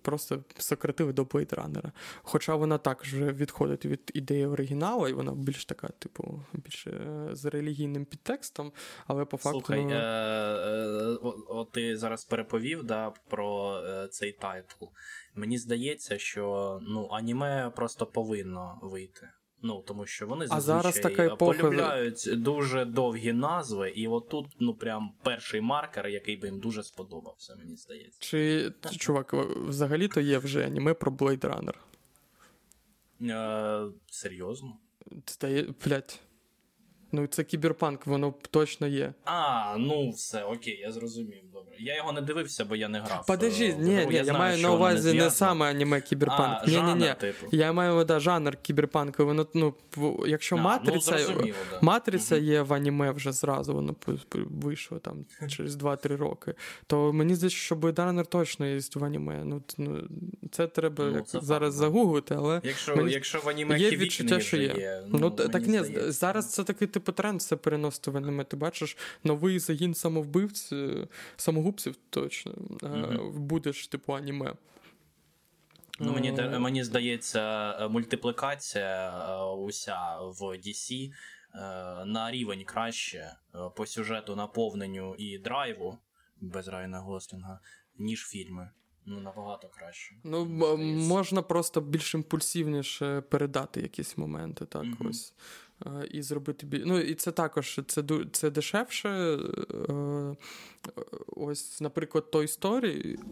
просто 0.01 0.43
сократили 0.57 1.13
до 1.13 1.23
Blade 1.23 1.55
Runner. 1.55 1.91
Хоча 2.23 2.55
вона 2.55 2.77
також 2.77 3.13
відходить 3.13 3.85
від 3.85 4.11
ідеї 4.13 4.45
оригіналу, 4.45 5.07
і 5.07 5.13
вона 5.13 5.31
більш 5.31 5.65
така, 5.65 5.87
типу, 5.87 6.43
більш 6.53 6.87
е, 6.87 7.27
з 7.31 7.45
релігійним 7.45 8.05
підтекстом, 8.05 8.71
але 9.07 9.25
по 9.25 9.37
факту. 9.37 9.59
Слухай, 9.59 9.79
е, 9.79 9.95
е, 9.95 11.17
о, 11.47 11.67
ти 11.71 11.97
зараз 11.97 12.25
переповів 12.25 12.83
да, 12.83 13.13
про 13.29 13.77
е, 13.85 14.07
цей 14.07 14.31
title. 14.31 14.85
Мені 15.35 15.57
здається, 15.57 16.17
що 16.17 16.79
ну, 16.81 17.07
аніме 17.11 17.71
просто 17.75 18.05
повинно 18.05 18.79
вийти. 18.81 19.29
Ну, 19.63 19.83
тому 19.87 20.05
що 20.05 20.27
вони 20.27 20.47
зазвичай 20.47 20.75
а 20.75 20.81
зараз 20.81 20.99
така 20.99 21.25
епоха... 21.25 21.61
полюбляють 21.61 22.29
дуже 22.33 22.85
довгі 22.85 23.33
назви, 23.33 23.89
і 23.89 24.07
отут, 24.07 24.45
ну 24.59 24.73
прям 24.73 25.11
перший 25.23 25.61
маркер, 25.61 26.07
який 26.07 26.37
би 26.37 26.47
їм 26.47 26.59
дуже 26.59 26.83
сподобався, 26.83 27.55
мені 27.55 27.75
здається. 27.75 28.19
Чи, 28.19 28.71
чувак, 28.97 29.33
взагалі-то 29.67 30.21
є 30.21 30.37
вже 30.37 30.65
аніме 30.65 30.93
про 30.93 31.11
Blade 31.11 31.39
Runner? 31.39 31.75
Е, 33.21 33.91
Серйозно? 34.09 34.77
Стає, 35.25 35.73
блядь. 35.85 36.19
Ну, 37.11 37.27
це 37.27 37.43
кіберпанк, 37.43 38.07
воно 38.07 38.33
точно 38.51 38.87
є. 38.87 39.13
А, 39.25 39.75
ну 39.77 40.09
все, 40.09 40.43
окей, 40.43 40.77
я 40.77 40.91
зрозумів. 40.91 41.43
Добре. 41.65 41.75
Я 41.79 41.95
його 41.95 42.11
не 42.11 42.21
дивився, 42.21 42.65
бо 42.65 42.75
я 42.75 42.87
не 42.87 42.99
грав. 42.99 43.25
Подожди, 43.27 43.65
е, 43.65 43.75
ні, 43.79 44.05
ні, 44.05 44.15
я, 44.15 44.21
я 44.21 44.33
маю 44.33 44.57
на 44.57 44.71
увазі 44.71 45.13
не, 45.13 45.29
саме 45.29 45.69
аніме 45.69 46.01
кіберпанк. 46.01 46.57
А, 46.61 46.65
ні, 46.65 46.73
жанр, 46.73 46.97
ні, 46.97 47.05
ні. 47.05 47.13
Типу. 47.19 47.47
Я 47.51 47.73
маю 47.73 48.03
да, 48.05 48.19
жанр 48.19 48.57
кіберпанку. 48.57 49.25
Воно, 49.25 49.47
ну, 49.53 49.73
якщо 50.27 50.55
а, 50.55 50.61
матриця 50.61 51.17
ну, 51.29 51.53
да. 51.71 51.77
матриця 51.81 52.35
угу. 52.35 52.45
є 52.45 52.61
в 52.61 52.73
аніме 52.73 53.11
вже 53.11 53.31
зразу, 53.31 53.73
воно 53.73 53.95
вийшло 54.33 54.99
там 54.99 55.25
через 55.47 55.75
2-3 55.75 56.17
роки. 56.17 56.53
То 56.87 57.13
мені 57.13 57.35
здається, 57.35 57.57
що 57.57 57.75
Блейданер 57.75 58.25
точно 58.25 58.65
є 58.67 58.79
в 58.95 59.03
аніме. 59.03 59.41
Ну, 59.45 59.61
ну, 59.77 60.07
Це 60.51 60.67
треба 60.67 61.05
ну, 61.05 61.21
це 61.21 61.39
зараз 61.41 61.73
загуглити, 61.73 62.35
але. 62.37 62.61
Якщо 62.63 62.95
мені... 62.95 63.11
якщо 63.11 63.39
в 63.39 63.49
аніме 63.49 63.79
є 63.79 63.89
відчуття, 63.89 64.39
що 64.39 64.57
є. 64.57 64.63
є. 64.63 65.03
Ну, 65.07 65.19
ну 65.19 65.29
так 65.29 65.67
ні, 65.67 65.81
зараз 66.07 66.53
це 66.53 66.63
такий 66.63 66.87
типу 66.87 67.11
тренд 67.11 67.39
все 67.39 67.55
переносити 67.55 68.11
в 68.11 68.17
аніме. 68.17 68.43
Ти 68.43 68.57
бачиш 68.57 68.97
новий 69.23 69.59
загін 69.59 69.93
самовбивць, 69.93 70.71
е, 70.71 71.07
самогубців 71.51 71.95
точно 72.09 72.51
mm-hmm. 72.51 73.39
будеш 73.39 73.87
типу 73.87 74.13
аніме. 74.13 74.53
Ну, 75.99 76.13
Мені 76.13 76.35
е, 76.39 76.59
мені 76.59 76.83
здається, 76.83 77.73
мультиплікація 77.89 79.11
уся 79.53 80.17
в 80.19 80.41
DC 80.41 81.11
на 82.05 82.31
рівень 82.31 82.63
краще 82.63 83.35
по 83.75 83.85
сюжету, 83.85 84.35
наповненню 84.35 85.15
і 85.17 85.37
драйву 85.37 85.97
без 86.41 86.67
Райана 86.67 86.99
Гослінга, 86.99 87.59
ніж 87.97 88.25
фільми. 88.25 88.69
Ну, 89.05 89.19
набагато 89.19 89.67
краще. 89.67 90.15
Ну, 90.23 90.45
можна 91.07 91.41
просто 91.41 91.81
більш 91.81 92.15
імпульсивніше 92.15 93.21
передати 93.21 93.81
якісь 93.81 94.17
моменти. 94.17 94.65
так 94.65 94.83
mm-hmm. 94.83 95.09
ось. 95.09 95.33
І 96.11 96.21
зробити 96.21 96.65
бі... 96.65 96.83
Ну, 96.85 96.99
і 96.99 97.15
це 97.15 97.31
також 97.31 97.79
це 97.87 98.03
це 98.31 98.49
дешевше. 98.49 99.09
Е, 99.09 100.35
ось, 101.27 101.81
наприклад, 101.81 102.31
той 102.31 102.47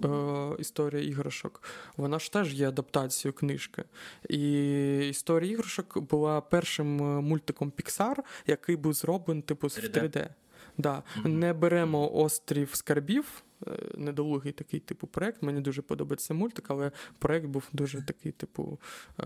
е, 0.04 0.56
історія 0.60 1.04
іграшок, 1.04 1.64
вона 1.98 2.20
ж 2.20 2.34
теж 2.34 2.54
є 2.54 2.68
адаптацією 2.68 3.34
книжки. 3.34 3.84
І 4.30 5.10
історія 5.10 5.52
іграшок 5.52 6.00
була 6.00 6.42
першим 6.42 6.88
мультиком 7.24 7.72
Pixar, 7.78 8.16
який 8.48 8.76
був 8.76 8.94
зроблений 8.94 9.44
типу, 9.44 9.68
3D. 9.68 10.02
в 10.02 10.04
3D. 10.04 10.30
Да. 10.80 11.04
Mm-hmm. 11.18 11.28
Не 11.28 11.54
беремо 11.54 12.16
острів 12.16 12.76
скарбів. 12.76 13.44
Е, 13.68 13.72
недолугий 13.98 14.52
такий 14.52 14.80
типу 14.80 15.08
проект. 15.08 15.44
Мені 15.44 15.62
дуже 15.62 15.82
подобається 15.82 16.34
мультик, 16.34 16.66
але 16.68 16.92
проект 17.20 17.46
був 17.46 17.64
дуже 17.74 18.02
такий, 18.02 18.32
типу, 18.32 18.80
е, 19.20 19.26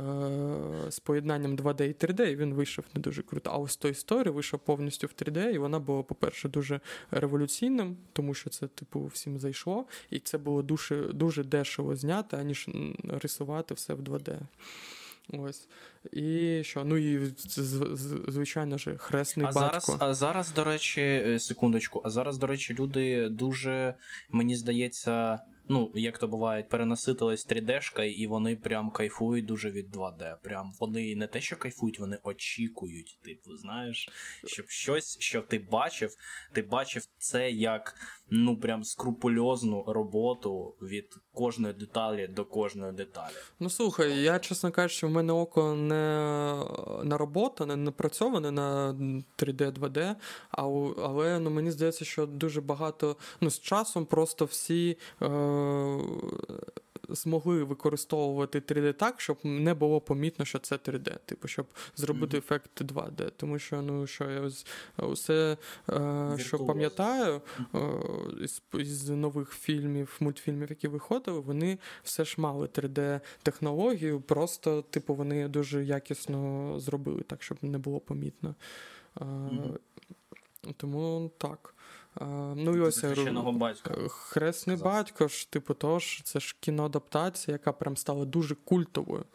з 0.89 0.99
поєднанням 0.99 1.55
2D 1.55 1.83
і 1.83 1.93
3D, 1.93 2.25
і 2.25 2.35
він 2.35 2.53
вийшов 2.53 2.85
не 2.95 3.01
дуже 3.01 3.21
круто. 3.21 3.49
А 3.53 3.57
ось 3.57 3.77
той 3.77 3.91
історія 3.91 4.31
вийшов 4.31 4.59
повністю 4.59 5.07
в 5.07 5.13
3D, 5.23 5.51
і 5.51 5.57
вона 5.57 5.79
була, 5.79 6.03
по-перше, 6.03 6.49
дуже 6.49 6.79
революційним, 7.11 7.97
тому 8.13 8.33
що 8.33 8.49
це, 8.49 8.67
типу, 8.67 9.05
всім 9.05 9.39
зайшло. 9.39 9.85
І 10.09 10.19
це 10.19 10.37
було 10.37 10.61
дуже 10.61 11.03
дуже 11.13 11.43
дешево 11.43 11.95
знято, 11.95 12.37
аніж 12.37 12.69
рисувати 13.03 13.73
все 13.73 13.93
в 13.93 13.99
2D. 13.99 14.39
Ось. 15.29 15.67
І 16.11 16.61
що? 16.63 16.83
Ну 16.83 16.97
і 16.97 17.33
звичайно 18.27 18.77
ж, 18.77 18.97
хресний 18.97 19.45
а 19.45 19.51
батько. 19.51 19.81
Зараз, 19.81 19.97
а 19.99 20.13
зараз, 20.13 20.53
до 20.53 20.63
речі, 20.63 21.01
е, 21.01 21.39
секундочку, 21.39 22.01
а 22.03 22.09
зараз, 22.09 22.37
до 22.37 22.47
речі, 22.47 22.73
люди 22.79 23.29
дуже, 23.29 23.93
мені 24.29 24.55
здається, 24.55 25.39
ну, 25.69 25.91
як 25.95 26.17
то 26.17 26.27
буває, 26.27 26.63
перенаситились 26.63 27.47
3D-шка, 27.47 28.01
і 28.01 28.27
вони 28.27 28.55
прям 28.55 28.91
кайфують 28.91 29.45
дуже 29.45 29.71
від 29.71 29.95
2D. 29.95 30.35
Прям 30.43 30.73
вони 30.79 31.15
не 31.15 31.27
те, 31.27 31.41
що 31.41 31.57
кайфують, 31.57 31.99
вони 31.99 32.19
очікують. 32.23 33.19
Типу, 33.23 33.57
знаєш, 33.57 34.09
щоб 34.45 34.69
щось, 34.69 35.17
що 35.19 35.41
ти 35.41 35.59
бачив, 35.59 36.15
ти 36.53 36.61
бачив 36.61 37.07
це 37.17 37.51
як 37.51 37.95
ну 38.29 38.57
прям 38.57 38.83
скрупульозну 38.83 39.83
роботу 39.87 40.75
від 40.81 41.15
кожної 41.33 41.73
деталі 41.73 42.27
до 42.27 42.45
кожної 42.45 42.93
деталі. 42.93 43.33
Ну 43.59 43.69
слухай, 43.69 44.21
я 44.21 44.39
чесно 44.39 44.71
кажучи, 44.71 45.07
в 45.07 45.09
мене 45.09 45.33
око 45.33 45.73
не 45.73 45.93
на 47.03 47.17
робота, 47.17 47.65
не 47.65 47.75
напрацьоване 47.75 48.51
на 48.51 48.93
3D, 49.37 49.71
2D, 49.71 50.15
але 50.51 51.39
ну, 51.39 51.49
мені 51.49 51.71
здається, 51.71 52.05
що 52.05 52.25
дуже 52.25 52.61
багато 52.61 53.17
ну, 53.41 53.49
з 53.49 53.59
часом 53.59 54.05
просто 54.05 54.45
всі. 54.45 54.97
Е- 55.21 55.53
змогли 57.09 57.63
використовувати 57.63 58.59
3D 58.59 58.93
так, 58.93 59.21
щоб 59.21 59.37
не 59.43 59.73
було 59.73 60.01
помітно, 60.01 60.45
що 60.45 60.59
це 60.59 60.75
3D, 60.75 61.17
типу, 61.25 61.47
щоб 61.47 61.65
зробити 61.95 62.37
mm-hmm. 62.37 62.39
ефект 62.39 62.81
2D. 62.81 63.31
Тому 63.37 63.59
що 63.59 63.81
ну 63.81 64.07
що 64.07 64.29
я 64.29 64.51
усе, 65.05 65.57
е, 65.89 66.35
що 66.39 66.65
пам'ятаю 66.65 67.41
е, 67.75 67.79
із, 68.41 68.61
із 68.73 69.09
нових 69.09 69.51
фільмів, 69.51 70.17
мультфільмів, 70.19 70.69
які 70.69 70.87
виходили, 70.87 71.39
вони 71.39 71.77
все 72.03 72.25
ж 72.25 72.35
мали 72.37 72.67
3D-технологію, 72.67 74.21
просто 74.21 74.81
типу 74.81 75.15
вони 75.15 75.47
дуже 75.47 75.85
якісно 75.85 76.73
зробили 76.79 77.21
так, 77.21 77.43
щоб 77.43 77.57
не 77.61 77.77
було 77.77 77.99
помітно. 77.99 78.55
Е, 79.21 79.23
mm-hmm. 79.23 79.77
Тому 80.77 81.31
так. 81.37 81.72
Ну 82.55 82.77
і 82.77 82.79
ось 82.79 83.03
батька. 83.51 83.95
Хресний 84.09 84.77
батько 84.77 85.27
ж, 85.27 85.51
типу, 85.51 85.73
тож, 85.73 86.21
це 86.23 86.39
ж 86.39 86.55
кіноадаптація, 86.59 87.53
яка 87.53 87.71
прям 87.71 87.97
стала 87.97 88.25
дуже 88.25 88.55
культовою 88.55 89.25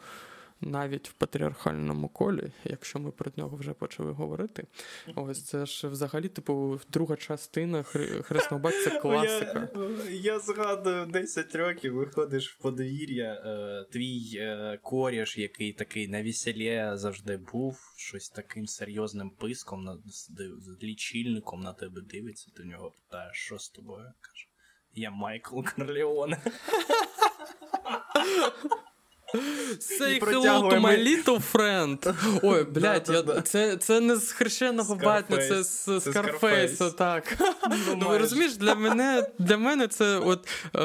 навіть 0.61 1.09
в 1.09 1.13
патріархальному 1.13 2.09
колі, 2.09 2.51
якщо 2.63 2.99
ми 2.99 3.11
про 3.11 3.31
нього 3.37 3.57
вже 3.57 3.73
почали 3.73 4.11
говорити. 4.11 4.67
Ось 5.15 5.45
це 5.45 5.65
ж 5.65 5.87
взагалі, 5.87 6.27
типу, 6.27 6.79
друга 6.89 7.15
частина 7.15 7.83
хресного 8.23 8.63
батька 8.63 8.89
це 8.89 8.89
класика. 8.99 9.69
Я, 10.09 10.11
я 10.11 10.39
згадую 10.39 11.05
10 11.05 11.55
років, 11.55 11.93
виходиш 11.93 12.53
в 12.53 12.61
подвір'я, 12.61 13.33
е, 13.33 13.85
твій 13.91 14.31
е, 14.35 14.79
коріш, 14.83 15.37
який 15.37 15.73
такий 15.73 16.07
на 16.07 16.23
веселі 16.23 16.91
завжди 16.93 17.37
був, 17.37 17.93
щось 17.97 18.29
таким 18.29 18.67
серйозним 18.67 19.29
писком, 19.29 20.01
з, 20.05 20.29
з 20.59 20.83
лічильником 20.83 21.61
на 21.61 21.73
тебе 21.73 22.01
дивиться, 22.01 22.51
ти 22.55 22.63
в 22.63 22.65
нього 22.65 22.91
питаєш, 22.91 23.37
що 23.37 23.59
з 23.59 23.69
тобою? 23.69 24.11
каже. 24.21 24.47
Я 24.93 25.11
Майкл 25.11 25.61
Корлеоне. 25.61 26.41
Say 29.79 30.19
hello 30.19 30.69
to 30.69 30.79
my 30.79 30.95
little 30.95 31.39
friend. 31.39 31.99
Ой, 32.43 32.63
блядь, 32.63 33.09
я, 33.09 33.41
це 33.41 33.77
це 33.77 33.99
не 33.99 34.15
з 34.15 34.31
хрещеного 34.31 34.95
батька, 34.95 35.37
це 35.37 35.63
з 35.63 35.99
Скарфейса, 35.99 36.91
так. 36.91 37.37
Ну, 37.69 37.95
ну 37.95 38.17
розумієш, 38.17 38.55
для 38.55 38.75
мене 38.75 39.27
для 39.39 39.57
мене 39.57 39.87
це 39.87 40.17
от, 40.17 40.47
е, 40.75 40.79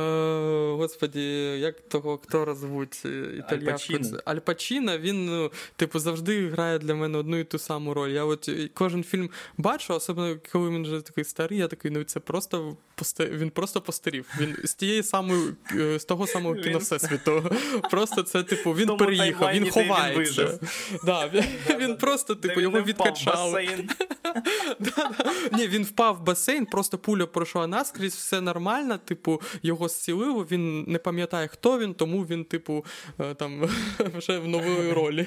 господі, 0.76 1.20
як 1.58 1.80
того 1.80 2.14
актора 2.14 2.54
звуть 2.54 3.02
е, 3.04 3.08
італійську. 3.38 4.16
Аль 4.24 4.36
Пачіно, 4.36 4.98
він, 4.98 5.26
ну, 5.26 5.52
типу, 5.76 5.98
завжди 5.98 6.48
грає 6.48 6.78
для 6.78 6.94
мене 6.94 7.18
одну 7.18 7.38
і 7.38 7.44
ту 7.44 7.58
саму 7.58 7.94
роль. 7.94 8.10
Я 8.10 8.24
от 8.24 8.50
кожен 8.74 9.04
фільм 9.04 9.30
бачу, 9.56 9.94
особливо 9.94 10.40
коли 10.52 10.70
він 10.70 10.82
вже 10.82 11.00
такий 11.00 11.24
старий, 11.24 11.58
я 11.58 11.68
такий, 11.68 11.90
ну 11.90 12.04
це 12.04 12.20
просто 12.20 12.76
він 13.20 13.50
просто 13.50 13.80
постарів. 13.80 14.26
Він 14.40 14.56
з 14.64 14.74
тієї 14.74 15.02
самої, 15.02 15.54
е, 15.72 15.98
з 15.98 16.04
того 16.04 16.26
самого 16.26 16.54
кіновсесвіту. 16.54 17.50
Просто 17.90 18.22
це, 18.22 18.33
типу, 18.42 18.72
він 18.72 18.86
Тому 18.86 18.98
переїхав, 18.98 19.52
він 19.52 19.70
ховається. 19.70 20.44
Він, 20.44 20.58
да, 21.04 21.28
він, 21.28 21.44
він 21.78 21.96
просто, 21.96 22.34
типу, 22.34 22.60
його 22.60 22.80
відкачали. 22.80 23.68
Ні, 25.52 25.68
він 25.68 25.84
впав 25.84 26.16
в 26.16 26.20
басейн, 26.20 26.66
просто 26.66 26.98
пуля 26.98 27.26
пройшла 27.26 27.66
наскрізь, 27.66 28.14
все 28.14 28.40
нормально, 28.40 28.98
типу, 28.98 29.42
його 29.62 29.88
зцілило, 29.88 30.46
він 30.50 30.82
не 30.82 30.98
пам'ятає, 30.98 31.48
хто 31.48 31.78
він, 31.78 31.94
тому 31.94 32.22
він, 32.22 32.44
типу, 32.44 32.84
е, 33.20 33.34
там 33.34 33.70
вже 33.98 34.38
в 34.38 34.48
нової 34.48 34.92
ролі. 34.92 35.26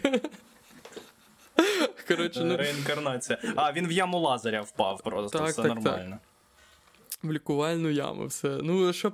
Коротше, 2.08 2.43
ну... 2.43 2.58
Реінкарнація. 2.58 3.39
А, 3.55 3.72
він 3.72 3.88
в 3.88 3.91
яму 3.91 4.20
Лазаря 4.20 4.62
впав 4.62 5.01
просто, 5.03 5.39
так, 5.39 5.47
все 5.47 5.62
так, 5.62 5.76
нормально. 5.76 6.10
Так 6.10 6.37
в 7.24 7.32
лікувальну 7.32 7.89
яму. 7.89 8.26
все. 8.26 8.59
Ну, 8.63 8.93
що 8.93 9.13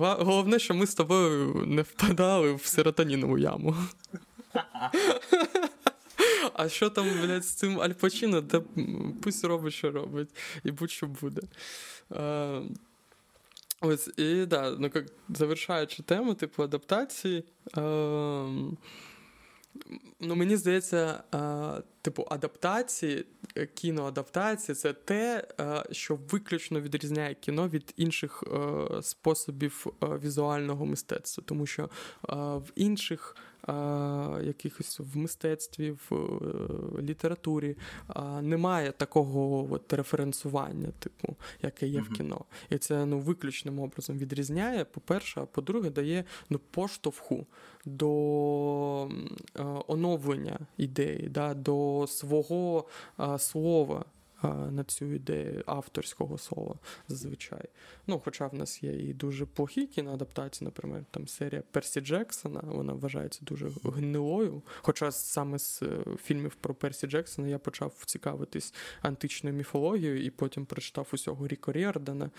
Головне, 0.00 0.58
що 0.58 0.74
ми 0.74 0.86
з 0.86 0.94
тобою 0.94 1.64
не 1.66 1.82
впадали 1.82 2.54
в 2.54 2.64
серотонінову 2.64 3.38
яму. 3.38 3.76
А 6.54 6.68
що 6.68 6.90
там, 6.90 7.06
блядь, 7.22 7.44
з 7.44 7.50
цим 7.52 7.80
Альпачино, 7.80 8.42
та 8.42 8.62
пусть 9.22 9.44
робить, 9.44 9.74
що 9.74 9.90
робить, 9.90 10.28
і 10.64 10.70
будь-що 10.70 11.06
буде. 11.06 11.42
А, 12.10 12.60
Ось, 13.80 14.10
і 14.16 14.46
да, 14.46 14.70
ну, 14.78 14.90
завершаючи 15.28 16.02
тему, 16.02 16.34
типу, 16.34 16.62
адаптації. 16.62 17.44
А, 17.74 18.46
Ну, 20.20 20.36
мені 20.36 20.56
здається, 20.56 21.22
типу, 22.02 22.26
адаптації, 22.30 23.24
е, 23.56 23.66
кіноадаптації 23.66 24.76
це 24.76 24.92
те, 24.92 25.48
що 25.92 26.18
виключно 26.30 26.80
відрізняє 26.80 27.34
кіно 27.34 27.68
від 27.68 27.94
інших 27.96 28.44
е, 28.46 29.02
способів 29.02 29.86
е, 29.86 30.06
візуального 30.06 30.86
мистецтва, 30.86 31.44
тому 31.46 31.66
що 31.66 31.90
в 32.56 32.64
інших 32.74 33.36
якихось 34.42 35.00
в 35.00 35.16
мистецтві, 35.16 35.90
в 35.90 36.14
е, 36.14 37.02
літературі 37.02 37.76
немає 38.42 38.92
такого 38.92 39.68
от 39.72 39.92
референсування, 39.92 40.88
типу, 40.98 41.36
яке 41.62 41.86
є 41.86 42.00
в 42.00 42.12
кіно. 42.12 42.44
І 42.70 42.78
це 42.78 43.06
ну, 43.06 43.18
виключним 43.18 43.80
образом 43.80 44.18
відрізняє, 44.18 44.84
по-перше, 44.84 45.40
а 45.40 45.46
по-друге, 45.46 45.90
дає 45.90 46.24
ну, 46.50 46.60
поштовху 46.70 47.46
до 47.84 49.10
оновлення 49.86 50.58
ідеї, 50.76 51.28
да, 51.28 51.54
до 51.54 52.06
свого 52.08 52.84
слова 53.38 54.04
на 54.42 54.84
цю 54.84 55.04
ідею 55.04 55.62
авторського 55.66 56.38
слова 56.38 56.74
зазвичай. 57.08 57.68
Ну, 58.06 58.22
Хоча 58.24 58.46
в 58.46 58.54
нас 58.54 58.82
є 58.82 58.92
і 58.92 59.14
дуже 59.14 59.46
плохі 59.46 59.86
кіноадаптації, 59.86 60.66
наприклад, 60.66 61.04
там 61.10 61.28
серія 61.28 61.62
Персі 61.70 62.00
Джексона, 62.00 62.60
вона 62.64 62.92
вважається 62.92 63.40
дуже 63.42 63.70
гнилою. 63.84 64.62
Хоча 64.82 65.12
саме 65.12 65.58
з 65.58 65.82
е, 65.82 66.04
фільмів 66.22 66.54
про 66.54 66.74
Персі 66.74 67.06
Джексона 67.06 67.48
я 67.48 67.58
почав 67.58 68.02
цікавитись 68.06 68.74
античною 69.02 69.56
міфологією 69.56 70.24
і 70.24 70.30
потім 70.30 70.66
прочитав 70.66 71.08
усього 71.12 71.48
Ріко 71.48 71.72
Рєрдана. 71.72 72.30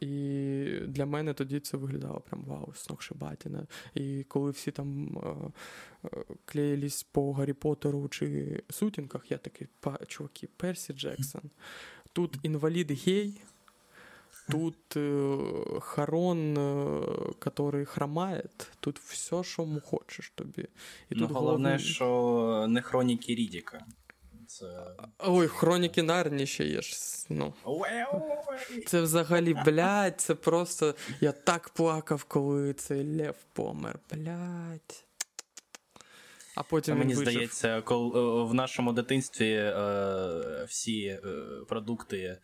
І 0.00 0.64
для 0.86 1.06
мене 1.06 1.34
тоді 1.34 1.60
це 1.60 1.76
виглядало 1.76 2.20
прям 2.20 2.44
вау, 2.44 2.72
сногсшибательно. 2.74 3.66
І 3.94 4.24
коли 4.28 4.50
всі 4.50 4.70
там 4.70 5.18
е, 5.18 6.08
е, 6.08 6.24
клеїлись 6.44 7.02
по 7.02 7.32
Гаррі 7.32 7.52
Поттеру 7.52 8.08
чи 8.08 8.62
сутінках, 8.70 9.30
я 9.30 9.38
такий, 9.38 9.68
чуваки, 10.06 10.48
Персі 10.56 10.92
Джексон. 10.92 11.42
Тут 12.12 12.38
інвалід 12.42 12.90
гей, 12.90 13.40
тут 14.50 14.96
е, 14.96 15.38
Харон, 15.80 16.56
який 17.46 17.84
хромає, 17.84 18.44
тут 18.80 18.98
все, 18.98 19.44
що 19.44 19.66
хочеш 19.80 20.32
тобі. 20.34 20.62
І 20.62 20.66
ну, 21.10 21.18
тут 21.18 21.30
Головне, 21.30 21.68
головне, 21.68 21.78
що 21.78 22.66
не 22.68 22.82
хроніки 22.82 23.34
Рідіка. 23.34 23.86
Це... 24.58 24.66
Ой, 25.18 25.48
хроніки 25.48 26.02
Нарні 26.02 26.46
ще 26.46 26.64
є. 26.64 26.82
ж. 26.82 26.96
Ну. 27.28 27.54
Це 28.86 29.00
взагалі, 29.00 29.56
блядь, 29.64 30.20
це 30.20 30.34
просто. 30.34 30.94
Я 31.20 31.32
так 31.32 31.68
плакав, 31.68 32.24
коли 32.24 32.72
цей 32.72 33.16
Лев 33.18 33.34
помер, 33.52 33.98
блядь. 34.10 35.03
А 36.54 36.62
потім 36.62 36.98
мені 36.98 37.14
вижив. 37.14 37.32
здається, 37.32 37.80
коли 37.80 38.20
е, 38.20 38.44
в 38.44 38.54
нашому 38.54 38.92
дитинстві 38.92 39.50
е, 39.52 40.64
всі 40.68 41.04
е, 41.06 41.20
продукти, 41.68 42.18
е, 42.18 42.40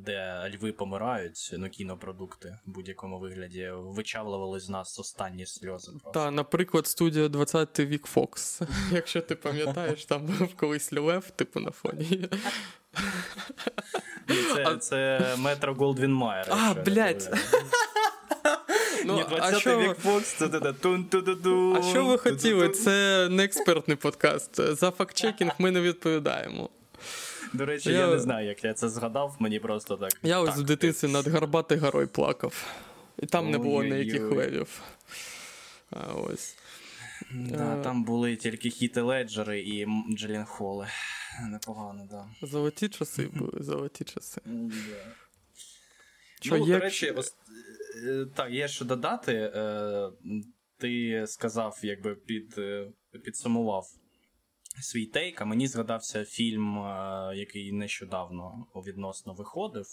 де 0.00 0.50
льви 0.54 0.72
помирають, 0.72 1.50
ну 1.58 1.68
кінопродукти 1.70 2.58
в 2.66 2.70
будь-якому 2.70 3.18
вигляді, 3.18 3.70
вичавлювали 3.74 4.60
з 4.60 4.68
нас 4.68 4.98
останні 4.98 5.46
сльози. 5.46 5.92
Так, 6.14 6.32
наприклад, 6.32 6.86
студія 6.86 7.28
20 7.28 7.80
вік 7.80 8.06
Фокс. 8.06 8.60
Якщо 8.92 9.20
ти 9.20 9.34
пам'ятаєш, 9.34 10.04
там 10.04 10.26
був 10.26 10.56
колись 10.56 10.92
лев, 10.92 11.30
типу 11.30 11.60
на 11.60 11.70
фоні. 11.70 12.28
Це, 14.54 14.76
це 14.76 15.34
Метро 15.38 15.74
Голдвін 15.74 16.12
Майер. 16.14 16.46
А, 16.50 16.74
блядь. 16.74 17.38
Ну, 19.06 19.14
Ні, 19.16 19.24
20 19.28 19.54
а 19.54 19.60
що... 19.60 19.78
вік 19.78 19.96
Фокс, 19.96 20.32
це 20.32 20.48
тун 20.48 21.04
тун 21.04 21.40
тун 21.42 21.76
А 21.76 21.82
що 21.82 22.04
ви 22.04 22.18
хотіли? 22.18 22.68
Це 22.68 23.28
не 23.30 23.44
експертний 23.44 23.96
подкаст. 23.96 24.76
За 24.76 24.90
фактчекінг 24.90 25.52
ми 25.58 25.70
не 25.70 25.80
відповідаємо. 25.80 26.70
До 27.52 27.66
речі, 27.66 27.92
я... 27.92 27.98
я 27.98 28.06
не 28.06 28.18
знаю, 28.18 28.46
як 28.48 28.64
я 28.64 28.74
це 28.74 28.88
згадав, 28.88 29.36
мені 29.38 29.58
просто 29.58 29.96
так. 29.96 30.12
Я 30.22 30.40
ось 30.40 30.56
в 30.56 30.62
дитинстві 30.62 31.08
над 31.08 31.28
Гарбати 31.28 31.76
горою 31.76 32.08
плакав. 32.08 32.66
І 33.18 33.26
там 33.26 33.50
не 33.50 33.58
було 33.58 33.84
ніяких 33.84 34.22
левів. 34.22 34.80
А 35.90 36.12
ось. 36.14 36.56
Да, 37.30 37.76
а... 37.80 37.82
Там 37.82 38.04
були 38.04 38.36
тільки 38.36 38.70
Хіти 38.70 39.00
Леджери 39.00 39.60
і 39.60 39.86
Джелін 40.16 40.44
Холли. 40.44 40.86
Непогано, 41.48 42.08
да. 42.10 42.46
Золоті 42.46 42.88
часи 42.88 43.28
були, 43.32 43.62
золоті 43.62 44.04
часи. 44.04 44.40
Yeah. 44.46 44.70
Що, 46.40 46.58
ну, 46.58 46.66
є... 46.66 46.74
До 46.74 46.78
речі, 46.80 47.10
ос... 47.10 47.34
так, 48.34 48.50
є 48.50 48.68
що 48.68 48.84
додати. 48.84 49.52
Ти 50.78 51.24
сказав, 51.26 51.80
якби 51.82 52.14
під, 52.14 52.60
підсумував 53.24 53.86
свій 54.80 55.06
тейк, 55.06 55.40
а 55.40 55.44
мені 55.44 55.66
згадався 55.66 56.24
фільм, 56.24 56.76
який 57.34 57.72
нещодавно 57.72 58.66
відносно 58.86 59.34
виходив 59.34 59.86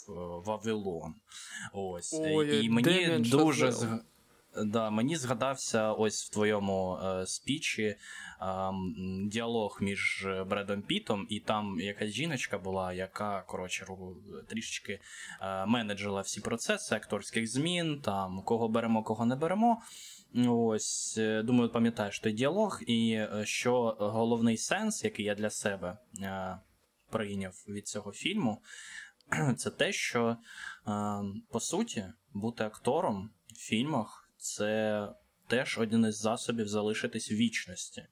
Вавилон. 0.45 1.13
Ось. 1.73 2.13
Ой, 2.13 2.65
І 2.65 2.69
мені 2.69 3.19
дуже. 3.19 3.73
Да, 4.65 4.89
Мені 4.89 5.15
згадався 5.15 5.91
ось 5.91 6.25
в 6.25 6.29
твоєму 6.29 6.97
е, 6.97 7.25
спічі 7.25 7.83
е, 7.83 7.97
діалог 9.25 9.77
між 9.81 10.27
Бредом 10.47 10.81
Пітом, 10.81 11.27
і 11.29 11.39
там 11.39 11.79
якась 11.79 12.09
жіночка 12.09 12.57
була, 12.57 12.93
яка 12.93 13.41
коротше 13.41 13.85
трішечки 14.47 14.99
е, 15.41 15.65
менеджила 15.65 16.21
всі 16.21 16.41
процеси 16.41 16.95
акторських 16.95 17.51
змін, 17.51 18.01
там 18.01 18.41
кого 18.41 18.69
беремо, 18.69 19.03
кого 19.03 19.25
не 19.25 19.35
беремо. 19.35 19.81
Ось, 20.47 21.17
е, 21.17 21.43
думаю, 21.43 21.69
пам'ятаєш 21.69 22.19
той 22.19 22.33
діалог, 22.33 22.79
і 22.87 23.11
е, 23.11 23.41
що 23.45 23.95
головний 23.99 24.57
сенс, 24.57 25.03
який 25.03 25.25
я 25.25 25.35
для 25.35 25.49
себе 25.49 25.97
е, 26.21 26.59
прийняв 27.09 27.65
від 27.67 27.87
цього 27.87 28.11
фільму, 28.11 28.61
це 29.57 29.69
те, 29.69 29.91
що 29.91 30.37
по 31.49 31.59
суті 31.59 32.05
бути 32.33 32.63
актором 32.63 33.29
в 33.47 33.57
фільмах 33.57 34.28
це 34.39 35.07
теж 35.47 35.77
один 35.77 36.05
із 36.05 36.17
засобів 36.17 36.67
залишитись 36.67 37.31
в 37.31 37.35
вічності. 37.35 38.05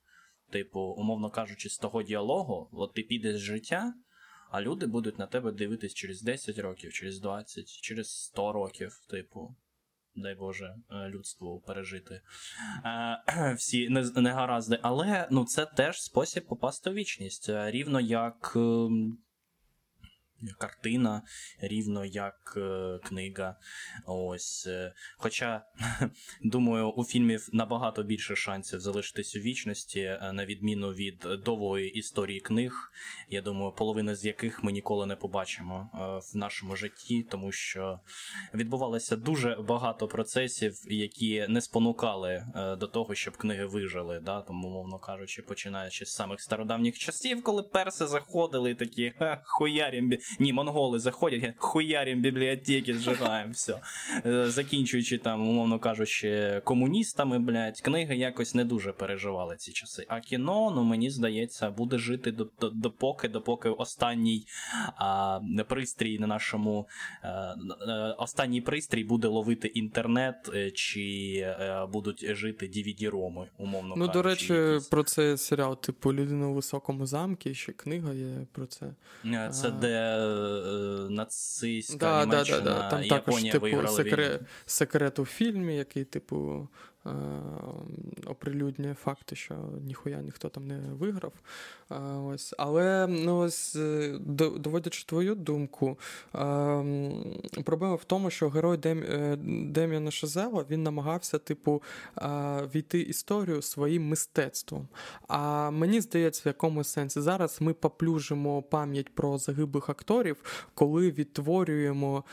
Типу, 0.50 0.80
умовно 0.80 1.30
кажучи, 1.30 1.70
з 1.70 1.78
того 1.78 2.04
діалогу, 2.04 2.70
от 2.72 2.94
ти 2.94 3.02
підеш 3.02 3.36
з 3.36 3.40
життя, 3.40 3.94
а 4.52 4.62
люди 4.62 4.86
будуть 4.86 5.20
на 5.20 5.28
тебе 5.28 5.52
дивитись 5.52 5.94
через 5.94 6.22
10 6.22 6.60
років, 6.60 6.94
через 6.94 7.20
20, 7.20 7.68
через 7.68 8.10
100 8.10 8.52
років, 8.52 9.00
типу. 9.10 9.56
Дай 10.16 10.36
Боже, 10.36 10.76
е, 10.92 11.10
людству 11.10 11.60
пережити 11.68 12.22
е, 12.86 13.54
всі 13.58 13.90
негаразди. 14.16 14.80
Але 14.82 15.28
ну, 15.32 15.46
це 15.46 15.66
теж 15.66 16.02
спосіб 16.02 16.46
попасти 16.46 16.90
в 16.90 16.94
вічність. 16.94 17.50
Е, 17.50 17.72
рівно 17.72 18.00
як 18.00 18.54
ем, 18.56 19.18
картина, 20.58 21.22
рівно 21.62 22.06
як 22.06 22.54
е, 22.58 23.00
книга. 23.04 23.56
Ось. 24.06 24.68
Е, 24.68 24.94
хоча, 25.18 25.66
думаю, 26.44 26.90
у 26.90 27.04
фільмів 27.04 27.50
набагато 27.54 28.04
більше 28.04 28.36
шансів 28.36 28.80
залишитись 28.80 29.36
у 29.36 29.40
вічності, 29.40 30.00
е, 30.00 30.32
на 30.34 30.46
відміну 30.46 30.90
від 30.90 31.28
довгої 31.46 31.92
історії 31.92 32.40
книг. 32.40 32.92
Я 33.30 33.42
думаю, 33.42 33.72
половина 33.72 34.16
з 34.16 34.26
яких 34.26 34.64
ми 34.64 34.72
ніколи 34.72 35.06
не 35.06 35.16
побачимо 35.16 35.90
в 36.34 36.38
нашому 36.38 36.76
житті, 36.76 37.28
тому 37.32 37.52
що 37.52 38.00
відбувалося 38.54 39.16
дуже 39.16 39.56
багато 39.56 40.08
процесів, 40.08 40.74
які 40.88 41.46
не 41.50 41.62
спонукали 41.62 42.46
до 42.80 42.88
того, 42.88 43.16
щоб 43.16 43.38
книги 43.38 43.66
вижили. 43.66 44.20
Да? 44.20 44.42
Тому, 44.42 44.70
мовно 44.70 45.00
кажучи, 45.00 45.42
починаючи 45.42 46.06
з 46.06 46.14
самих 46.14 46.42
стародавніх 46.42 46.98
часів, 46.98 47.44
коли 47.44 47.64
перси 47.64 48.08
заходили 48.08 48.76
такі 48.76 49.14
хуярім 49.44 50.18
ні, 50.40 50.54
монголи 50.54 51.00
заходять, 51.00 51.54
хуярім 51.58 52.22
бібліотеки, 52.22 52.94
зжигаємо, 52.94 53.52
все. 53.52 53.80
Закінчуючи 54.46 55.18
там, 55.18 55.50
умовно 55.50 55.80
кажучи, 55.80 56.62
комуністами, 56.64 57.40
блядь, 57.40 57.82
книги 57.82 58.16
якось 58.16 58.56
не 58.56 58.66
дуже 58.66 58.92
переживали 58.92 59.56
ці 59.56 59.72
часи. 59.72 60.06
А 60.08 60.20
кіно, 60.20 60.72
ну 60.76 60.84
мені 60.84 61.10
здається, 61.10 61.70
буде 61.70 61.98
жити 61.98 62.34
допоки, 62.74 63.28
допоки 63.28 63.70
останній 63.70 64.46
а, 64.98 65.40
пристрій 65.68 66.20
на 66.20 66.28
нашому 66.28 66.88
а, 67.22 67.56
е, 67.88 68.16
останній 68.18 68.62
пристрій 68.62 69.04
буде 69.04 69.28
ловити 69.28 69.68
інтернет, 69.68 70.50
е, 70.56 70.72
чи 70.72 71.02
а, 71.60 71.64
е, 71.64 71.88
будуть 71.94 72.36
жити 72.36 72.66
DVD-роми, 72.66 73.46
умовно 73.58 73.96
ну, 73.96 74.08
кажучи. 74.08 74.08
Ну, 74.08 74.14
до 74.14 74.22
речі, 74.22 74.54
якісь. 74.54 74.88
про 74.88 75.04
це 75.04 75.38
серіал, 75.38 75.82
типу 75.82 76.14
Людина 76.14 76.48
у 76.48 76.54
високому 76.54 77.06
замку, 77.06 77.54
ще 77.54 77.72
книга 77.72 78.14
є 78.14 78.32
про 78.52 78.66
це. 78.66 78.86
Це 79.52 79.72
де 79.72 79.98
Е, 79.98 80.16
нацистська 81.09 81.97
да, 81.97 82.26
Німеччина, 82.26 82.59
да, 82.59 82.74
да, 82.74 82.89
Там 82.89 83.03
Японія 83.03 83.53
також, 83.53 83.72
типу, 83.72 83.88
секрет, 83.88 84.41
секрет 84.65 85.20
у 85.20 85.26
фільмі, 85.26 85.76
який, 85.78 86.03
типу, 86.03 86.68
Е, 86.97 86.97
оприлюднює 88.26 88.93
факти, 88.93 89.36
що 89.36 89.55
ніхуя 89.82 90.22
ніхто 90.22 90.49
там 90.49 90.68
не 90.68 90.80
виграв. 90.80 91.34
Е, 91.91 91.95
ось. 92.03 92.53
Але 92.58 93.08
ну, 93.08 93.38
ось, 93.38 93.76
е, 93.76 94.18
доводячи 94.58 95.05
твою 95.05 95.36
думку, 95.36 95.97
проблема 97.64 97.95
в 97.95 98.03
тому, 98.03 98.30
що 98.30 98.49
герой 98.49 98.78
Дем... 98.78 99.03
Дем'яна 99.74 100.12
Шазела 100.12 100.66
він 100.70 100.84
намагався, 100.84 101.38
типу, 101.38 101.84
війти 102.76 103.01
історію 103.01 103.62
своїм 103.62 104.08
мистецтвом. 104.08 104.88
А 105.28 105.72
мені 105.72 106.01
здається, 106.01 106.41
в 106.45 106.47
якомусь 106.47 106.88
сенсі 106.88 107.22
зараз 107.22 107.58
ми 107.62 107.74
поплюжимо 107.74 108.62
пам'ять 108.62 109.16
про 109.16 109.38
загиблих 109.38 109.89
акторів, 109.89 110.68
коли 110.74 111.12
відтворюємо 111.12 112.24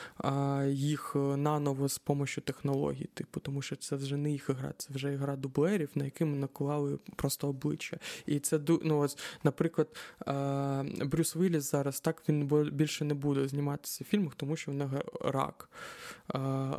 їх 0.66 1.16
наново 1.16 1.88
з 1.88 1.98
допомогою 1.98 2.42
технологій, 2.44 3.08
типу, 3.14 3.40
тому 3.40 3.62
що 3.62 3.76
це 3.76 3.96
вже 3.96 4.16
не 4.16 4.30
їх 4.30 4.50
гра, 4.50 4.63
це 4.78 4.94
вже 4.94 5.16
гра 5.16 5.36
дублерів, 5.36 5.90
на 5.94 6.04
які 6.04 6.24
ми 6.24 6.36
наклали 6.36 6.98
просто 7.16 7.48
обличчя. 7.48 7.96
І 8.26 8.38
це 8.38 8.60
ну, 8.82 8.98
ось, 8.98 9.18
наприклад, 9.44 9.88
Брюс 11.04 11.36
Вілліс 11.36 11.70
зараз 11.70 12.00
так 12.00 12.22
він 12.28 12.68
більше 12.72 13.04
не 13.04 13.14
буде 13.14 13.48
зніматися 13.48 14.04
в 14.04 14.06
фільмах, 14.06 14.34
тому 14.34 14.56
що 14.56 14.70
в 14.70 14.74
нього 14.74 15.02
рак. 15.20 15.68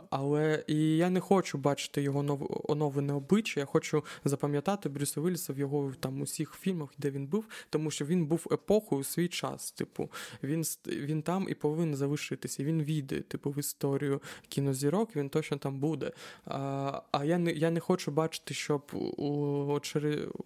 Але 0.10 0.64
і 0.68 0.98
я 0.98 1.10
не 1.10 1.20
хочу 1.20 1.58
бачити 1.58 2.02
його 2.02 2.40
оновлене 2.64 3.14
обличчя. 3.14 3.60
Я 3.60 3.66
хочу 3.66 4.04
запам'ятати 4.26 4.90
Брюса 4.90 5.22
Вілліса 5.22 5.54
в 5.54 5.60
його 5.60 5.94
там 6.00 6.22
усіх 6.22 6.54
фільмах, 6.54 6.90
де 6.98 7.12
він 7.12 7.28
був, 7.28 7.46
тому 7.70 7.92
що 7.92 8.06
він 8.06 8.26
був 8.26 8.48
епохою 8.52 9.02
у 9.02 9.04
свій 9.04 9.28
час. 9.28 9.72
Типу, 9.72 10.10
він 10.44 10.64
він 10.88 11.22
там 11.22 11.48
і 11.50 11.54
повинен 11.54 11.96
залишитися. 11.96 12.64
Він 12.64 12.84
війде, 12.84 13.22
типу, 13.22 13.50
в 13.52 13.60
історію 13.60 14.22
кінозірок, 14.50 15.16
він 15.16 15.30
точно 15.30 15.58
там 15.58 15.80
буде. 15.80 16.12
А 16.46 17.02
а 17.12 17.26
я 17.26 17.38
не 17.38 17.52
я 17.52 17.72
не 17.72 17.80
хочу 17.80 18.12
бачити, 18.12 18.54
щоб 18.54 18.82
у 19.18 19.80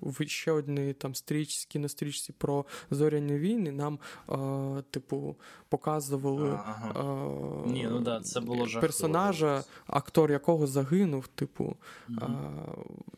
в 0.02 0.28
ще 0.28 0.52
одній 0.52 0.94
там 0.94 1.16
стрічці, 1.16 1.68
кінострічці 1.70 2.34
про 2.38 2.66
зоряні 2.92 3.38
війни 3.38 3.72
нам, 3.72 4.00
а, 4.28 4.82
типу, 4.92 5.36
показували 5.70 6.50
ага. 6.50 6.92
а, 6.96 7.70
Ні, 7.70 7.88
ну 7.92 8.00
да, 8.00 8.20
це 8.22 8.40
було 8.40 8.68
персонажа, 8.90 9.64
актор 9.88 10.32
якого 10.32 10.68
загинув, 10.68 11.28
типу. 11.28 11.76
А, 12.22 12.26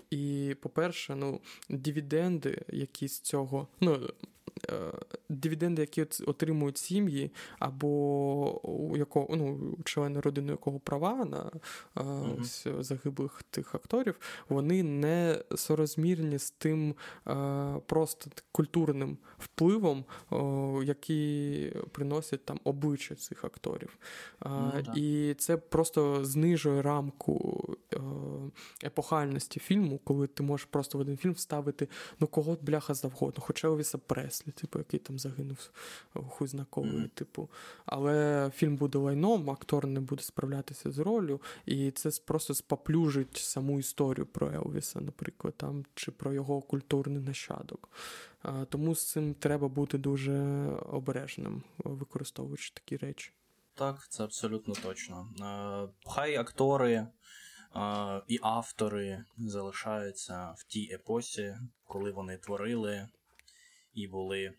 І, 0.09 0.55
по-перше, 0.61 1.15
ну, 1.15 1.39
дивіденди, 1.69 2.61
які 2.69 3.07
з 3.07 3.19
цього. 3.19 3.67
ну, 3.81 4.09
дивіденди, 5.29 5.81
які 5.81 6.01
отримують 6.01 6.77
сім'ї, 6.77 7.31
або 7.59 7.87
у 8.67 8.97
якого 8.97 9.35
ну, 9.35 9.77
члени 9.83 10.19
родини 10.19 10.51
якого 10.51 10.79
права 10.79 11.25
на 11.25 11.51
mm-hmm. 11.95 12.83
загиблих 12.83 13.43
тих 13.49 13.75
акторів, 13.75 14.19
вони 14.49 14.83
не 14.83 15.43
сорозмірні 15.55 16.39
з 16.39 16.51
тим 16.51 16.95
просто 17.85 18.31
культурним 18.51 19.17
впливом, 19.37 20.05
який 20.83 21.69
приносять 21.91 22.45
там 22.45 22.59
обличчя 22.63 23.15
цих 23.15 23.45
акторів. 23.45 23.97
Mm-hmm. 24.41 24.97
І 24.97 25.33
це 25.33 25.57
просто 25.57 26.25
знижує 26.25 26.81
рамку 26.81 27.65
е, 27.93 27.97
епохальності 28.83 29.59
фільму, 29.59 29.99
коли 30.03 30.27
ти 30.27 30.43
можеш 30.43 30.65
просто 30.65 30.97
в 30.97 31.01
один 31.01 31.17
фільм 31.17 31.33
вставити 31.33 31.87
ну 32.19 32.27
кого 32.27 32.57
бляха 32.61 32.93
завгодно, 32.93 33.43
хоча 33.47 33.69
Овіса 33.69 33.97
Преслі, 34.41 34.51
типу, 34.61 34.79
який 34.79 34.99
там 34.99 35.19
загинув 35.19 35.71
хуй 36.13 36.47
знаковий, 36.47 36.91
mm-hmm. 36.91 37.09
типу. 37.09 37.49
Але 37.85 38.51
фільм 38.55 38.77
буде 38.77 38.97
лайном, 38.97 39.49
актор 39.49 39.87
не 39.87 39.99
буде 39.99 40.23
справлятися 40.23 40.91
з 40.91 40.99
ролью, 40.99 41.41
і 41.65 41.91
це 41.91 42.09
просто 42.25 42.53
споплюжить 42.53 43.37
саму 43.37 43.79
історію 43.79 44.25
про 44.25 44.51
Елвіса, 44.51 45.01
наприклад, 45.01 45.53
там, 45.57 45.85
чи 45.95 46.11
про 46.11 46.33
його 46.33 46.61
культурний 46.61 47.21
нащадок. 47.21 47.89
Тому 48.69 48.95
з 48.95 49.11
цим 49.11 49.33
треба 49.33 49.67
бути 49.67 49.97
дуже 49.97 50.33
обережним, 50.89 51.63
використовуючи 51.77 52.73
такі 52.73 52.97
речі. 52.97 53.31
Так, 53.75 54.07
це 54.09 54.23
абсолютно 54.23 54.73
точно. 54.73 55.29
Хай 56.05 56.35
актори 56.35 57.07
і 58.27 58.39
автори 58.41 59.23
залишаються 59.37 60.53
в 60.57 60.63
тій 60.63 60.91
епосі, 60.93 61.55
коли 61.85 62.11
вони 62.11 62.37
творили 62.37 63.07
і 63.93 64.07
були 64.07 64.53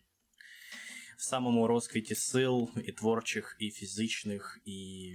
в 1.17 1.23
самому 1.23 1.67
розквіті 1.67 2.15
сил, 2.15 2.69
і 2.85 2.91
творчих, 2.91 3.55
і 3.59 3.71
фізичних, 3.71 4.61
і. 4.65 5.11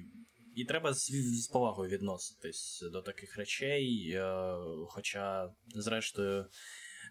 І 0.57 0.65
треба 0.65 0.95
з, 0.95 1.11
з 1.43 1.49
повагою 1.49 1.91
відноситись 1.91 2.85
до 2.93 3.03
таких 3.03 3.37
речей. 3.37 4.11
Е, 4.15 4.55
хоча, 4.89 5.51
зрештою, 5.67 6.47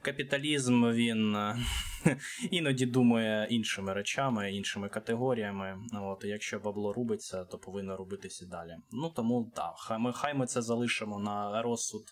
капіталізм 0.02 0.92
він 0.92 1.36
е, 1.36 1.58
іноді 2.52 2.86
думає 2.86 3.48
іншими 3.50 3.94
речами, 3.94 4.52
іншими 4.52 4.90
категоріями. 4.90 5.78
От, 5.94 6.24
і 6.24 6.28
Якщо 6.28 6.60
бабло 6.60 6.94
рубиться, 6.94 7.46
то 7.46 7.58
повинно 7.58 7.98
робитися 7.98 8.46
далі. 8.46 8.78
Ну 8.92 9.10
тому 9.10 9.52
так, 9.56 9.74
хай 9.78 10.00
ми, 10.00 10.14
хай 10.14 10.34
ми 10.34 10.48
це 10.48 10.62
залишимо 10.62 11.20
на 11.20 11.62
розсуд. 11.62 12.04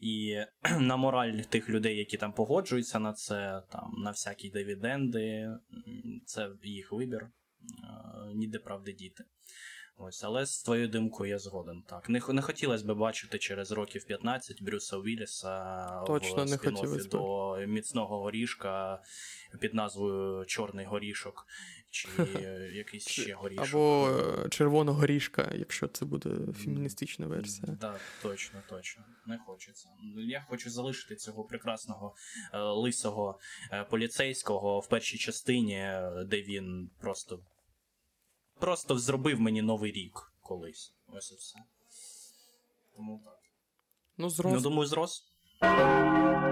І 0.00 0.44
на 0.80 0.96
мораль 0.96 1.38
тих 1.38 1.68
людей, 1.68 1.96
які 1.96 2.16
там 2.16 2.32
погоджуються 2.32 2.98
на 2.98 3.12
це, 3.12 3.62
там 3.70 3.94
на 3.98 4.10
всякі 4.10 4.50
дивіденди, 4.50 5.50
це 6.24 6.50
їх 6.62 6.92
вибір, 6.92 7.22
е, 7.22 7.30
ніде 8.34 8.58
правди 8.58 8.92
діти. 8.92 9.24
Ось, 9.98 10.24
але 10.24 10.46
з 10.46 10.62
твоєю 10.62 10.88
думкою 10.88 11.30
я 11.30 11.38
згоден. 11.38 11.82
Так. 11.82 12.08
Не 12.08 12.20
не 12.28 12.42
хотілося 12.42 12.84
б 12.84 12.98
бачити 12.98 13.38
через 13.38 13.72
років 13.72 14.04
15 14.04 14.62
Брюса 14.62 14.96
Вілліса 14.96 15.86
Точно 16.06 16.44
в 16.44 16.48
спін-оффі 16.48 17.08
до 17.08 17.56
міцного 17.66 18.18
горішка 18.20 19.02
під 19.60 19.74
назвою 19.74 20.44
Чорний 20.44 20.86
горішок, 20.86 21.46
чи 21.96 22.08
якийсь 22.72 23.08
ще 23.08 23.34
горішок. 23.34 23.68
Або 23.68 24.08
е, 24.08 24.48
червоного 24.48 25.00
горішка, 25.00 25.52
якщо 25.54 25.88
це 25.88 26.04
буде 26.04 26.30
феміністична 26.52 27.26
версія. 27.26 27.66
Так, 27.66 27.78
да, 27.78 27.98
точно, 28.22 28.62
точно. 28.68 29.04
Не 29.26 29.38
хочеться. 29.38 29.88
Я 30.16 30.44
хочу 30.48 30.70
залишити 30.70 31.16
цього 31.16 31.44
прекрасного 31.44 32.14
е, 32.52 32.58
лисого 32.58 33.38
е, 33.72 33.84
поліцейського 33.84 34.80
в 34.80 34.88
першій 34.88 35.18
частині, 35.18 35.92
де 36.26 36.42
він 36.42 36.90
просто 37.00 37.40
просто 38.58 38.98
зробив 38.98 39.40
мені 39.40 39.62
новий 39.62 39.92
рік 39.92 40.32
колись. 40.40 40.94
Ось 41.08 41.32
і 41.32 41.34
все. 41.34 41.58
Тому 42.96 43.20
так. 43.24 43.38
Ну, 44.18 44.30
зрос. 44.30 44.52
Ну, 44.54 44.60
думаю, 44.60 44.86
зрос. 44.86 45.24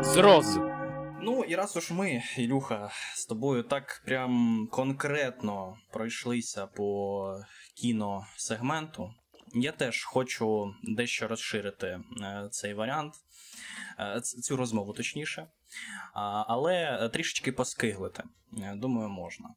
Зрос. 0.01 0.59
Ну, 1.25 1.45
і 1.45 1.55
раз 1.55 1.77
уж 1.77 1.91
ми, 1.91 2.23
Ілюха, 2.37 2.91
з 3.15 3.27
тобою 3.27 3.63
так 3.63 4.03
прям 4.07 4.69
конкретно 4.73 5.77
пройшлися 5.93 6.67
по 6.67 7.41
кіносегменту, 7.77 9.15
я 9.55 9.73
теж 9.73 10.05
хочу 10.05 10.75
дещо 10.83 11.29
розширити 11.29 11.87
е, 11.87 12.49
цей 12.51 12.75
варіант, 12.75 13.15
е, 13.99 14.21
цю 14.21 14.57
розмову 14.57 14.93
точніше, 14.93 15.47
але 16.47 17.09
трішечки 17.13 17.53
поскиглити. 17.53 18.23
Думаю, 18.75 19.09
можна. 19.09 19.55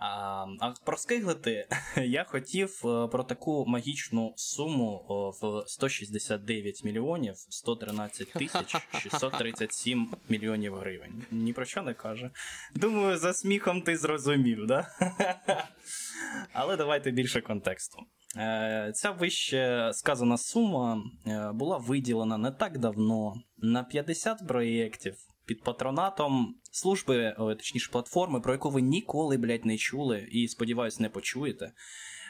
А 0.00 0.46
а 0.60 0.74
проскиглити 0.84 1.68
я 1.96 2.24
хотів 2.24 2.82
е, 2.84 3.08
про 3.08 3.24
таку 3.24 3.66
магічну 3.66 4.34
суму 4.36 5.04
в 5.42 5.64
169 5.68 6.84
мільйонів 6.84 7.34
113 7.36 8.32
тисяч 8.32 8.76
637 9.02 10.14
мільйонів 10.28 10.74
гривень. 10.74 11.22
Ні 11.30 11.52
про 11.52 11.64
що 11.64 11.82
не 11.82 11.94
каже. 11.94 12.30
Думаю, 12.74 13.18
за 13.18 13.32
сміхом 13.32 13.82
ти 13.82 13.96
зрозумів, 13.96 14.66
да? 14.66 14.88
Але 16.52 16.76
давайте 16.76 17.10
більше 17.10 17.40
контексту. 17.40 17.98
Е, 18.36 18.92
ця 18.94 19.10
вище 19.10 19.90
сказана 19.94 20.38
сума 20.38 21.02
е, 21.26 21.52
була 21.52 21.78
виділена 21.78 22.38
не 22.38 22.50
так 22.50 22.78
давно 22.78 23.34
на 23.58 23.84
50 23.84 24.48
проєктів 24.48 25.16
під 25.46 25.62
патронатом 25.62 26.56
служби, 26.70 27.34
точніше 27.38 27.90
платформи, 27.92 28.40
про 28.40 28.52
яку 28.52 28.70
ви 28.70 28.82
ніколи, 28.82 29.36
блядь, 29.36 29.64
не 29.64 29.76
чули, 29.76 30.28
і, 30.30 30.48
сподіваюсь, 30.48 31.00
не 31.00 31.08
почуєте, 31.08 31.72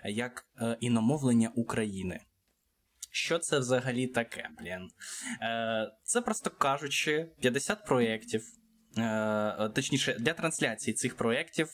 як 0.04 0.46
е, 0.60 0.76
іномовлення 0.80 1.52
України. 1.54 2.20
Що 3.10 3.38
це 3.38 3.58
взагалі 3.58 4.06
таке, 4.06 4.48
блін? 4.58 4.88
Е, 5.42 5.92
Це, 6.02 6.20
просто 6.20 6.50
кажучи, 6.50 7.28
50 7.40 7.84
проєктів. 7.86 8.42
Е, 8.98 9.70
точніше, 9.74 10.16
для 10.18 10.32
трансляції 10.32 10.94
цих 10.94 11.16
проєктів 11.16 11.68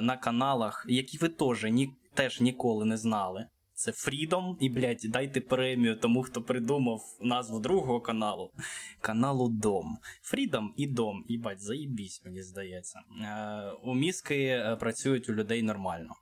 на 0.00 0.18
каналах, 0.22 0.86
які 0.88 1.18
ви 1.18 1.28
теж, 1.28 1.64
ні, 1.64 1.96
теж 2.14 2.40
ніколи 2.40 2.84
не 2.84 2.96
знали. 2.96 3.46
Це 3.82 3.90
Freedom, 3.90 4.56
і, 4.60 4.68
блядь, 4.68 5.00
дайте 5.04 5.40
премію 5.40 5.96
тому, 5.96 6.22
хто 6.22 6.42
придумав 6.42 7.00
назву 7.20 7.60
другого 7.60 8.00
каналу. 8.00 8.52
Каналу 9.00 9.48
Дом. 9.48 9.98
Freedom 10.32 10.68
і 10.76 10.86
Дом. 10.86 11.24
Їбать, 11.28 11.60
заїбісь, 11.60 12.22
мені 12.24 12.42
здається. 12.42 13.00
Е, 13.22 13.72
У 13.82 13.94
мізки 13.94 14.44
е, 14.44 14.76
працюють 14.80 15.28
у 15.28 15.34
людей 15.34 15.62
нормально. 15.62 16.14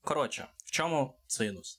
Коротше, 0.00 0.46
в 0.64 0.70
чому 0.70 1.14
цинус? 1.26 1.78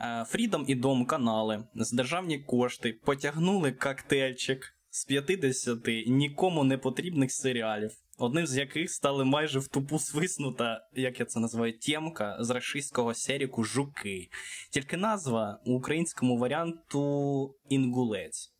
Е, 0.00 0.04
Freedom 0.04 0.64
і 0.66 0.74
Дом 0.74 1.06
канали 1.06 1.64
з 1.74 1.92
державні 1.92 2.38
кошти 2.38 2.92
потягнули 2.92 3.72
коктейльчик 3.72 4.76
з 4.90 5.04
50 5.04 5.78
нікому 6.06 6.64
не 6.64 6.78
потрібних 6.78 7.32
серіалів 7.32 7.90
одним 8.18 8.46
з 8.46 8.56
яких 8.56 8.90
стали 8.90 9.24
майже 9.24 9.58
в 9.58 9.68
тупу 9.68 9.98
свиснута, 9.98 10.88
як 10.92 11.20
я 11.20 11.26
це 11.26 11.40
називаю, 11.40 11.78
тємка 11.78 12.36
з 12.40 12.50
рашистського 12.50 13.14
серіку 13.14 13.64
Жуки. 13.64 14.28
Тільки 14.70 14.96
назва 14.96 15.60
у 15.64 15.74
українському 15.74 16.38
варіанту 16.38 17.54
інгулець. 17.68 18.52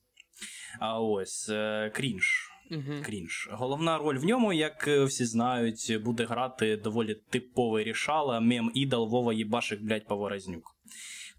А 0.80 1.00
ось 1.00 1.48
е, 1.48 1.90
крінж. 1.94 2.50
Uh-huh. 2.70 3.02
Крінж. 3.02 3.48
Головна 3.52 3.98
роль 3.98 4.18
в 4.18 4.24
ньому, 4.24 4.52
як 4.52 4.86
всі 4.86 5.24
знають, 5.24 6.02
буде 6.04 6.24
грати 6.24 6.76
доволі 6.76 7.14
типовий 7.30 7.84
рішала, 7.84 8.40
мем 8.40 8.70
ідол 8.74 9.08
Вова 9.08 9.32
Єбашик, 9.32 9.82
блядь, 9.82 10.06
Поворознюк. 10.06 10.76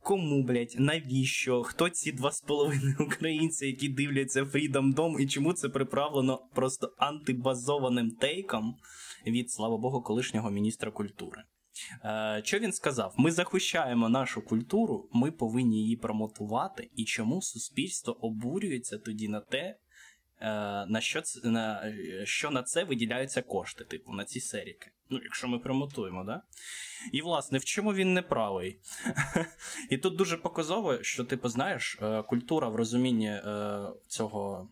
Кому, 0.06 0.44
блять, 0.44 0.76
навіщо? 0.80 1.64
Хто 1.64 1.90
ці 1.90 2.12
два 2.12 2.32
з 2.32 2.42
половиною 2.42 2.96
українці, 3.00 3.68
які 3.68 3.90
дивляться 3.90 4.44
Freedom 4.44 4.96
Dom, 4.96 5.20
і 5.20 5.28
чому 5.28 5.54
це 5.54 5.70
приправлено 5.70 6.50
просто 6.54 6.94
антибазованим 6.98 8.12
тейком 8.12 8.76
від, 9.28 9.52
слава 9.52 9.78
Богу, 9.78 10.02
колишнього 10.02 10.52
міністра 10.52 10.92
культури? 10.92 11.44
Е, 12.06 12.42
Що 12.44 12.60
він 12.60 12.72
сказав? 12.74 13.14
Ми 13.18 13.32
захищаємо 13.32 14.10
нашу 14.10 14.42
культуру, 14.42 15.10
ми 15.14 15.32
повинні 15.32 15.82
її 15.82 15.96
промотувати, 15.96 16.90
і 16.96 17.06
чому 17.06 17.42
суспільство 17.42 18.26
обурюється 18.26 18.98
тоді 18.98 19.28
на 19.28 19.40
те, 19.40 19.78
на 20.88 21.02
що 21.02 21.22
це, 21.22 21.50
на 21.50 21.94
що 22.24 22.52
на 22.52 22.64
це 22.64 22.84
виділяються 22.84 23.42
кошти, 23.42 23.84
типу, 23.84 24.12
на 24.12 24.26
ці 24.26 24.40
серіки. 24.40 24.92
Ну, 25.10 25.20
якщо 25.24 25.48
ми 25.48 25.60
промотуємо, 25.60 26.24
да? 26.24 26.42
І, 27.12 27.22
власне, 27.22 27.58
в 27.58 27.66
чому 27.66 27.94
він 27.94 28.14
не 28.14 28.22
правий? 28.22 28.80
І 29.90 29.98
тут 29.98 30.16
дуже 30.16 30.38
показово, 30.38 31.04
що, 31.04 31.24
типу, 31.24 31.50
знаєш, 31.50 31.98
е, 32.02 32.24
культура 32.24 32.70
в 32.70 32.76
розумінні 32.76 33.30
е, 33.30 33.88
цього. 34.08 34.70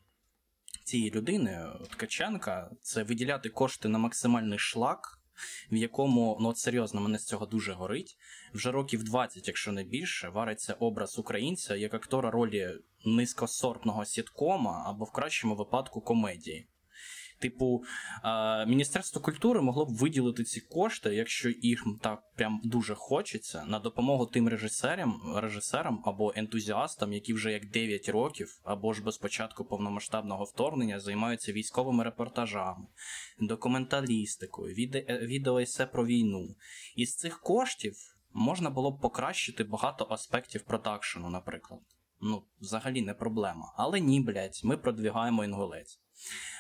Цієї 0.84 1.12
людини, 1.12 1.66
Ткаченка, 1.90 2.72
це 2.82 3.04
виділяти 3.04 3.50
кошти 3.50 3.90
на 3.90 3.98
максимальний 3.98 4.60
шлак, 4.60 5.20
в 5.72 5.76
якому, 5.76 6.38
ну 6.42 6.50
от 6.50 6.58
серйозно, 6.58 7.02
мене 7.02 7.20
з 7.20 7.26
цього 7.26 7.46
дуже 7.46 7.74
горить. 7.74 8.18
Вже 8.54 8.72
років 8.72 9.04
20, 9.04 9.48
якщо 9.48 9.72
не 9.72 9.84
більше, 9.84 10.30
вариться 10.30 10.74
образ 10.74 11.20
українця 11.20 11.76
як 11.76 11.94
актора 11.94 12.32
ролі 12.32 12.70
низькосортного 13.06 14.06
сіткома 14.06 14.84
або 14.88 15.06
в 15.06 15.12
кращому 15.12 15.56
випадку 15.56 16.02
комедії. 16.02 16.68
Типу, 17.44 17.84
Міністерство 18.68 19.22
культури 19.22 19.62
могло 19.62 19.86
б 19.86 19.89
виділити 19.89 20.44
ці 20.44 20.62
кошти, 20.62 21.16
якщо 21.16 21.50
їх 21.50 21.84
так 22.02 22.24
прям 22.36 22.62
дуже 22.64 22.96
хочеться, 22.96 23.66
на 23.66 23.80
допомогу 23.80 24.26
тим 24.26 24.48
режисерам 24.50 25.22
режисерам 25.36 26.02
або 26.06 26.34
ентузіастам, 26.36 27.14
які 27.14 27.34
вже 27.34 27.52
як 27.52 27.70
9 27.70 28.10
років, 28.10 28.60
або 28.64 28.94
ж 28.94 29.04
без 29.04 29.18
початку 29.18 29.66
повномасштабного 29.66 30.44
вторгнення 30.44 31.00
займаються 31.00 31.52
військовими 31.52 32.04
репортажами, 32.04 32.86
документалістикою, 33.39 34.76
відеоесе 35.22 35.86
про 35.86 36.06
війну. 36.06 36.56
Із 36.96 37.16
цих 37.16 37.39
коштів 37.39 37.96
можна 38.34 38.70
було 38.70 38.91
б 38.91 39.02
покращити 39.02 39.64
багато 39.64 40.08
аспектів 40.10 40.62
продакшену, 40.62 41.30
наприклад. 41.30 41.82
Ну, 42.22 42.44
взагалі 42.62 43.02
не 43.02 43.14
проблема. 43.14 43.74
Але 43.78 44.00
ні, 44.00 44.22
блядь, 44.22 44.62
ми 44.64 44.78
продвігаємо 44.78 45.44
інгулець. 45.44 46.03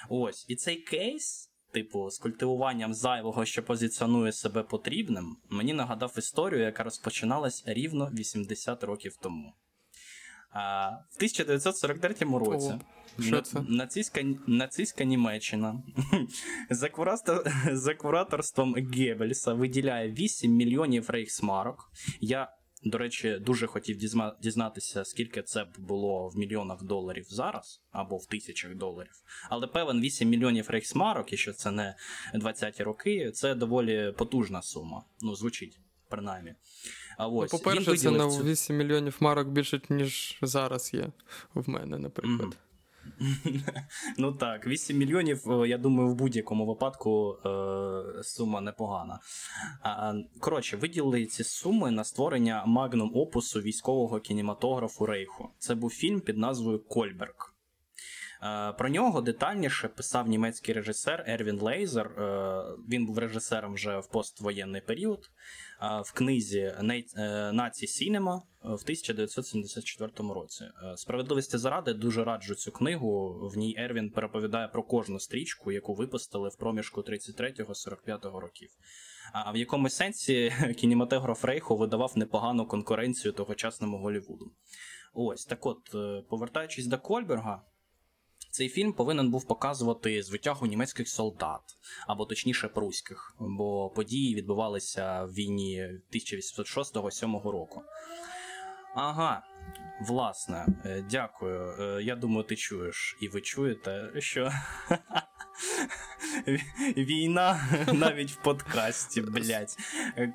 Ось, 0.09 0.45
і 0.49 0.55
цей 0.55 0.75
кейс, 0.75 1.51
типу, 1.71 2.09
з 2.09 2.17
культивуванням 2.17 2.93
зайвого, 2.93 3.45
що 3.45 3.63
позиціонує 3.63 4.31
себе 4.31 4.63
потрібним, 4.63 5.37
мені 5.49 5.73
нагадав 5.73 6.13
історію, 6.17 6.61
яка 6.61 6.83
розпочиналась 6.83 7.63
рівно 7.65 8.11
80 8.13 8.83
років 8.83 9.15
тому. 9.21 9.53
А, 10.49 10.89
В 10.89 11.15
1943 11.15 12.15
році 12.19 12.73
О, 12.73 12.79
нацистська 13.67 14.21
нацистська 14.47 15.03
Німеччина 15.03 15.83
за, 16.69 16.89
куратор, 16.89 17.43
за 17.71 17.95
кураторством 17.95 18.73
Геббельса 18.73 19.53
виділяє 19.53 20.11
8 20.11 20.51
мільйонів 20.51 21.09
рейхсмарок. 21.09 21.91
Я 22.21 22.51
До 22.85 22.97
речі, 22.97 23.37
дуже 23.41 23.67
хотів 23.67 23.97
дізнатися, 24.41 25.05
скільки 25.05 25.43
це 25.43 25.63
б 25.63 25.67
було 25.77 26.29
в 26.29 26.37
мільйонах 26.37 26.83
доларів 26.83 27.25
зараз 27.29 27.81
або 27.91 28.17
в 28.17 28.25
тисячах 28.25 28.75
доларів. 28.75 29.13
Але 29.49 29.67
певен 29.67 30.01
8 30.01 30.29
мільйонів 30.29 30.69
рейхсмарок, 30.69 31.33
і 31.33 31.37
що 31.37 31.53
це 31.53 31.71
не 31.71 31.95
20-ті 32.35 32.83
роки, 32.83 33.31
це 33.31 33.55
доволі 33.55 34.13
потужна 34.17 34.61
сума. 34.61 35.03
Ну, 35.21 35.35
звучить, 35.35 35.79
принаймні. 36.09 36.55
А 37.17 37.27
ну, 37.27 37.35
ось, 37.35 37.53
ну, 37.53 37.59
По-перше, 37.59 37.97
це 37.97 38.11
на 38.11 38.27
8 38.27 38.77
мільйонів 38.77 39.17
марок 39.19 39.47
більше, 39.47 39.81
ніж 39.89 40.37
зараз 40.41 40.93
є 40.93 41.11
в 41.53 41.69
мене, 41.69 41.97
наприклад. 41.97 42.41
Mm-hmm. 42.41 42.72
Ну 44.17 44.31
так, 44.31 44.67
8 44.67 44.97
мільйонів, 44.97 45.51
е, 45.51 45.67
я 45.67 45.77
думаю, 45.77 46.09
в 46.09 46.15
будь-якому 46.15 46.65
випадку 46.65 47.37
е, 47.45 48.23
сума 48.23 48.61
непогана. 48.61 49.19
Коротше, 50.39 50.77
виділили 50.77 51.25
ці 51.25 51.43
суми 51.43 51.91
на 51.91 52.03
створення 52.03 52.65
магнум 52.65 53.11
опусу 53.15 53.61
військового 53.61 54.19
кінематографу 54.19 55.05
Рейху. 55.05 55.49
Це 55.59 55.75
був 55.75 55.89
фільм 55.89 56.21
під 56.21 56.37
назвою 56.37 56.79
Кольберг. 56.79 57.53
Е, 58.43 58.73
про 58.73 58.89
нього 58.89 59.21
детальніше 59.21 59.87
писав 59.87 60.27
німецький 60.27 60.73
режисер 60.73 61.23
Ервін 61.27 61.59
Лейзер. 61.59 62.07
Е, 62.07 62.63
він 62.89 63.05
був 63.05 63.17
режисером 63.17 63.73
вже 63.73 63.99
в 63.99 64.07
поствоєнний 64.07 64.81
період. 64.81 65.29
Е, 65.81 66.01
в 66.01 66.11
книзі 66.11 66.75
Nazi 67.53 67.87
Cinema 67.87 68.41
в 68.63 68.81
1974 68.81 70.11
році. 70.17 70.65
Справедливості 70.95 71.57
заради 71.57 71.93
дуже 71.93 72.23
раджу 72.23 72.55
цю 72.55 72.71
книгу. 72.71 73.39
В 73.53 73.57
ній 73.57 73.75
Ервін 73.77 74.09
переповідає 74.09 74.67
про 74.67 74.83
кожну 74.83 75.19
стрічку, 75.19 75.71
яку 75.71 75.93
випустили 75.93 76.49
в 76.49 76.55
проміжку 76.55 77.01
33-45 77.01 78.39
років. 78.39 78.69
А 79.33 79.51
в 79.51 79.57
якомусь 79.57 79.93
сенсі 79.93 80.53
кінематограф 80.77 81.45
Рейху 81.45 81.77
видавав 81.77 82.13
непогану 82.15 82.65
конкуренцію 82.65 83.31
тогочасному 83.31 83.97
Голівуду. 83.97 84.51
Ось 85.13 85.45
так 85.45 85.65
от, 85.65 85.95
повертаючись 86.29 86.87
до 86.87 86.97
Кольберга. 86.97 87.63
Цей 88.53 88.69
фільм 88.69 88.93
повинен 88.93 89.31
був 89.31 89.47
показувати 89.47 90.23
звитягу 90.23 90.67
німецьких 90.67 91.09
солдат, 91.09 91.61
або 92.07 92.25
точніше 92.25 92.67
пруських, 92.67 93.35
бо 93.39 93.89
події 93.89 94.35
відбувалися 94.35 95.23
в 95.23 95.33
війні 95.33 95.89
1806-7 96.13 97.51
року. 97.51 97.83
Ага, 98.95 99.43
власне, 100.01 100.67
е, 100.85 101.05
дякую. 101.09 101.75
Е, 101.79 102.03
я 102.03 102.15
думаю, 102.15 102.43
ти 102.43 102.55
чуєш, 102.55 103.17
і 103.21 103.27
ви 103.27 103.41
чуєте, 103.41 104.11
що 104.17 104.51
війна 106.97 107.67
навіть 107.93 108.31
в 108.31 108.41
подкасті, 108.41 109.21
блять. 109.21 109.77
Е, 110.17 110.33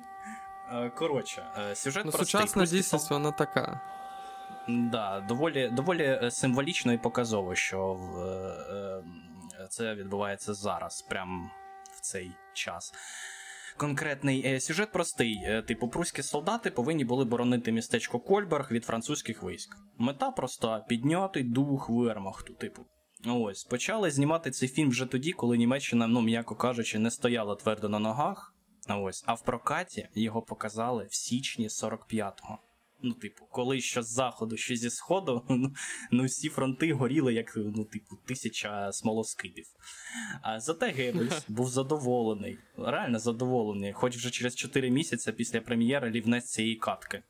коротше, 0.95 1.73
сюжет 1.73 2.05
ну, 2.05 2.11
Сучасна 2.11 2.65
дійсність, 2.65 3.11
вона 3.11 3.31
така. 3.31 3.98
Да, 4.69 5.25
доволі 5.27 5.69
доволі 5.69 6.03
е, 6.03 6.31
символічно 6.31 6.93
і 6.93 6.97
показово, 6.97 7.55
що 7.55 7.93
в, 7.93 8.19
е, 8.19 9.03
е, 9.59 9.67
це 9.69 9.95
відбувається 9.95 10.53
зараз, 10.53 11.01
прямо 11.01 11.49
в 11.97 11.99
цей 12.01 12.31
час. 12.53 12.93
Конкретний 13.77 14.43
е, 14.45 14.59
сюжет 14.59 14.91
простий: 14.91 15.63
типу, 15.67 15.87
пруські 15.87 16.23
солдати 16.23 16.71
повинні 16.71 17.05
були 17.05 17.25
боронити 17.25 17.71
містечко 17.71 18.19
Кольберг 18.19 18.71
від 18.71 18.85
французьких 18.85 19.43
військ. 19.43 19.75
Мета 19.97 20.31
проста 20.31 20.79
підняти 20.79 21.43
дух 21.43 21.89
вермахту, 21.89 22.53
типу. 22.53 22.85
Ось 23.27 23.63
почали 23.63 24.11
знімати 24.11 24.51
цей 24.51 24.69
фільм 24.69 24.89
вже 24.89 25.05
тоді, 25.05 25.31
коли 25.31 25.57
Німеччина, 25.57 26.07
ну 26.07 26.21
м'яко 26.21 26.55
кажучи, 26.55 26.99
не 26.99 27.11
стояла 27.11 27.55
твердо 27.55 27.89
на 27.89 27.99
ногах. 27.99 28.53
Ось, 28.89 29.23
а 29.27 29.33
в 29.33 29.41
прокаті 29.41 30.09
його 30.15 30.41
показали 30.41 31.07
в 31.09 31.15
січні 31.15 31.67
45-го. 31.67 32.59
Ну, 33.01 33.13
типу, 33.13 33.45
коли 33.51 33.81
що 33.81 34.03
з 34.03 34.07
заходу, 34.07 34.57
що 34.57 34.75
зі 34.75 34.89
сходу, 34.89 35.45
ну, 35.49 35.73
ну 36.11 36.25
всі 36.25 36.49
фронти 36.49 36.93
горіли, 36.93 37.33
як 37.33 37.53
ну, 37.55 37.85
типу, 37.85 38.15
тисяча 38.25 38.91
смолоскипів. 38.91 39.65
А 40.41 40.59
Зате 40.59 40.87
Геббельс 40.89 41.45
був 41.47 41.69
задоволений, 41.69 42.57
реально 42.77 43.19
задоволений, 43.19 43.93
хоч 43.93 44.15
вже 44.15 44.29
через 44.29 44.55
4 44.55 44.89
місяці 44.89 45.31
після 45.31 45.61
прем'єри 45.61 46.11
лівнець 46.11 46.45
цієї 46.45 46.75
катки. 46.75 47.23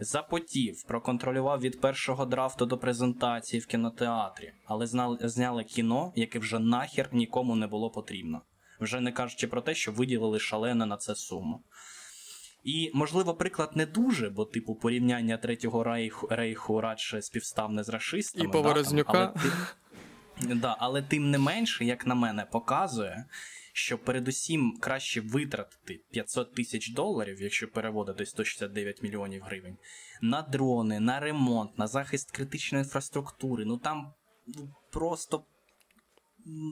Запотів, 0.00 0.82
проконтролював 0.82 1.60
від 1.60 1.80
першого 1.80 2.26
драфту 2.26 2.66
до 2.66 2.78
презентації 2.78 3.60
в 3.60 3.66
кінотеатрі, 3.66 4.52
але 4.64 4.86
зняли 5.20 5.64
кіно, 5.64 6.12
яке 6.16 6.38
вже 6.38 6.58
нахер 6.58 7.08
нікому 7.12 7.56
не 7.56 7.66
було 7.66 7.90
потрібно. 7.90 8.42
Вже 8.80 9.00
не 9.00 9.12
кажучи 9.12 9.46
про 9.46 9.60
те, 9.60 9.74
що 9.74 9.92
виділили 9.92 10.38
шалене 10.38 10.86
на 10.86 10.96
це 10.96 11.14
суму. 11.14 11.64
І, 12.64 12.90
можливо, 12.94 13.34
приклад 13.34 13.76
не 13.76 13.86
дуже, 13.86 14.30
бо, 14.30 14.44
типу, 14.44 14.74
порівняння 14.74 15.36
третього 15.36 15.84
рейху, 15.84 16.28
рейху 16.30 16.80
радше 16.80 17.22
співставне 17.22 17.84
з 17.84 17.88
расистами. 17.88 18.44
І 18.44 18.48
Поворознюка. 18.48 19.32
Да, 19.34 19.42
але, 20.42 20.54
да, 20.54 20.76
але 20.78 21.02
тим 21.02 21.30
не 21.30 21.38
менше, 21.38 21.84
як 21.84 22.06
на 22.06 22.14
мене, 22.14 22.46
показує, 22.52 23.24
що 23.72 23.98
передусім 23.98 24.76
краще 24.80 25.20
витратити 25.20 26.00
500 26.10 26.54
тисяч 26.54 26.90
доларів, 26.90 27.42
якщо 27.42 27.68
переводити 27.68 28.26
169 28.26 29.02
мільйонів 29.02 29.42
гривень, 29.42 29.76
на 30.22 30.42
дрони, 30.42 31.00
на 31.00 31.20
ремонт, 31.20 31.78
на 31.78 31.86
захист 31.86 32.30
критичної 32.30 32.84
інфраструктури. 32.84 33.64
Ну 33.64 33.78
там 33.78 34.12
ну, 34.46 34.74
просто 34.90 35.44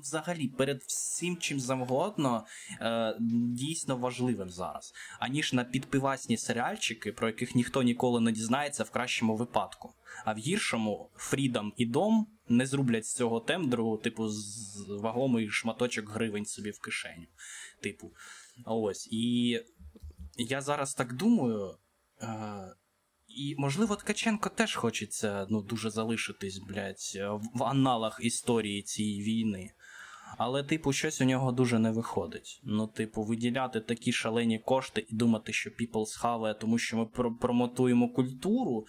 взагалі 0.03 0.49
перед 0.49 0.83
всім 0.83 1.37
чим 1.37 1.61
завгодно 1.61 2.47
е, 2.81 3.17
дійсно 3.51 3.97
важливим 3.97 4.51
зараз, 4.51 4.95
аніж 5.19 5.53
на 5.53 5.65
підпивасні 5.65 6.37
серіальчики, 6.37 7.13
про 7.13 7.27
яких 7.27 7.55
ніхто 7.55 7.83
ніколи 7.83 8.21
не 8.21 8.33
дізнається 8.33 8.85
в 8.85 8.91
кращому 8.91 9.37
випадку. 9.37 9.95
А 10.25 10.33
в 10.33 10.37
гіршому 10.37 11.11
Фрідом 11.17 11.73
і 11.77 11.87
Дом 11.87 12.27
не 12.49 12.67
зроблять 12.67 13.07
з 13.07 13.15
цього 13.15 13.41
тендеру, 13.41 13.97
типу, 13.97 14.29
з 14.29 14.87
вагомий 14.89 15.51
шматочок 15.51 16.11
гривень 16.11 16.47
собі 16.47 16.71
в 16.71 16.81
кишеню. 16.81 17.27
Типу, 17.83 18.11
ось. 18.67 19.09
І 19.11 19.61
я 20.37 20.61
зараз 20.61 20.95
так 20.95 21.13
думаю. 21.13 21.75
Е, 22.23 22.75
і, 23.37 23.55
можливо, 23.59 23.97
Ткаченко 23.97 24.49
теж 24.49 24.75
хочеться 24.75 25.47
ну, 25.51 25.63
дуже 25.63 25.91
залишитись, 25.91 26.59
блядь, 26.59 27.19
в 27.55 27.65
аналах 27.65 28.21
історії 28.23 28.83
цієї 28.83 29.23
війни. 29.23 29.71
Але, 30.39 30.63
типу, 30.63 30.93
щось 30.93 31.21
у 31.21 31.25
нього 31.25 31.53
дуже 31.53 31.79
не 31.79 31.91
виходить. 31.91 32.61
Ну, 32.65 32.87
типу, 32.87 33.23
виділяти 33.23 33.81
такі 33.81 34.13
шалені 34.13 34.59
кошти 34.59 35.07
і 35.09 35.15
думати, 35.15 35.53
що 35.53 35.71
People 35.71 36.07
схаває, 36.07 36.55
тому 36.55 36.79
що 36.79 36.97
ми 36.97 37.07
промотуємо 37.41 38.09
культуру. 38.09 38.87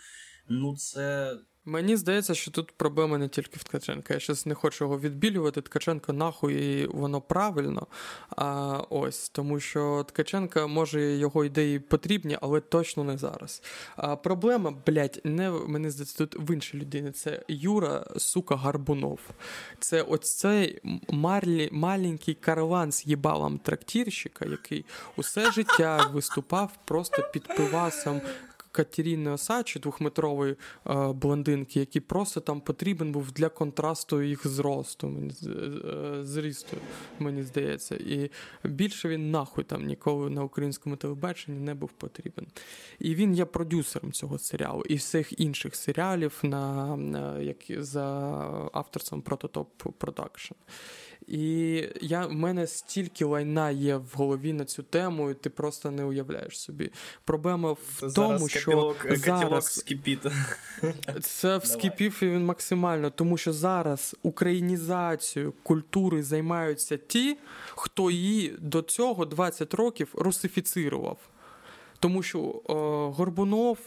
Ну, 0.50 0.76
це 0.76 1.36
Мені 1.66 1.97
здається, 1.97 2.34
що 2.34 2.51
тут 2.51 2.72
проблема 2.72 3.18
не 3.18 3.28
тільки 3.28 3.57
в 3.57 3.64
Ткаченка. 3.64 4.14
Я 4.14 4.20
щось 4.20 4.45
не 4.45 4.55
хочу 4.55 4.84
його 4.84 4.99
відбілювати. 4.99 5.61
Ткаченко 5.61 6.14
нахуй 6.14 6.55
і 6.55 6.88
воно 6.88 7.22
правильно. 7.22 7.88
А 8.30 8.78
ось 8.89 9.30
тому, 9.30 9.59
що 9.59 10.05
Ткаченка 10.07 10.68
може 10.68 11.01
його 11.01 11.45
ідеї 11.45 11.80
потрібні, 11.80 12.38
але 12.41 12.61
точно 12.61 13.03
не 13.03 13.18
зараз. 13.18 13.64
А 13.95 14.16
Проблема, 14.16 14.74
блядь, 14.86 15.22
не 15.24 15.49
мені 15.49 15.89
здається, 15.89 16.18
тут 16.18 16.49
в 16.49 16.53
іншій 16.53 16.78
людині. 16.78 17.11
Це 17.11 17.43
Юра, 17.47 18.05
сука, 18.18 18.55
Гарбунов. 18.55 19.20
Це 19.80 20.01
ось 20.01 20.38
цей 20.38 20.82
марлі, 21.09 21.70
маленький 21.72 22.34
караван 22.34 22.91
з 22.91 23.07
їбалом 23.07 23.57
трактірщика, 23.57 24.45
який 24.45 24.86
усе 25.16 25.51
життя 25.51 26.09
виступав 26.14 26.72
просто 26.86 27.30
під 27.34 27.47
пивасом 27.57 28.22
Катеріни 28.74 29.32
Осачі, 29.32 29.80
двохметрової 29.80 30.55
е, 30.88 31.13
блондинки, 31.13 31.80
який 31.80 32.01
просто 32.01 32.39
там 32.39 32.61
потрібен 32.61 33.11
був 33.11 33.32
для 33.32 33.49
контрасту 33.49 34.21
їх 34.21 34.47
зросту, 34.47 35.13
е, 35.45 36.24
зрісту, 36.24 36.78
мені 37.19 37.43
здається. 37.43 37.95
І 37.95 38.32
більше 38.63 39.09
він 39.09 39.32
нахуй 39.32 39.63
там 39.63 39.86
ніколи 39.86 40.30
на 40.30 40.43
українському 40.43 40.95
телебаченні 40.95 41.59
не 41.59 41.74
був 41.74 41.91
потрібен. 41.91 42.47
І 42.99 43.15
він 43.15 43.36
є 43.36 43.45
продюсером 43.45 44.11
цього 44.11 44.38
серіалу 44.39 44.84
і 44.89 44.95
всіх 44.95 45.39
інших 45.39 45.76
серіалів 45.76 46.39
на, 46.43 46.97
на 46.97 47.39
як, 47.39 47.57
за 47.69 48.03
авторством 48.74 49.21
Prototype 49.21 49.93
Production. 49.99 50.53
І 51.28 51.74
я, 52.01 52.26
в 52.26 52.34
мене 52.34 52.67
стільки 52.67 53.26
лайна 53.26 53.71
є 53.71 53.95
в 53.95 54.11
голові 54.13 54.53
на 54.53 54.65
цю 54.65 54.84
тему, 54.84 55.30
і 55.30 55.34
ти 55.34 55.49
просто 55.49 55.91
не 55.91 56.03
уявляєш 56.03 56.59
собі. 56.59 56.91
Проблема 57.26 57.71
в 57.71 57.80
зараз 57.99 58.15
тому, 58.15 58.49
що 58.49 58.95
зараз 59.09 59.67
вскипить. 59.67 60.19
це 61.21 61.57
вскипів 61.57 62.19
і 62.21 62.26
він 62.26 62.45
максимально, 62.45 63.09
тому 63.09 63.38
що 63.38 63.53
зараз 63.53 64.15
українізацією 64.24 65.53
культури 65.63 66.24
займаються 66.24 66.97
ті, 66.97 67.38
хто 67.76 68.11
її 68.11 68.55
до 68.59 68.82
цього 68.82 69.26
20 69.26 69.74
років 69.74 70.07
русифіцирував. 70.13 71.17
Тому 72.04 72.24
що 72.24 72.39
е, 72.39 72.74
Горбунов 73.18 73.78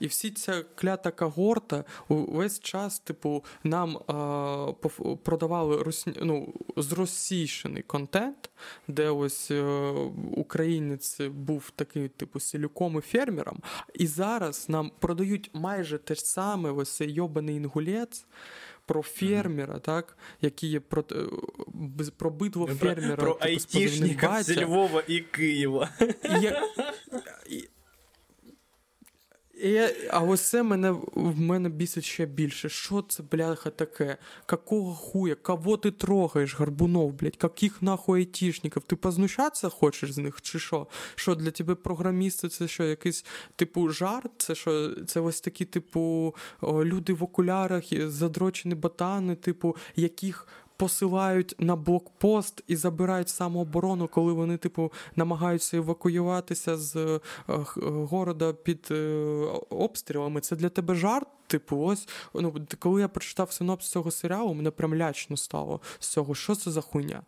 і 0.00 0.06
всі 0.06 0.30
ця 0.30 0.64
клята 0.74 1.10
когорта 1.10 1.84
весь 2.08 2.60
час, 2.60 2.98
типу, 2.98 3.44
нам 3.64 3.96
е, 3.96 5.16
продавали 5.22 5.82
русні, 5.82 6.12
ну, 6.22 6.54
зросійшений 6.76 7.82
контент, 7.82 8.50
де 8.88 9.10
ось 9.10 9.50
е, 9.50 9.90
українець 10.36 11.20
був 11.20 11.72
такий, 11.76 12.08
типу, 12.08 12.40
селюком 12.40 12.98
і 12.98 13.00
фермером. 13.00 13.58
І 13.94 14.06
зараз 14.06 14.68
нам 14.68 14.90
продають 14.98 15.50
майже 15.52 15.98
те 15.98 16.14
ж 16.14 16.24
саме 16.24 16.70
ось 16.70 16.96
цей 16.96 17.12
йобаний 17.12 17.56
інгулець 17.56 18.26
про 18.86 19.02
фермера, 19.02 19.78
так, 19.78 20.16
які 20.40 20.66
є 20.66 20.80
про 20.80 21.04
про 22.16 22.30
битву 22.30 22.66
фермера. 22.66 23.16
Про 23.16 23.32
типу, 23.32 23.44
айтішника 23.44 24.42
з 24.42 24.62
Львова 24.62 25.02
і 25.08 25.20
Києва. 25.20 25.90
І, 26.24 26.50
і, 29.64 29.80
А 30.10 30.20
ось 30.20 30.40
це 30.40 30.62
мене 30.62 30.90
в 31.14 31.40
мене 31.40 31.68
бісить 31.68 32.04
ще 32.04 32.26
більше. 32.26 32.68
Що 32.68 33.02
це, 33.02 33.22
бляха, 33.22 33.70
таке? 33.70 34.16
Какого 34.46 34.94
хуя? 34.94 35.34
Кого 35.34 35.76
ти 35.76 35.90
трогаєш, 35.90 36.58
Гарбунов, 36.58 37.12
блядь? 37.12 37.36
Каких 37.36 37.82
нахуй 37.82 38.20
айтішників? 38.20 38.82
Ти 38.82 38.96
познущатися 38.96 39.68
хочеш 39.68 40.12
з 40.12 40.18
них, 40.18 40.42
чи 40.42 40.58
що? 40.58 40.86
Що 41.14 41.34
для 41.34 41.50
тебе 41.50 41.74
програмісти 41.74 42.48
це 42.48 42.68
що, 42.68 42.84
якийсь 42.84 43.24
типу 43.56 43.88
жарт? 43.88 44.30
Це 44.36 44.54
що? 44.54 44.94
Це 45.06 45.20
ось 45.20 45.40
такі, 45.40 45.64
типу, 45.64 46.34
люди 46.62 47.12
в 47.12 47.22
окулярах, 47.22 47.84
задрочені 47.92 48.74
ботани, 48.74 49.34
типу, 49.34 49.76
яких 49.96 50.48
посилають 50.76 51.54
на 51.58 51.76
блокпост 51.76 52.64
і 52.66 52.76
забирають 52.76 53.28
самооборону, 53.28 54.08
коли 54.08 54.32
вони, 54.32 54.56
типу, 54.56 54.92
намагаються 55.16 55.76
евакуюватися 55.76 56.76
з 56.76 56.96
е, 56.96 57.20
города 57.86 58.52
під 58.52 58.88
е, 58.90 59.14
обстрілами. 59.70 60.40
Це 60.40 60.56
для 60.56 60.68
тебе 60.68 60.94
жарт? 60.94 61.28
Типу, 61.46 61.78
ось 61.78 62.08
ну, 62.34 62.66
коли 62.78 63.00
я 63.00 63.08
прочитав 63.08 63.52
синопсис 63.52 63.90
цього 63.90 64.10
серіалу, 64.10 64.54
мене 64.54 64.70
прям 64.70 64.94
лячно 64.94 65.36
стало 65.36 65.80
з 65.98 66.08
цього, 66.08 66.34
що 66.34 66.54
це 66.54 66.70
за 66.70 66.80
хуйня. 66.80 67.22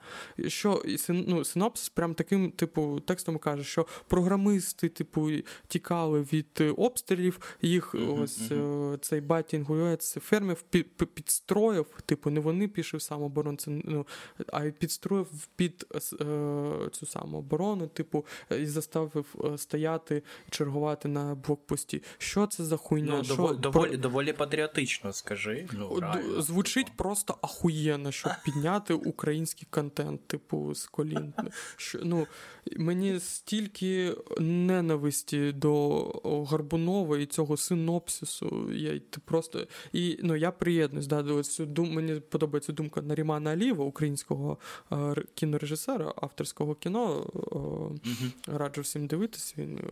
Що 0.46 0.82
ну, 1.08 1.44
синопсис 1.44 1.88
прям 1.88 2.14
таким, 2.14 2.50
типу, 2.50 3.00
текстом 3.00 3.38
каже, 3.38 3.64
що 3.64 3.86
програмисти, 4.08 4.88
типу, 4.88 5.30
тікали 5.68 6.20
від 6.20 6.74
обстрілів, 6.76 7.40
їх 7.62 7.94
uh-huh, 7.94 8.22
ось 8.22 8.40
uh-huh. 8.40 8.98
цей 8.98 9.20
батінгуєць 9.20 10.14
фермів 10.14 10.62
підстроїв, 11.14 11.86
типу, 12.06 12.30
не 12.30 12.40
вони 12.40 12.68
пішли 12.68 12.98
в 12.98 13.02
самооборону, 13.02 13.56
це, 13.56 13.70
ну, 13.70 14.06
а 14.52 14.60
підстроїв 14.60 15.48
під 15.56 15.86
е, 15.94 15.98
цю 16.92 17.06
самооборону, 17.06 17.86
типу, 17.86 18.26
і 18.50 18.66
заставив 18.66 19.26
е, 19.44 19.58
стояти, 19.58 20.22
чергувати 20.50 21.08
на 21.08 21.34
блокпості. 21.34 22.02
Що 22.18 22.46
це 22.46 22.64
за 22.64 22.76
хуйня? 22.76 23.14
Ну, 23.16 23.24
що, 23.24 23.48
доволі, 23.48 23.96
доволі 24.07 24.32
патріотично, 24.32 25.12
скажи. 25.12 25.66
Ну, 25.72 26.00
реально. 26.00 26.42
Звучить 26.42 26.92
просто 26.96 27.38
ахуєнно, 27.42 28.12
щоб 28.12 28.32
підняти 28.44 28.94
український 28.94 29.66
контент, 29.70 30.26
типу, 30.26 30.74
з 30.74 30.86
колін. 30.86 31.32
Що, 31.76 31.98
ну, 32.02 32.26
Мені 32.76 33.20
стільки 33.20 34.16
ненависті 34.38 35.52
до 35.52 36.04
Гарбунова 36.50 37.18
і 37.18 37.26
цього 37.26 37.57
синопсису. 37.57 38.72
Я 38.72 39.00
просто. 39.24 39.66
І 39.92 40.18
ну, 40.22 40.36
я 40.36 40.50
приєднуюсь. 40.50 41.07
Да, 41.07 41.42
цю 41.42 41.66
дум... 41.66 41.94
Мені 41.94 42.20
подобається 42.20 42.72
думка 42.72 43.02
Нарімана 43.02 43.50
Алієва, 43.50 43.84
українського 43.84 44.59
е, 44.92 45.14
кінорежисера, 45.34 46.12
авторського 46.16 46.74
кіно. 46.74 47.26
Е, 48.48 48.59
раджу 48.59 48.80
всім 48.80 49.07
дивитись. 49.07 49.54
Він 49.59 49.78
е, 49.78 49.82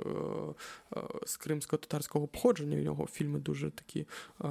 е 0.97 1.01
з 1.27 1.37
кримсько-татарського 1.37 2.27
походження. 2.27 2.79
У 2.79 2.83
нього 2.83 3.07
фільми 3.13 3.39
дуже 3.39 3.71
такі 3.71 4.04
е, 4.45 4.49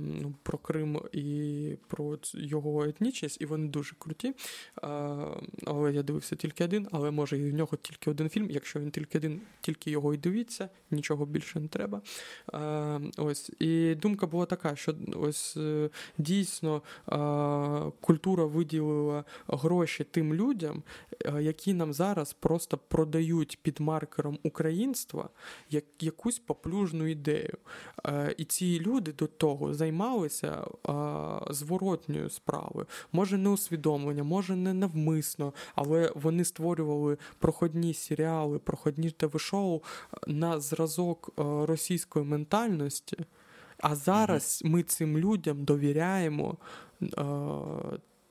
ну, 0.00 0.34
про 0.42 0.58
Крим 0.58 1.00
і 1.12 1.76
про 1.88 2.18
його 2.34 2.84
етнічність, 2.84 3.40
і 3.40 3.46
вони 3.46 3.68
дуже 3.68 3.94
круті. 3.98 4.28
Е, 4.28 4.34
але 5.66 5.92
я 5.92 6.02
дивився 6.02 6.36
тільки 6.36 6.64
один, 6.64 6.88
але 6.92 7.10
може 7.10 7.38
і 7.38 7.50
в 7.50 7.54
нього 7.54 7.76
тільки 7.82 8.10
один 8.10 8.28
фільм. 8.28 8.50
Якщо 8.50 8.80
він 8.80 8.90
тільки 8.90 9.18
один, 9.18 9.40
тільки 9.60 9.90
його 9.90 10.14
і 10.14 10.16
дивіться, 10.16 10.68
нічого 10.90 11.26
більше 11.26 11.60
не 11.60 11.68
треба. 11.68 12.02
Е, 12.54 13.00
ось. 13.16 13.50
І 13.58 13.94
думка 13.94 14.26
була 14.26 14.46
така, 14.46 14.76
що 14.76 14.94
ось 15.16 15.56
дійсно 16.18 16.82
культура 18.00 18.44
виділила 18.44 19.24
гроші 19.48 20.04
тим 20.04 20.34
людям, 20.34 20.82
які 21.40 21.74
нам 21.74 21.92
зараз 21.92 22.32
просто 22.32 22.78
продають 22.78 23.58
під 23.62 23.80
маркером 23.80 24.38
українства 24.42 25.28
якусь 26.00 26.38
поплюжну 26.38 27.06
ідею. 27.06 27.56
І 28.36 28.44
ці 28.44 28.80
люди 28.80 28.95
до 29.00 29.26
того 29.26 29.74
займалися 29.74 30.66
зворотньою 31.50 32.30
справою. 32.30 32.86
Може, 33.12 33.38
не 33.38 33.48
усвідомлення, 33.48 34.24
може 34.24 34.56
не 34.56 34.74
навмисно, 34.74 35.52
але 35.74 36.12
вони 36.14 36.44
створювали 36.44 37.18
проходні 37.38 37.94
серіали, 37.94 38.58
проходні 38.58 39.10
ТВ-шоу 39.10 39.80
на 40.26 40.60
зразок 40.60 41.30
російської 41.66 42.24
ментальності. 42.24 43.16
А 43.78 43.94
зараз 43.94 44.62
ми 44.64 44.82
цим 44.82 45.18
людям 45.18 45.64
довіряємо 45.64 46.56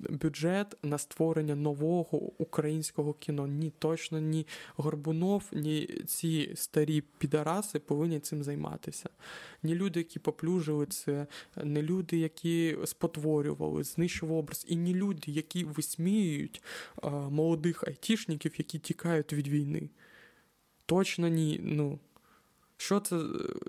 бюджет 0.09 0.77
на 0.83 0.97
створення 0.97 1.55
нового 1.55 2.17
українського 2.37 3.13
кіно. 3.13 3.47
Ні, 3.47 3.73
точно 3.79 4.19
ні 4.19 4.47
Горбунов, 4.75 5.43
ні 5.51 5.89
ці 6.07 6.51
старі 6.55 7.03
підараси 7.17 7.79
повинні 7.79 8.19
цим 8.19 8.43
займатися. 8.43 9.09
Ні 9.63 9.75
люди, 9.75 9.99
які 9.99 10.19
поплюжили 10.19 10.85
це, 10.85 11.27
не 11.63 11.81
люди, 11.81 12.17
які 12.17 12.77
спотворювали, 12.85 13.83
знищували 13.83 14.39
образ, 14.39 14.65
і 14.67 14.75
ні 14.75 14.93
люди, 14.93 15.31
які 15.31 15.63
висміюють 15.63 16.63
а, 17.01 17.09
молодих 17.09 17.83
айтішників, 17.87 18.53
які 18.57 18.79
тікають 18.79 19.33
від 19.33 19.47
війни. 19.47 19.89
Точно 20.85 21.27
ні. 21.27 21.59
ну... 21.63 21.99
Що 22.77 22.99
це? 22.99 23.19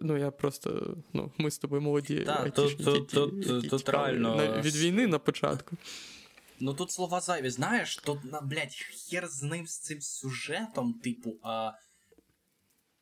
Ну, 0.00 0.16
я 0.16 0.30
просто. 0.30 0.96
ну, 1.12 1.30
Ми 1.38 1.50
з 1.50 1.58
тобою 1.58 1.82
молоді. 1.82 2.20
Так, 2.20 2.50
тут, 2.54 2.84
тут, 2.84 3.08
тут, 3.08 3.70
тут 3.70 3.88
реально... 3.88 4.60
від 4.64 4.76
війни 4.76 5.06
на 5.06 5.18
початку. 5.18 5.76
Ну 6.60 6.74
тут 6.74 6.90
слова 6.90 7.20
зайві, 7.20 7.50
знаєш, 7.50 7.96
тут, 7.96 8.18
блядь, 8.42 8.72
хер 8.72 9.28
з 9.28 9.42
ним 9.42 9.66
з 9.66 9.78
цим 9.78 10.00
сюжетом, 10.00 10.94
типу, 10.94 11.38
а 11.42 11.72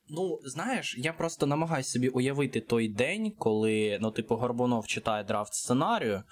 Ну, 0.08 0.38
знаєш, 0.44 0.96
я 0.98 1.12
просто 1.12 1.46
намагаюся 1.46 1.90
собі 1.90 2.08
уявити 2.08 2.60
той 2.60 2.88
день, 2.88 3.30
коли 3.38 3.98
ну, 4.00 4.10
типу, 4.10 4.36
Горбунов 4.36 4.86
читає 4.86 5.24
драфт 5.24 5.54
сценарію, 5.54 6.22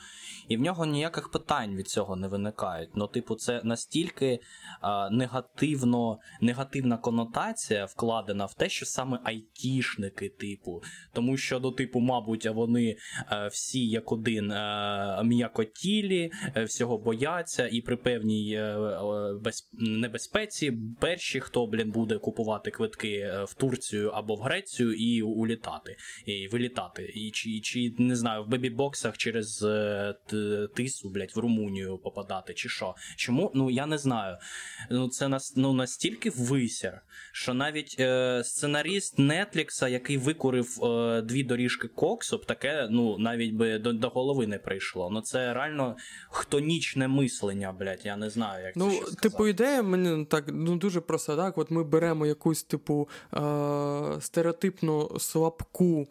і 0.49 0.57
в 0.57 0.61
нього 0.61 0.87
ніяких 0.87 1.31
питань 1.31 1.77
від 1.77 1.89
цього 1.89 2.17
не 2.17 2.29
виникають. 2.29 2.91
Ну, 2.95 3.07
типу, 3.07 3.35
це 3.35 3.61
настільки 3.65 4.39
а, 4.81 5.11
негативно, 5.11 6.19
негативна 6.41 6.97
конотація 6.97 7.85
вкладена 7.85 8.45
в 8.45 8.55
те, 8.55 8.69
що 8.69 8.87
саме 8.87 9.21
айтішники, 9.25 10.29
типу. 10.29 10.83
Тому 11.13 11.37
що, 11.37 11.61
ну, 11.61 11.73
типу, 11.73 12.01
мабуть, 12.01 12.47
вони 12.47 12.97
а, 13.27 13.37
е, 13.37 13.49
всі 13.49 13.87
як 13.87 14.13
один 14.13 14.53
а, 14.53 15.19
е, 15.21 15.25
м'якотілі, 15.25 16.33
е, 16.57 16.65
всього 16.65 16.99
бояться, 16.99 17.69
і 17.69 17.81
при 17.81 17.97
певній 17.97 18.63
без... 19.41 19.71
небезпеці 19.73 20.79
перші, 21.01 21.41
хто 21.41 21.67
блін, 21.67 21.91
буде 21.91 22.19
купувати 22.19 22.71
квитки 22.71 23.33
в 23.45 23.55
Турцію 23.73 24.09
або 24.09 24.35
в 24.35 24.41
Грецію 24.41 24.93
і 24.93 25.23
улітати, 25.23 25.97
і 26.27 26.49
вилітати. 26.49 27.13
І 27.15 27.31
чи, 27.31 27.61
чи 27.61 27.95
не 27.99 28.17
знаю, 28.17 28.45
в 28.45 28.49
бебі-боксах 28.49 29.17
через 29.17 29.63
е, 29.63 30.15
тису, 30.75 31.11
блядь, 31.11 31.37
в 31.37 31.39
Румунію 31.39 31.99
попадати, 31.99 32.55
чи 32.55 32.69
що. 32.69 32.95
Чому? 33.17 33.51
Ну 33.55 33.71
я 33.71 33.87
не 33.87 33.99
знаю. 33.99 34.37
Ну 34.91 35.09
Це 35.09 35.29
нас 35.29 35.55
ну, 35.57 35.73
настільки 35.73 36.31
висяр, 36.31 37.03
що 37.33 37.55
навіть 37.55 37.97
е, 37.99 38.43
сценаріст 38.45 39.19
Нетлікса, 39.19 39.89
який 39.89 40.19
викурив 40.19 40.85
е, 40.85 41.23
дві 41.23 41.45
доріжки 41.45 41.89
коксу, 41.89 42.39
таке 42.39 42.89
ну 42.91 43.19
навіть 43.19 43.55
би 43.55 43.79
до, 43.79 43.93
до 43.93 44.09
голови 44.09 44.47
не 44.47 44.59
прийшло. 44.59 45.11
Ну 45.11 45.21
це 45.21 45.55
реально 45.55 45.97
хтонічне 46.31 47.09
мислення, 47.09 47.73
блядь, 47.73 48.01
я 48.05 48.17
не 48.17 48.31
знаю, 48.31 48.65
як 48.67 48.77
ну, 48.77 48.91
це 48.91 48.97
ще. 48.97 49.17
Типу, 49.17 49.47
ідея 49.47 49.83
мені 49.83 50.25
так 50.25 50.45
ну 50.49 50.77
дуже 50.77 51.01
просто, 51.01 51.37
так. 51.37 51.59
От 51.59 51.71
ми 51.71 51.85
беремо 51.85 52.27
якусь 52.27 52.63
типу. 52.63 53.09
Е, 53.35 53.52
стереотипну 54.21 55.19
слабку 55.19 56.09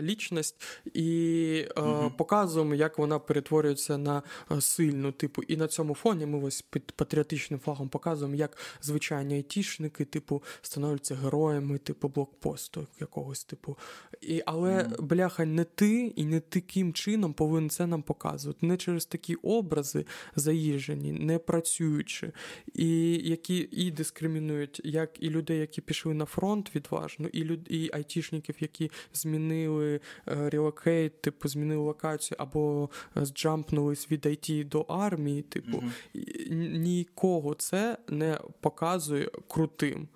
лічність 0.00 0.62
і 0.94 1.66
е, 1.78 2.10
показуємо, 2.18 2.74
як 2.74 2.98
вона 2.98 3.18
перетворюється 3.18 3.98
на 3.98 4.22
е, 4.52 4.60
сильну 4.60 5.12
типу. 5.12 5.42
І 5.42 5.56
на 5.56 5.68
цьому 5.68 5.94
фоні 5.94 6.26
ми 6.26 6.42
ось 6.42 6.62
під 6.62 6.92
патріотичним 6.92 7.60
флагом 7.60 7.88
показуємо, 7.88 8.36
як 8.36 8.56
звичайні 8.82 9.34
айтішники, 9.34 10.04
типу, 10.04 10.42
становляться 10.62 11.14
героями, 11.14 11.78
типу, 11.78 12.08
блокпосту 12.08 12.86
якогось 13.00 13.44
типу. 13.44 13.78
І, 14.20 14.42
Але, 14.46 14.72
mm. 14.72 15.02
бляха, 15.02 15.44
не 15.44 15.64
ти 15.64 16.12
і 16.16 16.24
не 16.24 16.40
таким 16.40 16.92
чином 16.92 17.32
повинен 17.32 17.70
це 17.70 17.86
нам 17.86 18.02
показувати. 18.02 18.66
Не 18.66 18.76
через 18.76 19.06
такі 19.06 19.34
образи 19.34 20.06
заїжджені, 20.36 21.12
не 21.12 21.38
працюючі, 21.38 22.32
і 22.74 23.12
які 23.28 23.68
і 23.72 23.90
дискримінують 23.90 24.80
як 24.84 25.22
і 25.22 25.30
людей, 25.30 25.58
які 25.58 25.80
пішли 25.80 26.14
на 26.14 26.24
фронт 26.24 26.74
відважно, 26.74 27.28
і 27.32 27.44
люд, 27.44 27.60
і 27.68 27.90
айтішників, 27.92 28.54
які 28.60 28.90
змінили 29.24 30.00
relocate, 30.26 31.20
типу, 31.20 31.48
змінили 31.48 31.82
локацію, 31.82 32.36
або 32.40 32.90
зджампнулись 33.16 34.10
від 34.10 34.26
IT 34.26 34.68
до 34.68 34.80
армії, 34.80 35.42
типу, 35.42 35.82
mm-hmm. 36.14 36.78
нікого 36.78 37.54
це 37.54 37.98
не 38.08 38.38
показує 38.60 39.30
крутим. 39.48 40.08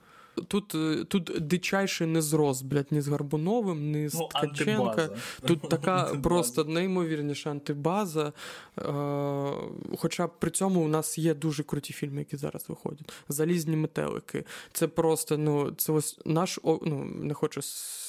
Тут 0.48 0.74
е, 0.74 1.04
тут 1.04 1.32
дичайший 1.40 2.06
не 2.06 2.22
зрос, 2.22 2.62
блядь, 2.62 2.86
ні 2.90 3.00
з 3.00 3.08
Гарбуновим, 3.08 3.92
ні 3.92 4.08
з 4.08 4.14
ну, 4.14 4.28
Ткаченка. 4.28 5.08
Тут 5.46 5.68
така 5.68 6.04
просто 6.22 6.64
неймовірніша 6.64 7.50
антибаза. 7.50 8.32
Е, 8.78 8.82
Хоча 9.98 10.28
при 10.28 10.50
цьому 10.50 10.84
у 10.84 10.88
нас 10.88 11.18
є 11.18 11.34
дуже 11.34 11.62
круті 11.62 11.92
фільми, 11.92 12.18
які 12.18 12.36
зараз 12.36 12.64
виходять. 12.68 13.12
Залізні 13.28 13.76
метелики. 13.76 14.44
Це 14.72 14.88
просто, 14.88 15.38
ну, 15.38 15.70
це 15.70 15.92
ось 15.92 16.18
наш 16.24 16.58
ну, 16.64 17.04
не 17.04 17.34
хочу 17.34 17.60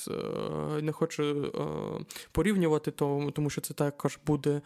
е, 0.07 0.81
не 0.81 0.91
хочу 0.91 1.53
порівнювати, 2.31 2.91
тому, 2.91 3.31
тому 3.31 3.49
що 3.49 3.61
це 3.61 3.73
також 3.73 4.19
буде 4.25 4.61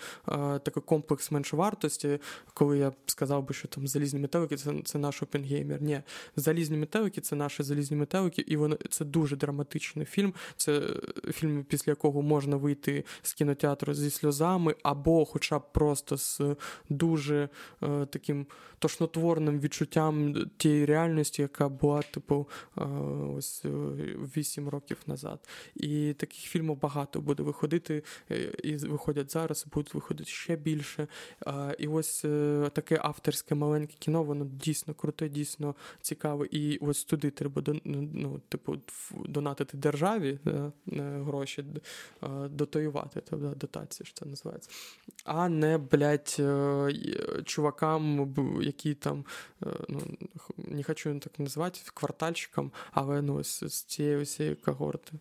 такий 0.64 0.84
комплекс 0.84 1.32
меншовартості, 1.32 2.20
коли 2.54 2.78
я 2.78 2.92
сказав 3.06 3.48
би, 3.48 3.54
що 3.54 3.68
там 3.68 3.88
залізні 3.88 4.20
метелики 4.20 4.58
це 4.58 4.74
це 4.86 4.98
наш 4.98 5.24
опенгеймер. 5.24 5.82
Ні, 5.82 6.02
залізні 6.36 6.78
метелики 6.78 7.22
це 7.22 7.36
наш 7.36 7.53
наші 7.54 7.64
залізні 7.64 7.98
метелики, 7.98 8.44
і 8.48 8.58
воно 8.58 8.78
це 8.90 9.06
дуже 9.06 9.36
драматичний 9.36 10.06
фільм. 10.06 10.34
Це 10.58 10.82
фільм, 11.32 11.64
після 11.64 11.92
якого 11.92 12.22
можна 12.22 12.56
вийти 12.56 13.04
з 13.22 13.34
кінотеатру 13.34 13.94
зі 13.94 14.10
сльозами, 14.10 14.76
або, 14.84 15.26
хоча 15.26 15.60
б 15.60 15.72
просто 15.72 16.18
з 16.18 16.42
дуже 16.90 17.50
е, 17.84 18.06
таким 18.06 18.46
тошнотворним 18.80 19.60
відчуттям 19.60 20.36
тієї 20.58 20.86
реальності, 20.86 21.42
яка 21.42 21.70
була, 21.70 22.02
типу, 22.02 22.48
е, 22.78 22.82
ось 23.38 23.66
вісім 24.38 24.70
років 24.70 24.98
назад. 25.08 25.40
І 25.76 26.14
таких 26.14 26.40
фільмів 26.40 26.82
багато 26.82 27.22
буде 27.22 27.44
виходити, 27.44 28.04
е, 28.32 28.36
і 28.64 28.76
виходять 28.76 29.32
зараз, 29.32 29.66
будуть 29.74 29.94
виходити 29.94 30.30
ще 30.30 30.56
більше. 30.56 31.08
Е, 31.48 31.76
і 31.80 31.88
ось 31.88 32.26
е, 32.26 32.70
таке 32.74 33.00
авторське 33.02 33.56
маленьке 33.56 33.94
кіно, 34.00 34.24
воно 34.24 34.46
дійсно 34.46 34.94
круте, 34.94 35.30
дійсно 35.30 35.76
цікаве. 36.02 36.48
І 36.52 36.78
ось 36.78 37.04
туди 37.04 37.32
треба 37.50 37.80
ну, 38.14 38.42
типу, 38.50 38.78
донатити 39.26 39.78
державі 39.78 40.40
е, 40.48 40.72
гроші, 41.26 41.66
е, 42.24 42.28
дотоювати, 42.50 43.22
тобто 43.30 43.48
дотації 43.48 44.06
що 44.08 44.16
це 44.16 44.26
називається, 44.26 44.70
а 45.24 45.50
не, 45.50 45.78
блядь, 45.78 46.36
е, 46.40 46.92
чувакам, 47.46 48.34
які 48.62 48.94
там, 48.94 49.26
ну, 49.90 50.02
не 50.58 50.84
хочу 50.84 51.20
так 51.20 51.40
називати, 51.40 51.80
квартальщикам, 51.94 52.72
але 52.92 53.22
ну, 53.22 53.44
з 53.44 53.84
цієї 53.84 54.18
усієї 54.18 54.56
когорти. 54.56 55.14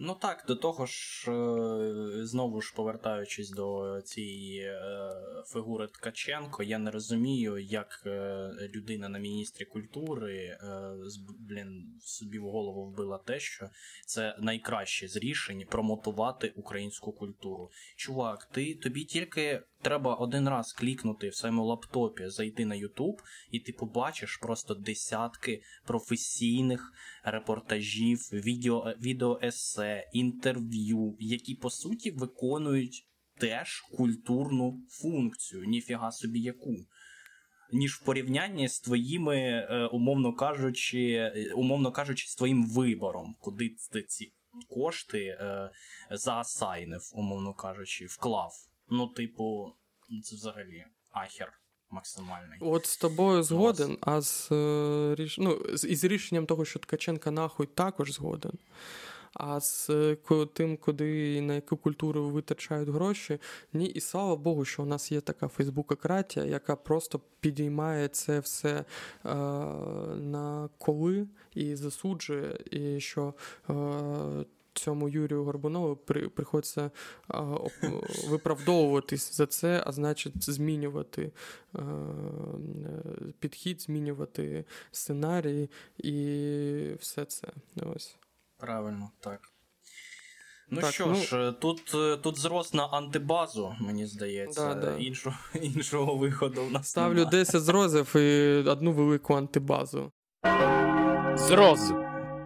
Ну 0.00 0.14
так, 0.14 0.44
до 0.48 0.56
того 0.56 0.86
ж, 0.86 1.30
е, 1.30 2.26
знову 2.26 2.60
ж 2.60 2.72
повертаючись 2.76 3.50
до 3.50 4.00
цієї 4.04 4.60
е, 4.60 5.10
фігури 5.52 5.86
Ткаченко, 5.86 6.62
я 6.62 6.78
не 6.78 6.90
розумію, 6.90 7.58
як 7.58 8.02
е, 8.06 8.50
людина 8.74 9.08
на 9.08 9.18
міністрі 9.18 9.64
культури 9.64 10.58
блін, 11.38 11.98
собі 12.00 12.38
в 12.38 12.42
голову 12.42 12.84
вбила 12.86 13.18
те, 13.18 13.40
що 13.40 13.68
це 14.06 14.36
найкраще 14.40 15.08
з 15.08 15.16
рішень 15.16 15.64
промотувати 15.70 16.52
українську 16.56 17.12
культуру. 17.12 17.70
Чувак, 17.96 18.44
ти 18.52 18.74
тобі 18.74 19.04
тільки 19.04 19.62
треба 19.82 20.14
один 20.14 20.48
раз 20.48 20.72
клікнути 20.72 21.28
в 21.28 21.34
своєму 21.34 21.64
лаптопі, 21.64 22.28
зайти 22.28 22.66
на 22.66 22.74
YouTube, 22.74 23.18
і 23.50 23.60
ти 23.60 23.72
побачиш 23.72 24.36
просто 24.36 24.74
десятки 24.74 25.62
професійних 25.84 26.92
репортажів, 27.24 28.18
відео, 28.32 28.94
інтерв'ю, 30.12 31.16
які 31.18 31.54
по 31.54 31.70
суті 31.70 32.10
виконують 32.10 33.08
теж 33.38 33.80
культурну 33.80 34.82
функцію, 34.88 35.64
ніфіга 35.64 36.12
собі 36.12 36.40
яку. 36.40 36.76
Ніж 37.72 37.94
в 37.94 38.04
порівнянні 38.04 38.68
з 38.68 38.80
твоїми, 38.80 39.36
е, 39.36 39.86
умовно 39.86 40.32
кажучи, 40.32 41.12
е, 41.12 41.52
умовно 41.54 41.92
кажучи, 41.92 42.28
з 42.28 42.34
твоїм 42.34 42.66
вибором, 42.66 43.36
куди 43.40 43.76
ти 43.92 44.02
ці 44.02 44.32
кошти 44.68 45.24
е, 45.24 45.70
заасайнив, 46.10 47.10
умовно 47.12 47.54
кажучи, 47.54 48.06
вклав. 48.06 48.52
Ну, 48.90 49.06
типу, 49.06 49.72
це 50.22 50.36
взагалі 50.36 50.84
ахер 51.10 51.52
максимальний. 51.90 52.58
От 52.60 52.86
з 52.86 52.96
тобою 52.96 53.42
згоден, 53.42 53.98
а 54.00 54.20
з 54.20 54.52
е, 54.52 55.28
ну, 55.38 55.54
із 55.88 56.04
рішенням 56.04 56.46
того, 56.46 56.64
що 56.64 56.78
Ткаченка 56.78 57.30
нахуй 57.30 57.66
також 57.66 58.12
згоден. 58.12 58.52
А 59.34 59.60
з 59.60 59.90
тим, 60.52 60.76
куди 60.76 61.40
на 61.40 61.54
яку 61.54 61.76
культуру 61.76 62.28
витрачають 62.28 62.88
гроші, 62.88 63.38
ні, 63.72 63.86
і 63.86 64.00
слава 64.00 64.36
Богу, 64.36 64.64
що 64.64 64.82
у 64.82 64.86
нас 64.86 65.12
є 65.12 65.20
така 65.20 65.48
фейсбукократія, 65.48 66.46
яка 66.46 66.76
просто 66.76 67.20
підіймає 67.40 68.08
це 68.08 68.40
все 68.40 68.70
е, 68.78 68.84
на 70.16 70.68
коли 70.78 71.26
і 71.54 71.76
засуджує, 71.76 72.58
і 72.70 73.00
що 73.00 73.34
е, 73.70 73.74
цьому 74.78 75.08
Юрію 75.08 75.44
Горбунову 75.44 75.96
при, 75.96 76.28
приходиться 76.28 76.90
а, 77.28 77.56
виправдовуватись 78.28 79.36
за 79.36 79.46
це, 79.46 79.82
а 79.86 79.92
значить, 79.92 80.50
змінювати 80.50 81.32
а, 81.72 81.80
підхід, 83.38 83.80
змінювати 83.80 84.64
сценарій 84.92 85.70
і 85.98 86.14
все 87.00 87.24
це. 87.24 87.48
Ось. 87.94 88.16
Правильно, 88.58 89.10
так. 89.20 89.40
Ну 90.70 90.80
так, 90.80 90.92
що 90.92 91.06
ну... 91.06 91.14
ж, 91.14 91.54
тут 91.60 91.94
тут 92.22 92.38
зрос 92.38 92.74
на 92.74 92.86
антибазу, 92.86 93.76
мені 93.80 94.06
здається. 94.06 94.74
Да, 94.74 94.80
да. 94.80 94.96
Іншого 94.96 95.36
іншого 95.54 96.16
виходу 96.16 96.64
в 96.64 96.72
нас 96.72 96.88
Ставлю 96.88 97.14
немає. 97.14 97.30
10 97.30 97.62
зрозів 97.62 98.16
і 98.16 98.52
одну 98.68 98.92
велику 98.92 99.34
антибазу. 99.34 100.12
Зроз. 101.34 101.92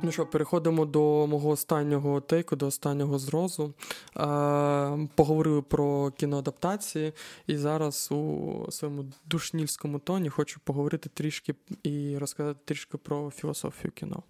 Ну 0.05 0.13
що, 0.13 0.27
переходимо 0.27 0.87
до 0.87 1.27
мого 1.27 1.49
останнього 1.49 2.21
тейку, 2.21 2.57
до 2.57 2.67
останнього 2.67 3.19
зрозу. 3.19 3.75
Е, 4.17 5.09
Поговорили 5.15 5.63
про 5.63 6.11
кіноадаптації, 6.11 7.13
і 7.47 7.57
зараз 7.57 8.09
у 8.11 8.67
своєму 8.71 9.05
душнільському 9.25 9.99
тоні 9.99 10.29
хочу 10.29 10.61
поговорити 10.65 11.09
трішки 11.15 11.55
і 11.83 12.19
розказати 12.19 12.61
трішки 12.65 12.99
про 12.99 13.31
філософію 13.31 13.93
кіно. 13.93 14.23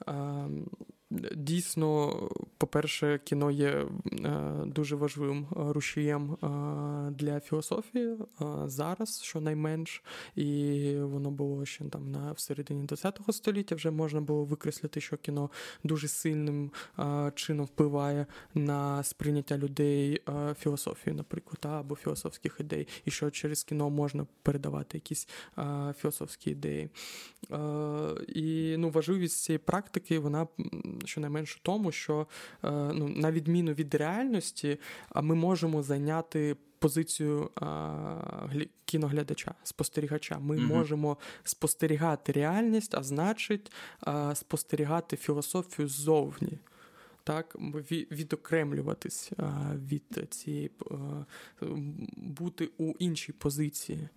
Е, 0.00 0.12
Дійсно, 1.36 2.14
по-перше, 2.58 3.20
кіно 3.24 3.50
є 3.50 3.68
е, 3.68 3.86
дуже 4.66 4.96
важливим 4.96 5.46
рушієм 5.50 6.32
е, 6.32 6.36
для 7.10 7.40
філософії 7.40 8.08
е, 8.12 8.44
зараз, 8.66 9.22
щонайменш, 9.22 10.02
і 10.36 10.96
воно 11.00 11.30
було 11.30 11.66
ще 11.66 11.84
там 11.84 12.10
на 12.10 12.32
всередині 12.32 12.86
ХХ 12.86 13.32
століття. 13.32 13.74
Вже 13.74 13.90
можна 13.90 14.20
було 14.20 14.44
викреслити, 14.44 15.00
що 15.00 15.16
кіно 15.16 15.50
дуже 15.84 16.08
сильним 16.08 16.70
чином 17.34 17.66
впливає 17.66 18.26
на 18.54 19.02
сприйняття 19.02 19.58
людей 19.58 20.22
філософії, 20.58 21.16
наприклад, 21.16 21.58
або 21.80 21.96
філософських 21.96 22.56
ідей, 22.60 22.88
і 23.04 23.10
що 23.10 23.30
через 23.30 23.64
кіно 23.64 23.90
можна 23.90 24.26
передавати 24.42 24.96
якісь 24.96 25.28
філософські 25.98 26.50
ідеї. 26.50 26.88
І 28.28 28.76
ну, 28.78 28.90
важливість 28.90 29.42
цієї 29.42 29.58
практики, 29.58 30.18
вона 30.18 30.46
щонайменше 31.06 31.58
тому, 31.62 31.92
що 31.92 32.26
е, 32.64 32.70
ну, 32.70 33.08
на 33.08 33.32
відміну 33.32 33.72
від 33.72 33.94
реальності, 33.94 34.78
ми 35.14 35.34
можемо 35.34 35.82
зайняти. 35.82 36.56
Позицію 36.78 37.50
а, 37.54 38.48
кіноглядача, 38.84 39.54
спостерігача. 39.62 40.38
Ми 40.38 40.56
mm 40.56 40.66
можемо 40.66 41.16
спостерігати 41.44 42.32
реальність, 42.32 42.94
а 42.94 43.02
значить, 43.02 43.72
а, 44.00 44.34
спостерігати 44.34 45.16
філософію 45.16 45.88
ззовні. 45.88 46.58
Так, 47.24 47.56
відокремлюватись 48.10 49.32
а, 49.36 49.76
від 49.76 50.26
цієї 50.30 50.70
бути 52.16 52.70
у 52.78 52.92
іншій 52.98 53.32
позиції. 53.32 54.08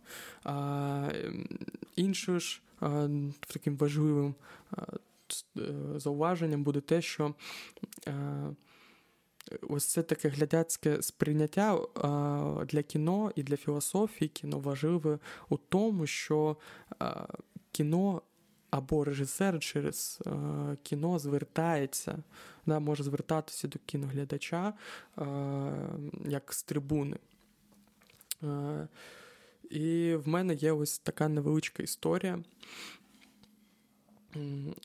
Іншою 1.95 2.39
ж 2.39 2.61
таким 3.47 3.77
важливим 3.77 4.35
Е, 4.77 4.81
зауваженням 5.95 6.63
буде 6.63 6.81
те, 6.81 7.01
що 7.01 7.33
ось 9.61 9.85
це 9.85 10.03
таке 10.03 10.29
глядацьке 10.29 11.01
сприйняття 11.01 11.79
для 12.65 12.83
кіно 12.83 13.31
і 13.35 13.43
для 13.43 13.57
філософії 13.57 14.29
кіно 14.29 14.59
важливе 14.59 15.19
у 15.49 15.57
тому, 15.57 16.07
що 16.07 16.57
кіно. 17.71 18.21
Або 18.69 19.03
режисер 19.03 19.59
через 19.59 20.19
е, 20.25 20.31
кіно 20.83 21.19
звертається, 21.19 22.23
да, 22.65 22.79
може 22.79 23.03
звертатися 23.03 23.67
до 23.67 23.79
кіноглядача 23.85 24.73
е, 25.17 25.23
як 26.25 26.53
з 26.53 26.63
трибуни. 26.63 27.17
Е, 28.43 28.87
і 29.69 30.15
в 30.15 30.27
мене 30.27 30.53
є 30.53 30.71
ось 30.71 30.99
така 30.99 31.27
невеличка 31.27 31.83
історія. 31.83 32.39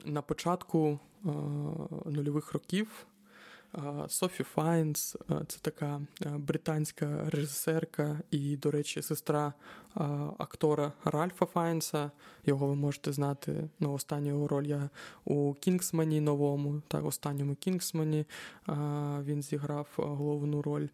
На 0.04 0.22
початку 0.22 0.98
е, 1.24 1.28
нульових 2.06 2.52
років 2.52 3.06
Софі 4.08 4.42
Файнс 4.42 5.16
це 5.48 5.58
така 5.62 6.00
британська 6.36 7.30
режисерка 7.30 8.20
і, 8.30 8.56
до 8.56 8.70
речі, 8.70 9.02
сестра 9.02 9.52
актора 10.38 10.92
Ральфа 11.04 11.46
Файнса. 11.46 12.10
Його 12.46 12.66
ви 12.66 12.74
можете 12.74 13.12
знати. 13.12 13.68
Ну, 13.80 13.92
останню 13.92 14.28
його 14.28 14.48
роль 14.48 14.64
я 14.64 14.90
у 15.24 15.54
Кінгсмані 15.54 16.20
новому, 16.20 16.82
так, 16.88 17.04
останньому 17.04 17.54
Кінгсмані 17.54 18.24
він 19.24 19.42
зіграв 19.42 19.88
головну 19.96 20.62
роль. 20.62 20.88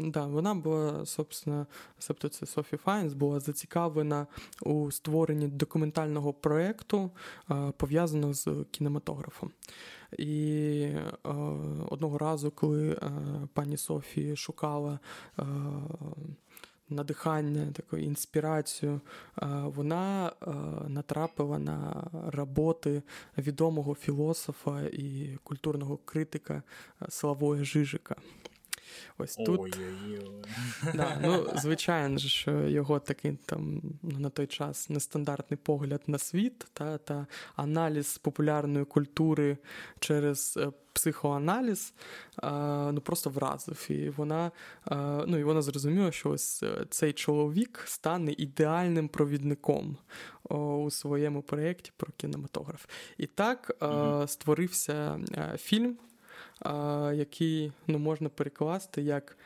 Да, 0.00 0.26
Вона 0.26 0.54
була, 0.54 1.06
собственно, 1.06 1.66
тобто 2.06 2.28
це 2.28 2.46
Софі 2.46 2.76
Файнс, 2.76 3.12
була 3.12 3.40
зацікавлена 3.40 4.26
у 4.62 4.90
створенні 4.90 5.48
документального 5.48 6.32
проєкту, 6.32 7.10
пов'язаного 7.76 8.34
з 8.34 8.64
кінематографом. 8.70 9.50
І 10.18 10.72
е, 10.82 11.12
одного 11.90 12.18
разу, 12.18 12.50
коли 12.50 12.90
е, 12.92 12.98
пані 13.54 13.76
Софі 13.76 14.36
шукала 14.36 14.98
е, 15.38 15.42
надихання, 16.88 17.72
таку 17.72 17.96
інспірацію, 17.96 19.00
вона 19.64 20.32
натрапила 20.88 21.58
на 21.58 22.10
роботи 22.26 23.02
відомого 23.38 23.94
філософа 23.94 24.82
і 24.82 25.38
культурного 25.42 25.96
критика 25.96 26.62
Славоя 27.08 27.64
Жижика. 27.64 28.16
Ось 29.18 29.34
тут. 29.34 29.78
Да, 30.94 31.18
ну, 31.22 31.46
Звичайно, 31.54 32.18
що 32.18 32.50
його 32.50 32.98
такий 32.98 33.38
там 33.46 33.82
ну, 34.02 34.18
на 34.18 34.30
той 34.30 34.46
час 34.46 34.90
нестандартний 34.90 35.58
погляд 35.62 36.02
на 36.06 36.18
світ 36.18 36.58
та 36.72 36.98
та 36.98 37.26
аналіз 37.56 38.18
популярної 38.18 38.84
культури 38.84 39.58
через 40.00 40.58
е, 40.62 40.72
психоаналіз 40.92 41.94
ну, 42.92 43.00
просто 43.04 43.30
вразив. 43.30 43.86
І 43.88 44.10
вона 44.10 44.50
ну, 45.26 45.38
і 45.38 45.44
вона 45.44 45.62
зрозуміла, 45.62 46.12
що 46.12 46.30
ось 46.30 46.62
е, 46.62 46.86
цей 46.90 47.12
чоловік 47.12 47.82
стане 47.86 48.32
ідеальним 48.32 49.08
провідником 49.08 49.96
у 50.50 50.90
своєму 50.90 51.42
проєкті 51.42 51.92
про 51.96 52.12
кінематограф. 52.16 52.86
І 53.18 53.26
так 53.26 53.76
а, 53.80 54.24
створився 54.26 55.20
е, 55.32 55.56
фільм 55.58 55.98
який 57.14 57.72
ну, 57.86 57.98
можна 57.98 58.28
перекласти 58.28 59.02
як 59.02 59.36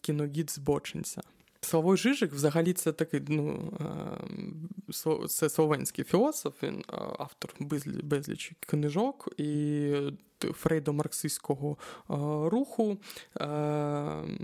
кіногід 0.00 0.50
збочинця. 0.50 1.22
Славой 1.60 1.96
Жижик 1.96 2.32
взагалі 2.32 2.72
це 2.72 2.92
такий 2.92 3.22
ну, 3.28 3.72
це 5.28 5.48
словенський 5.50 6.04
філософ, 6.04 6.62
він 6.62 6.84
автор 7.18 7.54
безлічі 8.02 8.56
книжок 8.60 9.28
і 9.36 9.92
фрейдо-марксистського 10.40 11.76
руху, 12.48 12.96
і 13.40 14.43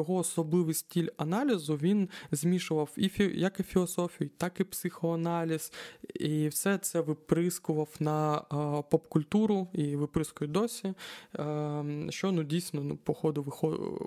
його 0.00 0.14
особливий 0.14 0.74
стиль 0.74 1.08
аналізу 1.16 1.76
він 1.76 2.08
змішував 2.30 2.90
і 2.96 3.10
як 3.34 3.60
і 3.60 3.62
філософію, 3.62 4.30
так 4.36 4.60
і 4.60 4.64
психоаналіз, 4.64 5.72
і 6.14 6.48
все 6.48 6.78
це 6.78 7.00
виприскував 7.00 7.88
на 8.00 8.38
поп-культуру 8.90 9.68
і 9.72 9.96
виприскує 9.96 10.50
досі. 10.50 10.94
Що 12.08 12.32
ну 12.32 12.42
дійсно 12.42 12.82
ну, 12.82 12.96
по 12.96 13.12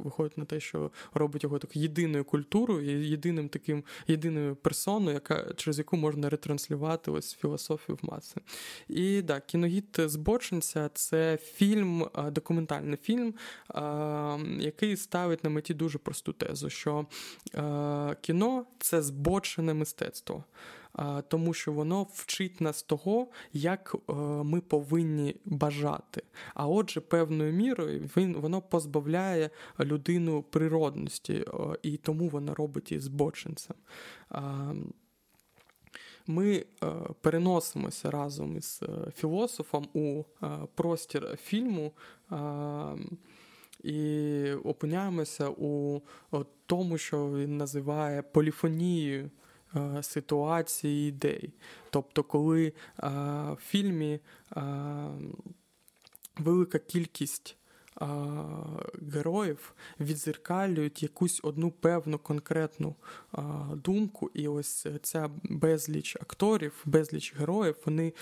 виходить 0.04 0.38
на 0.38 0.46
те, 0.46 0.60
що 0.60 0.92
робить 1.14 1.44
його 1.44 1.60
так 1.60 1.76
єдиною 1.76 2.26
культурою, 2.26 3.04
єдиним 3.04 3.50
таким 3.50 3.84
єдиною 4.08 4.56
персоною, 4.56 5.14
яка 5.14 5.54
через 5.54 5.78
яку 5.78 5.98
можна 5.98 6.30
ретранслювати 6.30 7.12
ось 7.12 7.36
філософію 7.36 7.98
в 8.02 8.06
маси. 8.06 8.42
І 8.88 9.22
так, 9.22 9.46
кіногід 9.48 9.86
збочинця 9.98 10.90
це 10.94 11.38
фільм, 11.38 12.08
документальний 12.32 12.98
фільм, 12.98 13.34
який 14.60 14.98
ставить 14.98 15.44
на 15.44 15.50
меті 15.50 15.74
дуже 15.84 15.98
просту 15.98 16.34
тезу, 16.34 16.70
що 16.70 17.06
кіно 18.22 18.66
це 18.80 19.02
збочене 19.02 19.74
мистецтво. 19.74 20.44
Тому 21.28 21.54
що 21.54 21.72
воно 21.72 22.08
вчить 22.14 22.62
нас 22.62 22.84
того, 22.84 23.28
як 23.54 23.96
е, 23.96 24.14
ми 24.44 24.62
повинні 24.62 25.36
бажати. 25.46 26.24
А 26.54 26.68
отже, 26.68 27.02
певною 27.02 27.54
мірою 27.54 28.10
він 28.18 28.34
воно 28.34 28.62
позбавляє 28.62 29.50
людину 29.80 30.44
природності, 30.44 31.34
е, 31.34 31.46
і 31.82 31.98
тому 31.98 32.30
воно 32.30 32.56
робить 32.56 32.92
її 32.92 33.02
збочинцем 33.02 33.76
ми 36.28 36.56
е, 36.56 36.66
переносимося 37.22 38.12
разом 38.12 38.58
із 38.58 38.80
е, 38.84 39.12
філософом 39.16 39.88
у 39.94 40.24
е, 40.44 40.48
простір 40.76 41.38
фільму. 41.44 41.92
І 43.84 44.52
опиняємося 44.52 45.50
у 45.50 46.02
тому, 46.66 46.98
що 46.98 47.30
він 47.30 47.58
називає 47.58 48.22
поліфонією 48.22 49.32
ситуації 50.02 51.10
ідей. 51.10 51.54
Тобто, 51.90 52.24
коли 52.24 52.74
в 52.98 53.58
фільмі 53.60 54.20
велика 56.38 56.80
кількість 56.80 57.58
героїв 59.14 59.74
відзеркалюють 60.00 61.04
якусь 61.04 61.40
одну 61.44 61.72
певну 61.72 62.18
конкретну 62.18 62.96
думку, 63.74 64.32
і 64.34 64.48
ось 64.48 64.88
ця 65.02 65.30
безліч 65.44 66.16
акторів, 66.16 66.82
безліч 66.86 67.36
героїв, 67.36 67.76
вони 67.86 68.14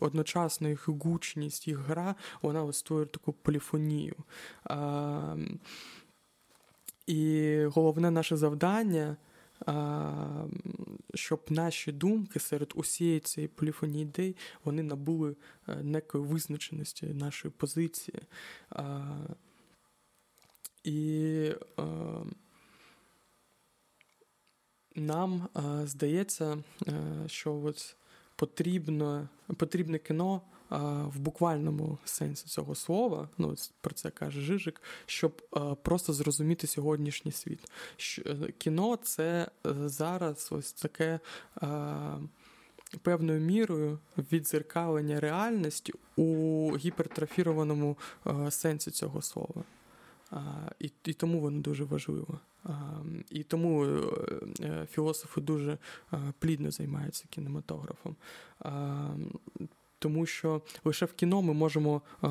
одночасно 0.00 0.68
їх 0.68 0.88
гучність, 0.88 1.68
їх 1.68 1.78
гра, 1.78 2.14
вона 2.42 2.64
ось 2.64 2.78
створює 2.78 3.06
таку 3.06 3.32
поліфонію. 3.32 4.16
І 7.06 7.56
головне 7.64 8.10
наше 8.10 8.36
завдання 8.36 9.16
щоб 11.14 11.40
наші 11.48 11.92
думки 11.92 12.40
серед 12.40 12.72
усієї 12.74 13.20
цієї 13.20 13.48
поліфонії 13.48 14.02
ідей 14.02 14.36
вони 14.64 14.82
набули 14.82 15.36
е, 15.68 15.76
некої 15.76 16.24
визначеності 16.24 17.06
нашої 17.06 17.54
позиції. 17.56 18.18
І 20.84 21.52
нам 24.94 25.48
здається, 25.84 26.58
е, 26.88 26.92
що 27.26 27.54
от 27.54 27.96
потрібно, 28.36 29.28
потрібне 29.56 29.98
кіно 29.98 30.42
в 31.06 31.18
буквальному 31.18 31.98
сенсі 32.04 32.46
цього 32.46 32.74
слова, 32.74 33.28
ну 33.38 33.54
про 33.80 33.94
це 33.94 34.10
каже 34.10 34.40
Жижик, 34.40 34.82
щоб 35.06 35.42
просто 35.82 36.12
зрозуміти 36.12 36.66
сьогоднішній 36.66 37.32
світ. 37.32 37.70
Е, 38.26 38.52
кіно 38.58 38.96
це 38.96 39.48
е, 39.66 39.74
зараз 39.88 40.48
ось 40.52 40.72
таке. 40.72 41.20
Певною 43.02 43.40
мірою 43.40 43.98
відзеркалення 44.32 45.20
реальності 45.20 45.92
у 46.16 46.70
гіпертрофірованому 46.76 47.98
сенсі 48.50 48.90
цього 48.90 49.22
слова. 49.22 49.64
І 50.78 50.90
і 51.04 51.12
тому 51.12 51.40
воно 51.40 51.60
дуже 51.60 51.84
важливо. 51.84 52.40
І 53.30 53.42
тому 53.42 53.84
е, 54.60 54.86
філософи 54.90 55.40
дуже 55.40 55.78
плідно 56.38 56.70
займаються 56.70 57.24
кінематографом 57.30 58.16
тому 60.00 60.26
що 60.26 60.62
лише 60.84 61.06
в 61.06 61.12
кіно 61.12 61.42
ми 61.42 61.54
можемо 61.54 62.02
е, 62.24 62.28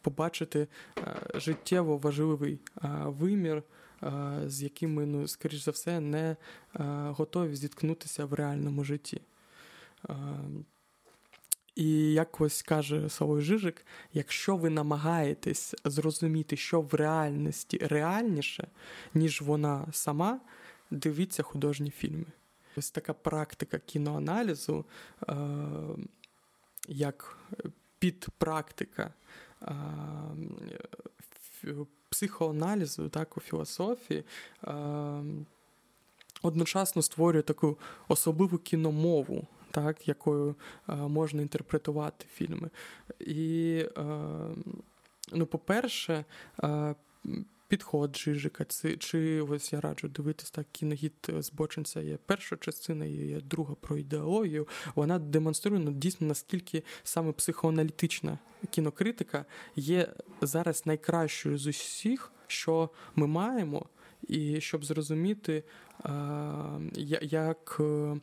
побачити 0.00 0.68
е, 0.98 1.16
життєво 1.34 1.96
важливий 1.96 2.60
е, 2.84 2.88
вимір, 3.04 3.62
з 4.46 4.62
яким 4.62 4.94
ми, 4.94 5.06
ну, 5.06 5.28
скоріш 5.28 5.64
за 5.64 5.70
все, 5.70 6.00
не 6.00 6.36
готові 7.08 7.56
зіткнутися 7.56 8.24
в 8.24 8.34
реальному 8.34 8.84
житті. 8.84 9.20
І 11.74 12.12
як 12.12 12.40
ось 12.40 12.62
каже 12.62 13.08
Славой 13.08 13.42
Жижик, 13.42 13.86
якщо 14.12 14.56
ви 14.56 14.70
намагаєтесь 14.70 15.74
зрозуміти, 15.84 16.56
що 16.56 16.80
в 16.80 16.94
реальності 16.94 17.78
реальніше, 17.82 18.68
ніж 19.14 19.42
вона 19.42 19.86
сама, 19.92 20.40
дивіться 20.90 21.42
художні 21.42 21.90
фільми. 21.90 22.26
Ось 22.76 22.90
така 22.90 23.12
практика 23.12 23.78
кіноаналізу 23.78 24.84
як 26.88 27.38
підпрактика 27.98 29.12
психоаналізу, 32.08 33.08
так, 33.08 33.36
у 33.36 33.40
філософії. 33.40 34.24
Одночасно 36.42 37.02
створює 37.02 37.42
таку 37.42 37.78
особливу 38.08 38.58
кіномову, 38.58 39.46
так, 39.70 40.08
якою 40.08 40.54
е, 40.88 40.94
можна 40.94 41.42
інтерпретувати 41.42 42.26
фільми. 42.34 42.70
І, 43.20 43.84
е, 43.98 44.02
ну, 45.32 45.46
по-перше, 45.46 46.24
е, 46.62 46.94
підход 47.68 48.16
Жижика, 48.16 48.64
чи, 48.98 49.40
ось 49.40 49.72
я 49.72 49.80
раджу 49.80 50.08
дивитись 50.08 50.50
так, 50.50 50.66
кіногід 50.72 51.30
збочинця 51.38 52.00
є 52.00 52.18
перша 52.26 52.56
частина, 52.56 53.04
є 53.04 53.40
друга 53.40 53.74
про 53.80 53.98
ідеологію. 53.98 54.68
Вона 54.94 55.18
демонструє 55.18 55.80
ну, 55.80 55.92
дійсно 55.92 56.26
наскільки 56.26 56.82
саме 57.02 57.32
психоаналітична 57.32 58.38
кінокритика 58.70 59.44
є 59.76 60.12
зараз 60.40 60.86
найкращою 60.86 61.58
з 61.58 61.66
усіх, 61.66 62.32
що 62.46 62.90
ми 63.16 63.26
маємо. 63.26 63.86
І 64.28 64.60
щоб 64.60 64.84
зрозуміти, 64.84 65.64
як 67.22 67.76
е, 67.80 68.20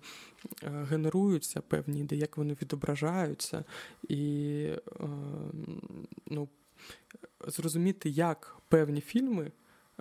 генеруються 0.64 1.62
певні 1.62 2.00
ідеї, 2.00 2.22
як 2.22 2.38
вони 2.38 2.58
відображаються, 2.62 3.64
і 4.08 4.64
е, 4.68 5.08
ну, 6.28 6.50
зрозуміти, 7.48 8.10
як 8.10 8.58
певні 8.76 9.02
фільми 9.02 9.52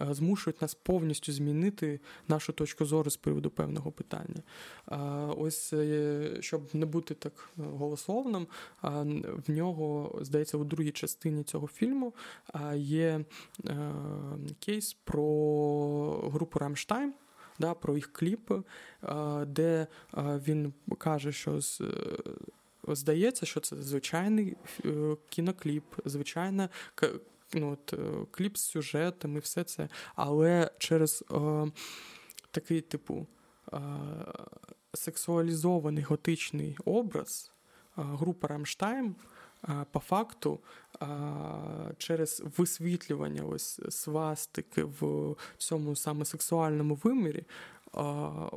е, 0.01 0.15
змушують 0.15 0.63
нас 0.63 0.75
повністю 0.75 1.33
змінити 1.33 2.01
нашу 2.29 2.53
точку 2.53 2.85
зору 2.85 3.11
з 3.11 3.17
приводу 3.17 3.51
певного 3.51 3.93
питання. 3.93 4.43
Ось 5.37 5.75
щоб 6.41 6.63
не 6.73 6.87
бути 6.87 7.15
так 7.15 7.51
голословним, 7.57 8.47
в 9.47 9.51
нього, 9.51 10.19
здається, 10.23 10.57
у 10.57 10.65
другій 10.65 10.91
частині 10.91 11.43
цього 11.45 11.67
фільму 11.67 12.15
є 12.75 13.25
кейс 14.59 14.97
про 15.05 16.31
групу 16.33 16.59
Рамштайн 16.59 17.15
да, 17.59 17.75
про 17.75 17.97
їх 17.97 18.13
кліпи, 18.13 18.63
де 19.47 19.87
він 20.17 20.73
каже, 20.99 21.33
що 21.33 21.61
здається, 22.89 23.47
що 23.47 23.61
це 23.61 23.77
звичайний 23.77 24.57
е, 24.85 25.17
кінокліп, 25.29 25.85
звичайна 26.05 26.69
ну, 27.55 27.73
от, 27.73 27.93
е, 27.93 28.27
кліп 28.31 28.57
з 28.57 28.61
сюжетом 28.61 29.37
і 29.37 29.41
все 29.41 29.65
це, 29.65 29.89
але 30.15 30.71
через 30.79 31.25
о, 31.29 31.67
такий 32.51 32.81
типу 32.81 33.27
о, 33.73 33.79
сексуалізований 34.93 36.05
готичний 36.05 36.77
образ 36.85 37.51
група 37.97 38.49
Рамштайн 38.49 39.15
по 39.91 40.01
факту 40.01 40.61
через 41.99 42.43
висвітлювання 42.57 43.43
ось 43.43 43.81
свастики 43.91 44.85
в 44.85 45.35
цьому 45.57 45.97
саме 45.97 46.25
сексуальному 46.25 46.95
вимірі. 46.95 47.45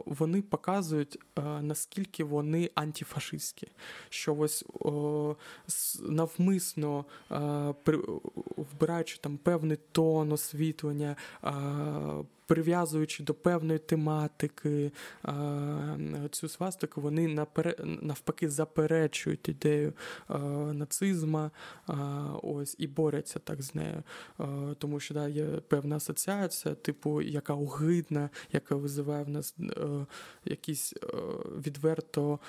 Вони 0.05 0.41
показують, 0.41 1.19
наскільки 1.61 2.23
вони 2.23 2.71
антифашистські. 2.75 3.67
Що 4.09 4.35
ось 4.35 4.65
навмисно 6.01 7.05
вбираючи 8.57 9.17
там 9.17 9.37
певний 9.37 9.77
тон 9.91 10.31
освітлення, 10.31 11.15
прив'язуючи 12.47 13.23
до 13.23 13.33
певної 13.33 13.79
тематики 13.79 14.91
цю 16.31 16.49
свастику, 16.49 17.01
вони 17.01 17.45
навпаки 18.01 18.49
заперечують 18.49 19.49
ідею 19.49 19.93
нацизма 20.73 21.51
ось 22.43 22.75
і 22.77 22.87
борються 22.87 23.39
так 23.39 23.61
з 23.61 23.75
нею. 23.75 24.03
Тому 24.77 24.99
що 24.99 25.13
да, 25.13 25.27
є 25.27 25.45
певна 25.45 25.95
асоціація, 25.95 26.75
типу, 26.75 27.21
яка 27.21 27.53
огидна, 27.53 28.29
яка 28.51 28.75
визиває 28.75 29.23
в 29.23 29.29
нас 29.29 29.55
е, 29.59 30.05
якісь 30.45 30.93
е, 30.93 31.07
відверто. 31.65 32.39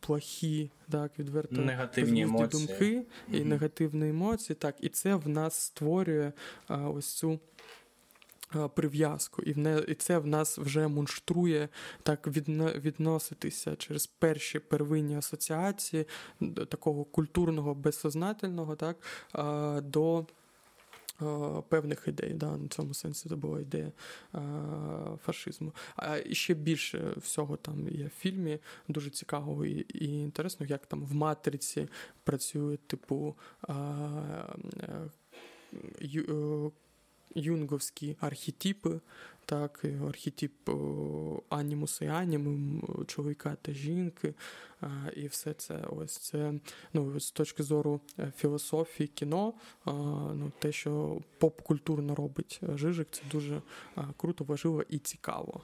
Плохі, 0.00 0.70
так, 0.90 1.18
відверто 1.18 1.60
негативні 1.60 2.22
емоції. 2.22 2.66
думки 2.66 3.02
і 3.28 3.32
mm-hmm. 3.32 3.44
негативні 3.44 4.08
емоції. 4.08 4.56
Так, 4.56 4.76
і 4.80 4.88
це 4.88 5.14
в 5.14 5.28
нас 5.28 5.54
створює 5.54 6.32
а, 6.68 6.88
ось 6.88 7.12
цю 7.12 7.40
прив'язку, 8.74 9.42
і 9.42 9.52
в 9.52 9.58
не, 9.58 9.84
і 9.88 9.94
це 9.94 10.18
в 10.18 10.26
нас 10.26 10.58
вже 10.58 10.88
мунштрує 10.88 11.68
так 12.02 12.26
відно, 12.26 12.72
відноситися 12.72 13.76
через 13.76 14.06
перші 14.06 14.58
первинні 14.58 15.16
асоціації 15.16 16.06
такого 16.68 17.04
культурного 17.04 17.74
безсознательного, 17.74 18.76
так, 18.76 18.96
до. 19.84 20.26
Певних 21.68 22.08
ідей, 22.08 22.34
да, 22.34 22.56
на 22.56 22.68
цьому 22.68 22.94
сенсі 22.94 23.28
це 23.28 23.36
була 23.36 23.60
ідея 23.60 23.92
а, 24.32 24.40
фашизму. 25.24 25.72
А 25.96 26.18
ще 26.34 26.54
більше 26.54 27.12
всього 27.16 27.56
там 27.56 27.88
є 27.88 28.04
в 28.04 28.20
фільмі, 28.20 28.58
дуже 28.88 29.10
цікавого 29.10 29.66
і 29.66 29.86
і 29.94 30.20
інтересно, 30.20 30.66
як 30.66 30.86
там 30.86 31.04
в 31.04 31.14
матриці 31.14 31.88
працює, 32.24 32.76
типу. 32.76 33.34
А, 33.62 33.72
а, 34.80 35.08
юнговські 37.36 38.16
архетипи, 38.20 39.00
так, 39.44 39.84
архетип 40.08 40.70
анімуса 41.48 42.04
і 42.04 42.08
аніму, 42.08 42.82
чоловіка 43.06 43.56
та 43.62 43.72
жінки, 43.72 44.34
і 45.16 45.26
все 45.26 45.54
це 45.54 45.84
ось 45.90 46.16
це 46.16 46.54
ну, 46.92 47.20
з 47.20 47.30
точки 47.30 47.62
зору 47.62 48.00
е, 48.18 48.32
філософії 48.36 49.06
кіно, 49.06 49.54
ну, 50.34 50.52
те, 50.58 50.72
що 50.72 51.20
поп-культурно 51.38 52.14
робить 52.14 52.60
Жижик, 52.74 53.08
це 53.10 53.22
дуже 53.32 53.62
круто, 54.16 54.44
важливо 54.44 54.82
і 54.88 54.98
цікаво. 54.98 55.60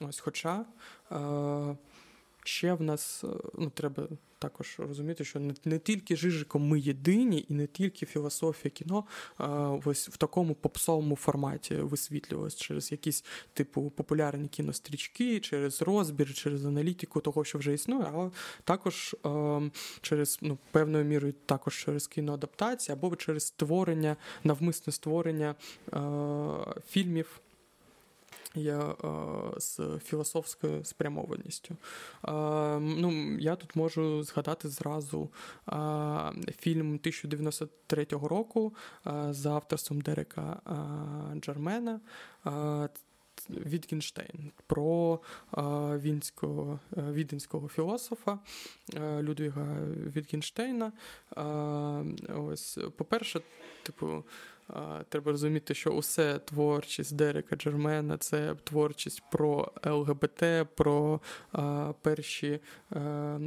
Ось, 0.00 0.20
Хоча 0.20 0.64
ще 2.44 2.74
в 2.74 2.82
нас 2.82 3.24
ну, 3.54 3.70
треба 3.70 4.08
також 4.38 4.76
розуміти, 4.78 5.24
що 5.24 5.40
не, 5.40 5.54
не 5.64 5.78
тільки 5.78 6.16
Жижиком 6.16 6.68
ми 6.68 6.80
єдині, 6.80 7.46
і 7.48 7.54
не 7.54 7.66
тільки 7.66 8.06
філософія 8.06 8.70
кіно 8.70 9.04
а, 9.38 9.48
ось 9.84 10.08
в 10.08 10.16
такому 10.16 10.54
попсовому 10.54 11.16
форматі 11.16 11.74
висвітлювалось 11.74 12.56
через 12.56 12.92
якісь 12.92 13.24
типу 13.52 13.90
популярні 13.90 14.48
кінострічки, 14.48 15.40
через 15.40 15.82
розбір, 15.82 16.34
через 16.34 16.64
аналітику 16.64 17.20
того, 17.20 17.44
що 17.44 17.58
вже 17.58 17.74
існує, 17.74 18.06
але 18.14 18.30
також 18.64 19.16
а, 19.22 19.60
через 20.00 20.38
ну, 20.42 20.58
певною 20.70 21.04
мірою 21.04 21.34
також 21.46 21.84
через 21.84 22.06
кіноадаптацію 22.06 22.96
або 22.96 23.16
через 23.16 23.46
створення, 23.46 24.16
навмисне 24.44 24.92
створення 24.92 25.54
а, 25.92 26.74
фільмів 26.88 27.40
е, 28.66 29.60
з 29.60 29.80
філософською 30.04 30.84
спрямованістю. 30.84 31.76
Ну, 32.80 33.38
Я 33.38 33.56
тут 33.56 33.76
можу 33.76 34.22
згадати 34.22 34.68
зразу 34.68 35.28
фільм 36.58 36.86
1093 36.94 38.06
року 38.10 38.74
за 39.30 39.52
авторством 39.52 40.00
Дерека 40.00 40.60
Джермена. 41.36 42.00
Вітгенштейн 43.50 44.52
про 44.66 45.20
вінського, 45.98 46.80
віденського 46.96 47.68
філософа 47.68 48.38
Людвіга 48.98 49.66
Вітгенштейна. 50.16 50.92
Ось, 52.36 52.78
По-перше, 52.96 53.40
типу, 53.82 54.24
Треба 55.08 55.32
розуміти, 55.32 55.74
що 55.74 55.90
усе 55.90 56.38
творчість 56.38 57.16
Дерека 57.16 57.56
Джермена 57.56 58.18
це 58.18 58.54
творчість 58.64 59.22
про 59.30 59.72
ЛГБТ, 59.86 60.44
про 60.74 61.20
а, 61.52 61.92
перші 62.02 62.60
а, 62.90 63.38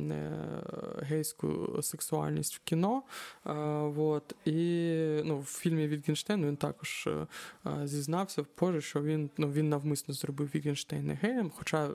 гейську 1.01 1.79
сексуальність 1.81 2.55
в 2.55 2.59
кіно. 2.63 3.03
А, 3.43 3.53
вот. 3.83 4.35
І 4.45 4.91
ну, 5.25 5.39
в 5.39 5.45
фільмі 5.45 5.87
Вітгенштейн 5.87 6.45
він 6.45 6.55
також 6.55 7.09
зізнався 7.83 8.41
в 8.41 8.45
позі, 8.45 8.81
що 8.81 9.01
він 9.01 9.29
ну, 9.37 9.51
він 9.51 9.69
навмисно 9.69 10.13
зробив 10.13 10.49
Вітгенштейна 10.55 11.13
геєм, 11.21 11.51
хоча 11.55 11.89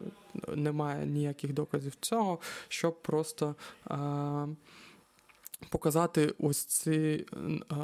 немає 0.55 1.07
ніяких 1.07 1.53
доказів 1.53 1.95
цього, 2.01 2.39
щоб 2.69 3.03
просто. 3.03 3.55
Показати 5.71 6.35
ось 6.39 6.65
цей 6.65 7.27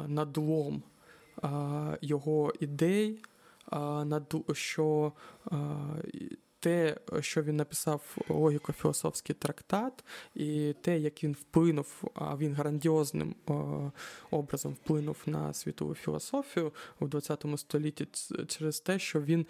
надлом 0.07 0.83
його 2.01 2.53
ідей, 2.59 3.19
що 4.53 5.11
те, 6.63 6.97
що 7.19 7.43
він 7.43 7.55
написав 7.55 8.17
логіко-філософський 8.29 9.35
трактат, 9.35 10.03
і 10.35 10.75
те, 10.81 10.99
як 10.99 11.23
він 11.23 11.33
вплинув, 11.33 12.11
а 12.13 12.37
він 12.37 12.53
грандіозним 12.53 13.35
образом 14.31 14.73
вплинув 14.73 15.17
на 15.25 15.53
світову 15.53 15.95
філософію 15.95 16.71
у 16.99 17.09
ХХ 17.09 17.57
столітті 17.57 18.07
через 18.47 18.79
те, 18.79 18.99
що 18.99 19.21
він 19.21 19.45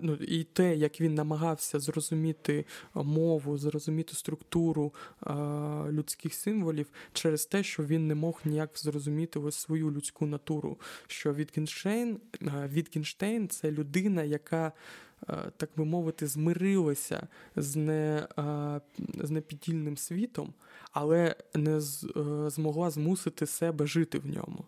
ну 0.00 0.14
і 0.14 0.44
те, 0.44 0.76
як 0.76 1.00
він 1.00 1.14
намагався 1.14 1.80
зрозуміти 1.80 2.64
мову, 2.94 3.58
зрозуміти 3.58 4.14
структуру 4.14 4.94
людських 5.88 6.34
символів, 6.34 6.86
через 7.12 7.46
те, 7.46 7.62
що 7.62 7.84
він 7.84 8.06
не 8.06 8.14
мог 8.14 8.40
ніяк 8.44 8.70
зрозуміти 8.74 9.38
ось 9.38 9.56
свою 9.56 9.90
людську 9.90 10.26
натуру. 10.26 10.78
Що 11.06 11.34
Вітгенштейн, 11.34 12.20
Вітгенштейн 12.72 13.48
це 13.48 13.70
людина, 13.70 14.22
яка 14.22 14.66
Е, 14.66 14.72
так 15.56 15.70
би 15.76 15.84
мовити, 15.84 16.26
змирилася 16.26 17.28
з 17.56 17.76
не, 17.76 18.28
е, 18.38 18.80
з 19.24 19.30
непідільним 19.30 19.96
світом, 19.96 20.54
але 20.92 21.36
не 21.54 21.76
е, 21.76 21.80
змогла 22.50 22.90
змусити 22.90 23.46
себе 23.46 23.86
жити 23.86 24.18
в 24.18 24.26
ньому. 24.26 24.64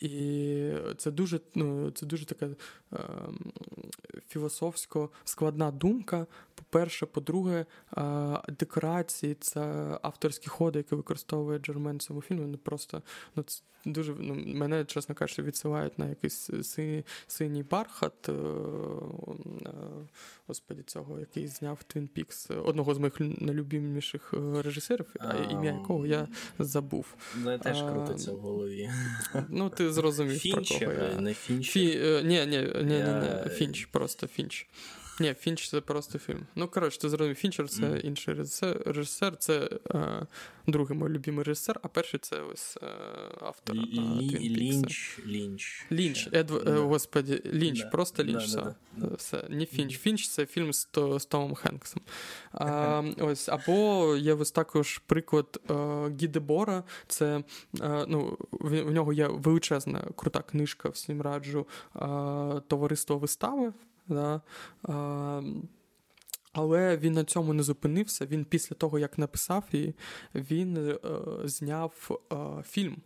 І 0.00 0.72
це 0.96 1.10
дуже 1.10 1.40
ну, 1.54 1.90
це 1.90 2.06
дуже 2.06 2.26
така 2.26 2.46
е, 2.46 2.98
філософсько 4.34 5.10
складна 5.24 5.70
думка. 5.70 6.26
По-перше, 6.54 7.06
по-друге, 7.06 7.66
декорації 8.48 9.34
це 9.34 9.62
авторські 10.02 10.48
ходи, 10.48 10.78
які 10.78 10.94
використовує 10.94 11.58
Джермен 11.58 11.96
в 11.96 12.02
цьому 12.02 12.22
фільмі. 12.22 12.46
Ну 12.46 12.58
просто 12.58 13.02
ну, 13.36 13.42
це 13.42 13.62
дуже 13.84 14.14
ну, 14.18 14.34
мене, 14.46 14.84
чесно 14.84 15.14
кажучи, 15.14 15.42
відсилають 15.42 15.98
на 15.98 16.08
якийсь 16.08 16.50
си, 16.62 17.04
синій 17.26 17.62
бархат. 17.62 18.28
Е, 18.28 18.32
е, 18.32 19.70
господі, 20.46 20.82
цього, 20.82 21.18
який 21.18 21.46
зняв 21.46 21.80
Twin 21.94 22.08
Peaks, 22.16 22.62
одного 22.64 22.94
з 22.94 22.98
моїх 22.98 23.20
найлюбіміших 23.20 24.34
е, 24.34 24.62
режисерів, 24.62 25.06
ім'я 25.50 25.72
якого 25.72 26.06
я 26.06 26.28
забув. 26.58 27.14
Ну, 27.44 27.58
теж 27.58 27.82
крутиться 27.82 28.32
в 28.32 28.36
голові. 28.36 28.90
Ну, 29.48 29.70
ти 29.70 29.92
зрозумів, 29.92 30.38
Фінчер, 30.38 30.78
про 30.78 30.96
кого 30.96 31.08
я. 31.08 31.20
не 31.20 31.34
Фінчер. 31.34 31.72
Фі... 31.72 32.00
Ні, 32.24 32.46
ні, 32.46 32.46
ні, 32.46 32.84
ні, 32.84 33.02
ні, 33.02 33.50
Фінч, 33.50 33.84
просто 33.86 34.23
Фінч. 34.26 34.66
Ні, 35.20 35.34
Фінч 35.34 35.68
це 35.68 35.80
просто 35.80 36.18
фільм. 36.18 36.46
Ну, 36.54 36.68
коротше, 36.68 36.98
ти 36.98 37.08
зрозумів, 37.08 37.36
Фінчер 37.36 37.68
це 37.68 37.98
інший 37.98 38.34
режисер. 38.86 39.36
Це 39.36 39.70
е, 39.94 40.26
другий 40.66 40.98
мій 40.98 41.08
любимий 41.08 41.44
режисер, 41.44 41.80
а 41.82 41.88
перший 41.88 42.20
це 42.20 42.40
ось 42.40 42.78
е, 42.82 42.86
автор. 43.40 43.76
Лі, 43.76 44.38
Лінч. 44.38 45.20
Лінч. 45.26 45.86
Лінч. 45.92 46.28
Едв... 46.32 46.64
Да. 46.64 46.76
Господі, 46.76 47.42
Лінч, 47.46 47.80
да. 47.80 47.86
просто 47.88 48.24
Лінч. 48.24 48.52
Да, 48.52 48.74
все. 48.96 49.14
все. 49.16 49.48
Не 49.48 49.66
Фінч. 49.66 49.98
Фінч 49.98 50.28
це 50.28 50.46
фільм 50.46 50.72
з, 50.72 50.88
з 51.18 51.26
Томом 51.26 51.54
Хенксом. 51.54 52.02
А, 52.52 53.02
ось, 53.18 53.48
Або 53.48 54.16
є 54.16 54.34
ось 54.34 54.50
також 54.50 54.98
приклад 54.98 55.60
е, 55.70 55.74
Гі 56.20 56.26
Бора. 56.26 56.84
Це 57.06 57.44
е, 57.80 58.04
ну, 58.08 58.38
в, 58.50 58.82
в 58.82 58.90
нього 58.90 59.12
є 59.12 59.26
величезна 59.26 60.04
крута 60.16 60.42
книжка, 60.42 60.88
всім 60.88 61.22
раджу 61.22 61.66
е, 61.96 61.98
Товариство 62.68 63.18
вистави. 63.18 63.72
Да? 64.08 64.40
Але 66.54 66.96
він 66.96 67.12
на 67.12 67.24
цьому 67.24 67.54
не 67.54 67.62
зупинився. 67.62 68.26
Він 68.26 68.44
після 68.44 68.76
того, 68.76 68.98
як 68.98 69.18
написав 69.18 69.64
її, 69.72 69.94
він 70.34 70.76
е, 70.76 70.98
зняв 71.44 72.20
е, 72.32 72.62
фільм. 72.62 72.96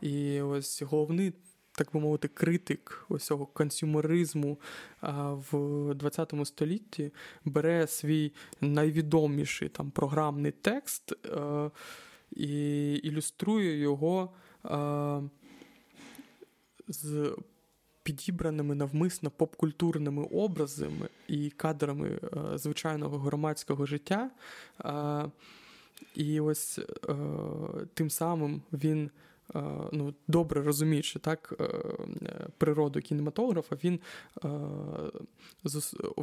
І 0.00 0.40
ось 0.40 0.82
головний, 0.82 1.32
так 1.72 1.88
би 1.92 2.00
мовити, 2.00 2.28
критик 2.28 3.06
ось 3.08 3.24
цього 3.24 3.46
консюмеризму 3.46 4.60
е, 5.02 5.12
в 5.52 5.94
20 5.94 6.34
столітті 6.44 7.12
бере 7.44 7.86
свій 7.86 8.32
найвідоміший 8.60 9.68
там 9.68 9.90
програмний 9.90 10.52
текст 10.52 11.12
е, 11.12 11.70
і 12.30 12.94
ілюструє 12.94 13.78
його 13.78 14.32
е, 14.64 15.22
з 16.88 17.36
підібраними 18.08 18.74
навмисно 18.74 19.30
попкультурними 19.30 20.22
образами 20.22 21.08
і 21.28 21.50
кадрами 21.50 22.08
е, 22.08 22.58
звичайного 22.58 23.18
громадського 23.18 23.86
життя. 23.86 24.30
Е, 24.84 25.24
і 26.14 26.40
ось 26.40 26.78
е, 26.78 27.14
тим 27.94 28.10
самим 28.10 28.62
він. 28.72 29.10
Ну, 29.92 30.14
добре 30.26 30.62
розуміючи 30.62 31.18
так, 31.18 31.54
природу 32.58 33.00
кінематографа, 33.00 33.76
він 33.84 34.00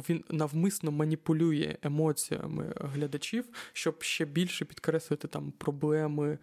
він 0.08 0.24
навмисно 0.30 0.90
маніпулює 0.90 1.76
емоціями 1.82 2.74
глядачів, 2.76 3.44
щоб 3.72 4.02
ще 4.02 4.24
більше 4.24 4.64
підкреслити 4.64 5.28
там 5.28 5.52
проблеми 5.58 6.38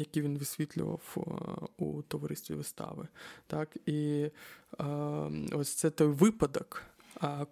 які 0.00 0.22
він 0.22 0.38
висвітлював 0.38 1.16
е, 1.16 1.20
у 1.84 2.02
товаристві 2.02 2.54
вистави. 2.54 3.08
Так? 3.46 3.76
І 3.86 4.30
е, 4.80 4.84
ось 5.52 5.74
це 5.74 5.90
той 5.90 6.06
випадок, 6.06 6.82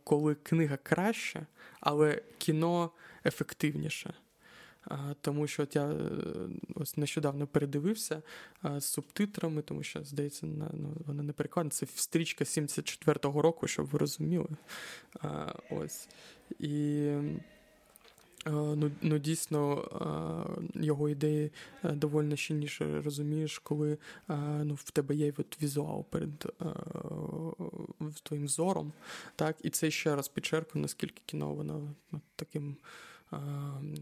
коли 0.04 0.34
книга 0.34 0.76
краща, 0.76 1.46
але 1.80 2.22
кіно 2.38 2.90
ефективніше. 3.24 4.14
Тому 5.20 5.46
що 5.46 5.62
от 5.62 5.76
я 5.76 5.86
е, 5.86 5.96
ось 6.74 6.96
нещодавно 6.96 7.46
передивився 7.46 8.22
з 8.76 8.84
субтитрами, 8.84 9.62
тому 9.62 9.82
що, 9.82 10.04
здається, 10.04 10.46
ну, 10.46 10.92
вона 11.06 11.22
не 11.22 11.32
перекладена. 11.32 11.70
Це 11.70 11.86
стрічка 11.86 12.44
74-го 12.44 13.42
року, 13.42 13.66
щоб 13.66 13.86
ви 13.86 13.98
розуміли. 13.98 14.48
Ось. 15.70 16.08
І 16.58 17.04
Е, 17.08 17.57
ну 18.47 18.90
ну 19.02 19.19
дійсно 19.19 19.82
е, 20.74 20.85
його 20.85 21.09
ідеї 21.09 21.52
е, 21.85 21.93
доволі 21.93 22.36
щільніше 22.36 23.02
розумієш, 23.02 23.59
коли 23.59 23.98
ну, 24.65 24.74
в 24.74 24.90
тебе 24.90 25.15
є 25.15 25.32
от 25.39 25.62
візуал 25.62 26.05
перед 26.05 26.52
твоїм 28.23 28.48
зором. 28.48 28.93
Так? 29.36 29.56
І 29.62 29.70
це 29.70 29.90
ще 29.90 30.16
раз 30.16 30.28
підчеркує, 30.28 30.82
наскільки 30.82 31.23
кіно 31.27 31.55
воно 31.55 31.94
ну, 32.12 32.20
таким 32.36 32.77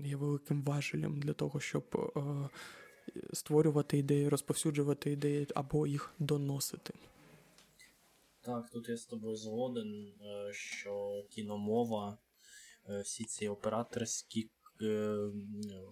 є 0.05 0.17
великим 0.17 0.63
важелем 0.63 1.21
для 1.21 1.33
того, 1.33 1.61
щоб 1.61 2.13
створювати 3.33 3.99
ідеї, 3.99 4.29
розповсюджувати 4.29 5.13
ідеї 5.13 5.47
або 5.55 5.87
їх 5.87 6.15
доносити. 6.19 6.95
Так, 8.41 8.71
тут 8.71 8.89
я 8.89 8.97
з 8.97 9.07
тобою 9.07 9.37
згоден, 9.37 10.13
що 10.53 11.25
кіномова. 11.31 12.19
Е, 12.89 13.01
всі 13.01 13.25
ці 13.25 13.49
операторські. 13.49 14.51
Е, 14.83 15.17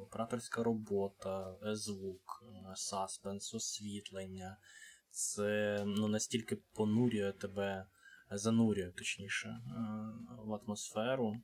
операторська 0.01 0.63
робота, 0.63 1.57
е, 1.67 1.77
звук, 1.77 2.45
саспенс, 2.75 3.55
освітлення. 3.55 4.57
Це 5.11 5.83
ну, 5.87 6.09
настільки 6.09 6.57
понурює 6.57 7.33
тебе, 7.33 7.87
занурює, 8.31 8.93
точніше, 8.97 9.61
в 10.39 10.55
атмосферу, 10.55 11.37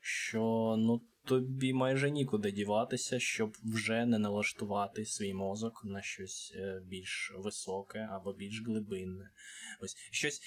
що 0.00 0.74
ну, 0.78 1.02
тобі 1.24 1.72
майже 1.72 2.10
нікуди 2.10 2.52
діватися, 2.52 3.18
щоб 3.20 3.56
вже 3.64 4.06
не 4.06 4.18
налаштувати 4.18 5.04
свій 5.04 5.34
мозок 5.34 5.84
на 5.84 6.02
щось 6.02 6.56
більш 6.82 7.32
високе 7.36 8.08
або 8.12 8.32
більш 8.32 8.62
глибинне. 8.66 9.30
Ось 9.80 9.96
щось. 10.10 10.40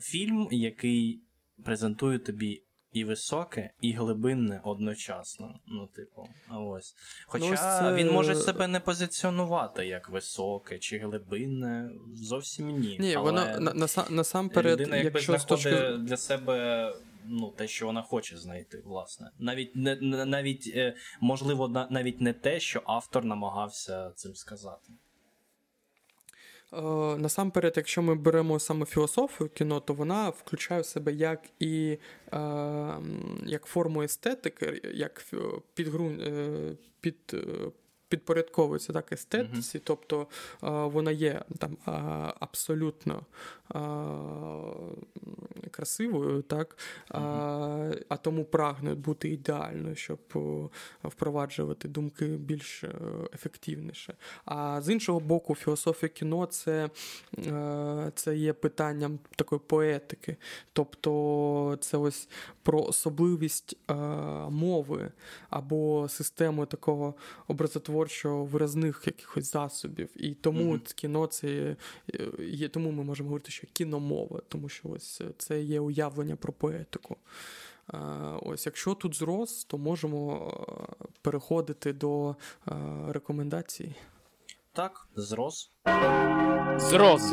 Фільм, 0.00 0.48
який 0.50 1.22
презентує 1.64 2.18
тобі 2.18 2.64
і 2.92 3.04
високе, 3.04 3.70
і 3.80 3.92
глибинне 3.92 4.60
одночасно. 4.64 5.60
Ну, 5.66 5.86
типу, 5.86 6.28
ось. 6.50 6.94
Хоча 7.26 7.50
ну, 7.50 7.56
це... 7.56 7.94
він 7.94 8.12
може 8.12 8.34
себе 8.34 8.66
не 8.66 8.80
позиціонувати 8.80 9.86
як 9.86 10.08
високе 10.08 10.78
чи 10.78 10.98
глибинне, 10.98 11.90
зовсім 12.14 12.80
ні. 12.80 12.96
Ні, 13.00 13.14
Але 13.14 13.24
воно 13.24 13.60
на, 13.60 13.74
на, 13.74 13.86
насамперед, 14.10 14.80
людина 14.80 14.96
якби 14.96 15.10
якщо 15.20 15.38
знаходить 15.38 15.64
точки... 15.64 15.96
для 15.96 16.16
себе 16.16 16.94
ну, 17.24 17.50
те, 17.50 17.68
що 17.68 17.86
вона 17.86 18.02
хоче 18.02 18.36
знайти, 18.36 18.82
власне. 18.84 19.30
Навіть 19.38 19.76
не 19.76 19.96
навіть 20.24 20.72
е, 20.76 20.96
можливо, 21.20 21.68
навіть 21.90 22.20
не 22.20 22.32
те, 22.32 22.60
що 22.60 22.82
автор 22.86 23.24
намагався 23.24 24.10
цим 24.10 24.34
сказати. 24.34 24.92
Е, 26.72 26.80
насамперед, 27.16 27.72
якщо 27.76 28.02
ми 28.02 28.14
беремо 28.14 28.60
саме 28.60 28.86
філософію 28.86 29.48
кіно, 29.48 29.80
то 29.80 29.94
вона 29.94 30.28
включає 30.28 30.80
в 30.80 30.86
себе 30.86 31.12
як 31.12 31.40
і 31.58 31.98
е, 32.32 32.38
як 33.44 33.64
форму 33.64 34.02
естетики, 34.02 34.80
як 34.94 35.24
підгрун, 35.74 36.20
е, 36.20 36.72
під, 37.00 37.36
підпорядковується 38.08 38.92
так 38.92 39.12
естетиці, 39.12 39.78
mm-hmm. 39.78 39.82
тобто 39.84 40.26
вона 40.90 41.10
є 41.10 41.42
там 41.58 41.76
абсолютно 42.40 43.22
красивою, 45.70 46.42
так, 46.42 46.76
а, 47.08 47.92
а 48.08 48.16
тому 48.16 48.44
прагне 48.44 48.94
бути 48.94 49.28
ідеальною, 49.28 49.96
щоб 49.96 50.18
впроваджувати 51.04 51.88
думки 51.88 52.26
більш 52.26 52.84
е, 52.84 52.90
ефективніше. 53.34 54.14
А 54.44 54.80
з 54.82 54.92
іншого 54.92 55.20
боку, 55.20 55.54
філософія 55.54 56.08
кіно 56.08 56.46
це, 56.46 56.90
е, 57.38 58.12
це 58.14 58.36
є 58.36 58.52
питанням 58.52 59.18
такої 59.36 59.60
поетики. 59.66 60.36
Тобто 60.72 61.78
це 61.80 61.96
ось 61.96 62.28
про 62.62 62.82
особливість 62.82 63.76
е, 63.90 63.94
мови 64.50 65.12
або 65.50 66.08
систему 66.08 66.66
такого 66.66 67.14
образотворчого 67.48 68.44
виразних 68.44 69.02
якихось 69.06 69.52
засобів. 69.52 70.08
І 70.16 70.34
тому 70.34 70.72
mm-hmm. 70.72 70.94
кіно 70.94 71.26
це 71.26 71.76
є, 72.38 72.68
тому 72.68 72.90
ми 72.90 73.04
можемо 73.04 73.28
говорити, 73.28 73.50
що 73.50 73.59
кіномова, 73.72 74.40
тому 74.48 74.68
що 74.68 74.88
ось 74.88 75.22
це 75.38 75.60
є 75.60 75.80
уявлення 75.80 76.36
про 76.36 76.52
поетику. 76.52 77.16
Ось, 78.42 78.66
якщо 78.66 78.94
тут 78.94 79.14
зрос, 79.14 79.64
то 79.64 79.78
можемо 79.78 80.52
переходити 81.22 81.92
до 81.92 82.36
рекомендацій. 83.08 83.94
Так, 84.72 85.08
зрос. 85.16 85.70
Зрос. 86.76 87.32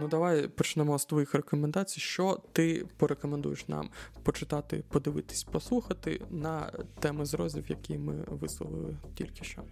Ну, 0.00 0.08
давай 0.08 0.48
почнемо 0.48 0.98
з 0.98 1.06
твоїх 1.06 1.34
рекомендацій. 1.34 2.00
Що 2.00 2.40
ти 2.52 2.86
порекомендуєш 2.96 3.68
нам 3.68 3.90
почитати, 4.22 4.84
подивитись, 4.88 5.44
послухати 5.44 6.20
на 6.30 6.72
теми 7.00 7.24
зрозів, 7.24 7.64
які 7.68 7.98
ми 7.98 8.24
висловили 8.28 8.96
тільки 9.14 9.44
що? 9.44 9.62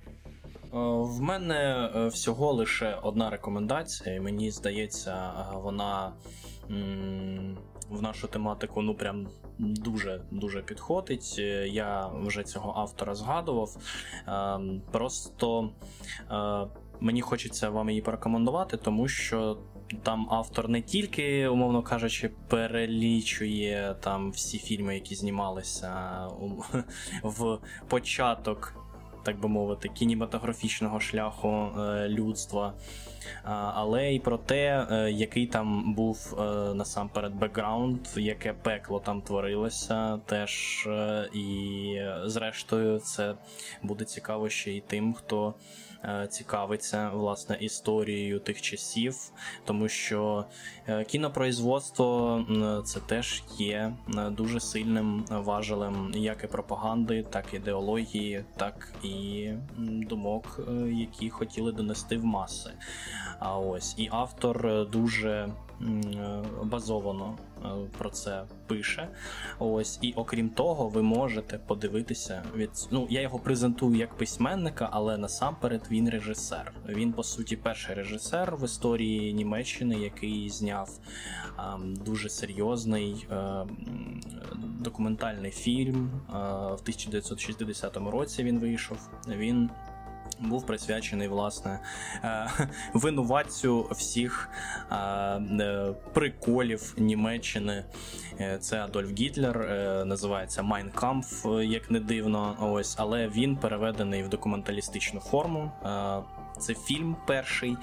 В 0.72 1.20
мене 1.20 1.90
е, 1.94 2.06
всього 2.06 2.52
лише 2.52 2.98
одна 3.02 3.30
рекомендація, 3.30 4.14
і 4.14 4.20
мені 4.20 4.51
здається, 4.51 5.32
вона 5.55 6.12
в 7.90 8.02
нашу 8.02 8.28
тематику 8.28 8.82
ну 8.82 8.94
прям 8.94 9.28
дуже 9.59 10.22
дуже 10.30 10.62
підходить. 10.62 11.38
Я 11.66 12.06
вже 12.06 12.42
цього 12.42 12.74
автора 12.76 13.14
згадував. 13.14 13.76
Просто 14.92 15.70
е, 16.30 16.66
мені 17.01 17.20
хочеться 17.20 17.70
вам 17.70 17.88
її 17.88 18.02
порекомендувати, 18.02 18.76
тому 18.76 19.09
що. 19.09 19.59
Там 20.02 20.26
автор 20.30 20.68
не 20.68 20.82
тільки, 20.82 21.48
умовно 21.48 21.82
кажучи, 21.82 22.30
перелічує 22.48 23.97
там 24.01 24.30
всі 24.30 24.59
фільми, 24.59 24.94
які 24.94 25.14
знімалися 25.14 26.28
в 27.22 27.59
початок, 27.88 28.80
так 29.22 29.40
би 29.40 29.48
мовити, 29.48 29.88
кінематографічного 29.88 31.01
шляху 31.01 31.48
е, 31.48 32.09
людства 32.09 32.72
але 33.74 34.14
й 34.14 34.18
про 34.18 34.38
те, 34.38 34.86
е, 34.90 35.10
який 35.10 35.47
там 35.47 35.94
був 35.94 36.36
е, 36.38 36.42
насамперед 36.74 37.34
бекграунд, 37.34 38.01
яке 38.16 38.52
пекло 38.52 39.01
там 39.01 39.22
творилося, 39.22 40.20
теж 40.26 40.84
е, 40.86 41.28
і 41.34 42.01
зрештою 42.24 42.98
це 42.98 43.34
буде 43.82 44.05
цікаво 44.05 44.48
ще 44.48 44.72
й 44.72 44.80
тим, 44.80 45.14
хто. 45.14 45.55
Цікавиться 46.28 47.10
власне 47.10 47.56
історією 47.60 48.40
тих 48.40 48.60
часів, 48.62 49.16
тому 49.64 49.88
що 49.88 50.44
кінопроизводство 51.06 52.44
це 52.84 53.01
теж 53.01 53.42
є 53.59 53.92
дуже 54.30 54.60
сильним 54.60 55.24
важелем 55.30 56.12
як 56.14 56.44
і 56.44 56.47
пропаганди, 56.47 57.22
так 57.22 57.44
і 57.52 57.56
ідеології, 57.56 58.44
так 58.56 58.92
і 59.02 59.48
думок, 59.78 60.60
які 60.92 61.30
хотіли 61.30 61.72
донести 61.72 62.16
в 62.16 62.24
маси. 62.24 62.70
А 63.38 63.58
ось 63.58 63.94
і 63.98 64.08
автор 64.12 64.66
е, 64.66 64.84
дуже 64.84 65.30
е, 65.30 65.52
базовано 66.62 67.38
е, 67.64 67.68
про 67.98 68.10
це 68.10 68.44
пише. 68.66 69.08
Ось, 69.58 69.98
і 70.02 70.12
окрім 70.12 70.48
того, 70.48 70.88
ви 70.88 71.02
можете 71.02 71.58
подивитися 71.58 72.42
від 72.56 72.70
ну 72.90 73.06
я 73.10 73.20
його 73.20 73.38
презентую 73.38 73.96
як 73.96 74.14
письменника, 74.14 74.88
але 74.92 75.18
насамперед 75.18 75.82
він 75.90 76.10
режисер. 76.10 76.72
Він 76.88 77.12
по 77.12 77.22
суті 77.22 77.56
перший 77.56 77.94
режисер 77.94 78.56
в 78.56 78.64
історії 78.64 79.32
Німеччини, 79.32 79.98
який 79.98 80.50
зняв 80.50 80.90
а, 81.56 81.78
дуже 81.80 82.28
серйозний 82.28 83.26
а, 83.30 83.64
документальний 84.80 85.50
фільм. 85.50 86.10
А, 86.28 86.38
в 86.66 86.80
1960 86.80 87.96
році 87.96 88.44
він 88.44 88.58
вийшов. 88.58 89.08
Він 89.28 89.70
був 90.40 90.66
присвячений 90.66 91.28
власне 91.28 91.80
е, 92.24 92.50
винуватцю 92.94 93.86
всіх 93.90 94.50
е, 94.90 94.96
е, 94.96 95.94
приколів 96.12 96.94
Німеччини. 96.98 97.84
Це 98.60 98.84
Адольф 98.84 99.10
Гітлер, 99.10 99.58
називається 100.06 100.62
Kampf, 100.94 101.62
як 101.62 101.90
не 101.90 102.00
дивно. 102.00 102.56
Ось, 102.60 102.94
але 102.98 103.28
він 103.28 103.56
переведений 103.56 104.22
в 104.22 104.28
документалістичну 104.28 105.20
форму. 105.20 105.72
Це 106.58 106.74
фільм 106.74 107.16
перший. 107.26 107.76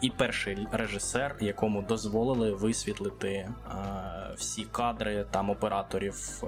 І 0.00 0.10
перший 0.10 0.66
режисер, 0.72 1.36
якому 1.40 1.82
дозволили 1.82 2.52
висвітлити 2.52 3.48
всі 4.36 4.64
кадри 4.64 5.26
там 5.30 5.50
операторів 5.50 6.44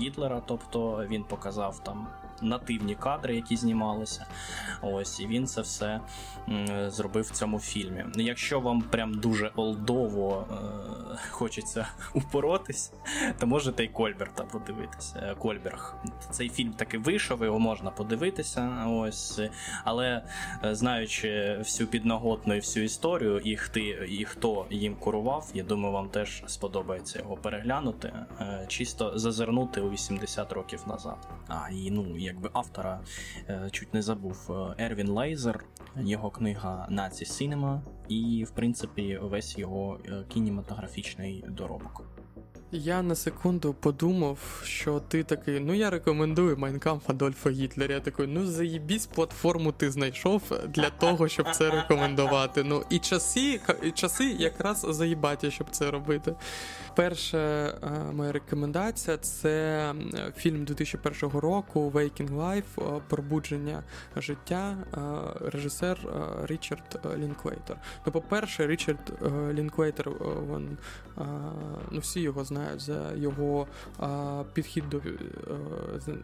Гітлера. 0.00 0.42
Тобто 0.46 1.06
він 1.10 1.24
показав 1.24 1.78
там 1.78 2.06
нативні 2.42 2.94
кадри, 2.94 3.36
які 3.36 3.56
знімалися. 3.56 4.26
Ось 4.82 5.20
і 5.20 5.26
він 5.26 5.46
це 5.46 5.60
все 5.60 6.00
зробив 6.86 7.24
в 7.24 7.30
цьому 7.30 7.58
фільмі. 7.58 8.04
Якщо 8.16 8.60
вам 8.60 8.82
прям 8.82 9.14
дуже 9.14 9.50
олдово 9.56 10.46
е, 10.50 11.18
хочеться 11.30 11.88
упоротись, 12.14 12.92
то 13.38 13.46
можете 13.46 13.84
і 13.84 13.88
Кольберта 13.88 14.44
подивитися. 14.44 15.20
Е, 15.22 15.34
Кольберг. 15.34 15.94
Цей 16.30 16.48
фільм 16.48 16.72
таки 16.72 16.98
вийшов, 16.98 17.44
його 17.44 17.58
можна 17.58 17.90
подивитися. 17.90 18.86
Ось, 18.88 19.40
але 19.84 20.22
е, 20.64 20.74
знаючи 20.74 21.56
всю 21.58 21.86
підноготну 21.86 22.54
і 22.54 22.58
всю 22.58 22.84
історію, 22.84 23.38
і 23.38 23.56
хто, 23.56 23.80
і 23.80 24.24
хто 24.24 24.66
їм 24.70 24.94
курував, 24.94 25.50
я 25.54 25.62
думаю, 25.62 25.94
вам 25.94 26.08
теж 26.08 26.42
сподобається 26.46 27.18
його 27.18 27.36
переглянути, 27.36 28.12
чисто 28.68 29.18
зазирнути 29.18 29.80
у 29.80 29.90
80 29.90 30.52
років 30.52 30.82
назад. 30.86 31.28
А 31.48 31.70
і 31.70 31.90
ну 31.90 32.16
якби 32.26 32.50
автора 32.52 33.00
е, 33.48 33.68
чуть 33.72 33.94
не 33.94 34.02
забув 34.02 34.50
е, 34.50 34.84
Ервін 34.84 35.08
Лейзер, 35.08 35.64
його 35.96 36.30
книга 36.30 36.86
Nazi 36.90 37.24
Cinema, 37.24 37.82
і, 38.08 38.44
в 38.48 38.50
принципі, 38.50 39.18
весь 39.22 39.58
його 39.58 39.98
е, 40.06 40.24
кінематографічний 40.28 41.44
доробок. 41.48 42.16
Я 42.72 43.02
на 43.02 43.14
секунду 43.14 43.74
подумав, 43.74 44.62
що 44.64 45.00
ти 45.00 45.22
такий, 45.24 45.60
ну 45.60 45.74
я 45.74 45.90
рекомендую 45.90 46.56
Майн 46.56 46.80
Кампф 46.80 47.10
Адольфа 47.10 47.50
Гітлера. 47.50 47.94
Я 47.94 48.00
такий, 48.00 48.26
ну 48.26 48.46
заїбісь 48.46 49.06
платформу 49.06 49.72
ти 49.72 49.90
знайшов 49.90 50.42
для 50.68 50.90
того, 50.90 51.28
щоб 51.28 51.50
це 51.50 51.70
рекомендувати. 51.70 52.64
Ну 52.64 52.82
і 52.90 52.98
часи, 52.98 53.60
і 53.82 53.90
часи 53.90 54.24
якраз 54.24 54.86
заїбаті, 54.90 55.50
щоб 55.50 55.70
це 55.70 55.90
робити. 55.90 56.34
Перша 56.96 57.38
е, 57.38 58.12
моя 58.12 58.32
рекомендація 58.32 59.16
це 59.16 59.94
фільм 60.36 60.64
2001 60.64 61.38
року 61.40 61.92
Waking 61.94 62.36
Life 62.36 63.00
Пробудження 63.08 63.82
життя, 64.16 64.76
е, 64.94 65.50
режисер 65.50 65.98
е, 66.06 66.46
Річард 66.46 67.00
Лінклейтер. 67.18 67.76
Ну, 68.06 68.12
по-перше, 68.12 68.66
Річард 68.66 69.12
Лінклейтер, 69.52 70.10
він, 70.10 70.78
ну 71.90 72.00
всі 72.00 72.20
його 72.20 72.44
знають 72.44 72.80
за 72.80 73.12
його 73.12 73.66
підхід 74.52 74.84
до 74.88 75.00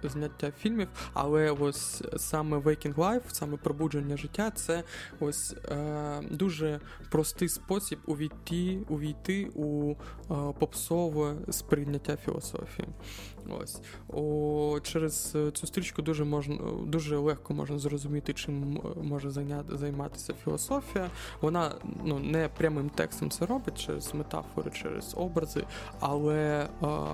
зняття 0.09 0.51
фільмів, 0.59 0.89
але 1.13 1.51
ось 1.51 2.03
саме 2.17 2.57
Waking 2.57 2.95
Life, 2.95 3.23
саме 3.27 3.57
пробудження 3.57 4.17
життя, 4.17 4.51
це 4.51 4.83
ось 5.21 5.57
дуже 6.31 6.81
простий 7.11 7.49
спосіб 7.49 7.99
увійти, 8.07 8.79
увійти 8.89 9.51
у 9.55 9.95
попсове 10.59 11.35
сприйняття 11.51 12.17
філософії. 12.17 12.89
Ось 13.61 13.81
О, 14.09 14.81
Через 14.83 15.37
цю 15.53 15.67
стрічку 15.67 16.03
дуже 16.03 16.25
можна 16.25 16.59
дуже 16.87 17.17
легко 17.17 17.55
можна 17.55 17.79
зрозуміти, 17.79 18.33
чим 18.33 18.81
може 19.03 19.31
зайняти, 19.31 19.77
займатися 19.77 20.35
філософія. 20.45 21.11
Вона 21.41 21.75
ну, 22.05 22.19
не 22.19 22.49
прямим 22.49 22.91
текстом 22.91 23.31
це 23.31 23.47
робить 23.47 23.87
через 23.87 24.15
метафори, 24.15 24.71
через 24.71 25.15
образи, 25.17 25.65
але. 26.01 26.69
А, 26.81 27.07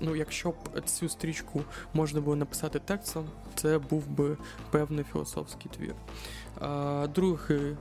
Ну, 0.00 0.16
якщо 0.16 0.50
б 0.50 0.54
цю 0.84 1.08
стрічку 1.08 1.62
можна 1.94 2.20
було 2.20 2.36
написати 2.36 2.78
текстом, 2.78 3.26
це 3.54 3.78
був 3.78 4.08
би 4.08 4.36
певний 4.70 5.04
філософський 5.12 5.70
твір. 5.76 5.94
Другий 7.14 7.76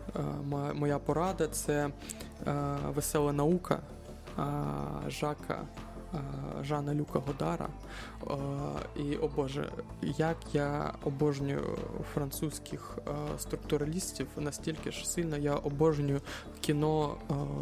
моя 0.74 1.00
порада 1.00 1.48
це 1.48 1.90
весела 2.96 3.34
наука. 3.34 3.80
Жака 5.08 5.66
Жана 6.62 6.94
Люка 6.96 7.20
Годара. 7.20 7.70
І 8.96 9.16
о 9.16 9.28
Боже, 9.28 9.72
як 10.02 10.38
я 10.54 10.94
обожнюю 11.04 11.78
французьких 12.14 12.98
структуралістів, 13.38 14.28
настільки 14.38 14.92
ж 14.92 15.10
сильно 15.10 15.38
я 15.38 15.56
обожнюю 15.56 16.22
кіно 16.62 17.18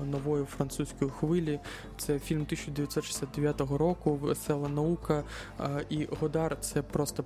нової 0.06 0.46
французької 0.46 1.12
хвилі. 1.12 1.60
Це 1.98 2.20
фільм 2.20 2.42
1969 2.42 3.62
року, 3.62 4.16
Весела 4.16 4.70
наука. 4.70 5.24
І 5.90 6.08
Годар 6.20 6.58
це 6.60 6.82
просто 6.82 7.24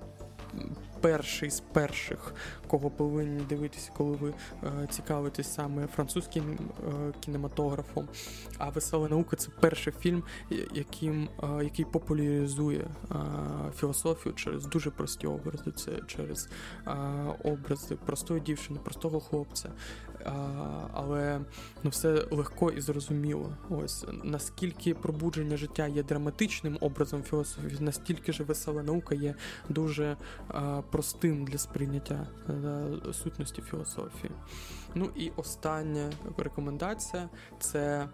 перший 1.01 1.49
з 1.49 1.59
перших, 1.59 2.33
кого 2.67 2.89
повинні 2.89 3.41
дивитися, 3.43 3.91
коли 3.97 4.17
ви 4.17 4.33
е, 4.63 4.87
цікавитесь 4.89 5.53
саме 5.53 5.87
французьким 5.87 6.43
е, 6.53 7.13
кінематографом. 7.19 8.07
А 8.57 8.69
весела 8.69 9.09
наука 9.09 9.35
це 9.35 9.49
перший 9.59 9.93
фільм, 9.99 10.23
яким, 10.73 11.29
е, 11.43 11.63
який 11.63 11.85
популяризує 11.85 12.87
е, 13.11 13.15
філософію 13.75 14.35
через 14.35 14.65
дуже 14.65 14.91
прості 14.91 15.27
образи. 15.27 15.71
Це 15.71 15.91
через 16.07 16.49
е, 16.87 16.91
образи 17.43 17.95
простої 17.95 18.41
дівчини, 18.41 18.79
простого 18.83 19.19
хлопця. 19.19 19.69
Але 20.93 21.41
ну, 21.83 21.89
все 21.89 22.25
легко 22.31 22.69
і 22.69 22.81
зрозуміло. 22.81 23.49
Ось 23.69 24.05
наскільки 24.23 24.93
пробудження 24.93 25.57
життя 25.57 25.87
є 25.87 26.03
драматичним 26.03 26.77
образом 26.81 27.23
філософії, 27.23 27.77
настільки 27.79 28.33
ж 28.33 28.43
весела 28.43 28.83
наука 28.83 29.15
є 29.15 29.35
дуже 29.69 30.17
простим 30.91 31.45
для 31.45 31.57
сприйняття 31.57 32.27
е, 32.49 33.13
сутності 33.13 33.61
філософії. 33.61 34.31
Ну 34.95 35.09
і 35.15 35.31
остання 35.35 36.11
рекомендація 36.37 37.29
це. 37.59 38.07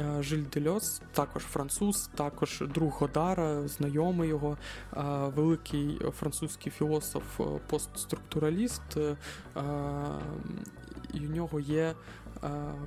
Е, 0.00 0.22
Жиль 0.22 0.44
Дельос, 0.52 1.02
також 1.12 1.42
француз, 1.42 2.10
також 2.14 2.62
друг 2.74 2.96
Годара, 3.00 3.68
знайомий 3.68 4.28
його, 4.28 4.58
е, 4.96 5.02
великий 5.36 6.00
французький 6.18 6.72
філософ, 6.72 7.40
постструктураліст. 7.66 8.98
І 11.14 11.26
у 11.26 11.30
нього 11.30 11.60
є 11.60 11.94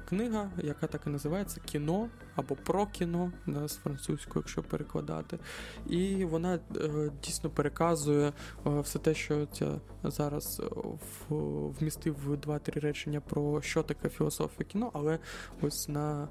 книга, 0.10 0.50
яка 0.58 0.88
так 0.88 1.02
і 1.08 1.10
називається 1.10 1.62
Кіно 1.66 2.10
або 2.40 2.56
про 2.56 2.86
кіно 2.86 3.32
з 3.66 3.76
французькою, 3.76 4.44
якщо 4.46 4.64
перекладати. 4.64 5.40
І 5.88 6.26
вона 6.26 6.60
е, 6.76 7.12
дійсно 7.24 7.50
переказує 7.50 8.34
е, 8.68 8.80
все 8.80 9.00
те, 9.00 9.14
що 9.14 9.48
я 9.62 9.80
зараз 10.04 10.62
е, 10.64 10.66
вмістив 11.80 12.38
два-три 12.38 12.82
речення 12.82 13.22
про 13.22 13.62
що 13.62 13.84
таке 13.84 14.10
філософія 14.10 14.66
кіно, 14.70 14.92
але 14.94 15.20
ось 15.62 15.90
на 15.90 16.28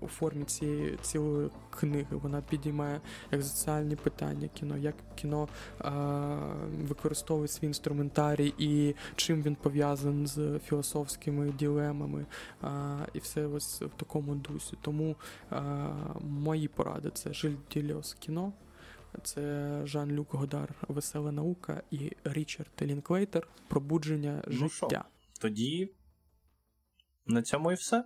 у 0.00 0.06
формі 0.08 0.44
цієї 0.44 0.98
цілої 1.02 1.48
книги 1.70 2.06
вона 2.10 2.40
підіймає 2.40 3.00
екзоціальні 3.30 3.96
питання 3.96 4.48
кіно, 4.54 4.76
як 4.76 4.94
кіно 5.14 5.48
використовує 6.88 7.48
свій 7.48 7.66
інструментарій 7.66 8.54
і 8.58 8.94
чим 9.16 9.42
він 9.42 9.54
пов'язаний 9.54 10.26
з 10.26 10.58
філософськими 10.58 11.52
ділемами, 11.52 12.26
і 13.14 13.18
все 13.18 13.46
ось 13.46 13.82
в 13.82 13.90
такому 13.96 14.34
дусі. 14.34 14.76
Тому 14.80 14.93
е, 15.02 15.16
мої 16.20 16.68
поради 16.68 17.10
це 17.10 17.32
Жиль 17.32 17.56
Дільос 17.72 18.14
кіно, 18.14 18.52
це 19.22 19.80
Жан-Люк 19.84 20.34
Годар, 20.34 20.74
Весела 20.88 21.32
наука 21.32 21.82
і 21.90 22.12
Річард 22.24 22.70
Лінклейтер 22.82 23.48
Пробудження 23.68 24.42
ну 24.46 24.68
життя. 24.68 25.04
Шо? 25.04 25.40
Тоді 25.40 25.94
на 27.26 27.42
цьому 27.42 27.72
і 27.72 27.74
все. 27.74 28.04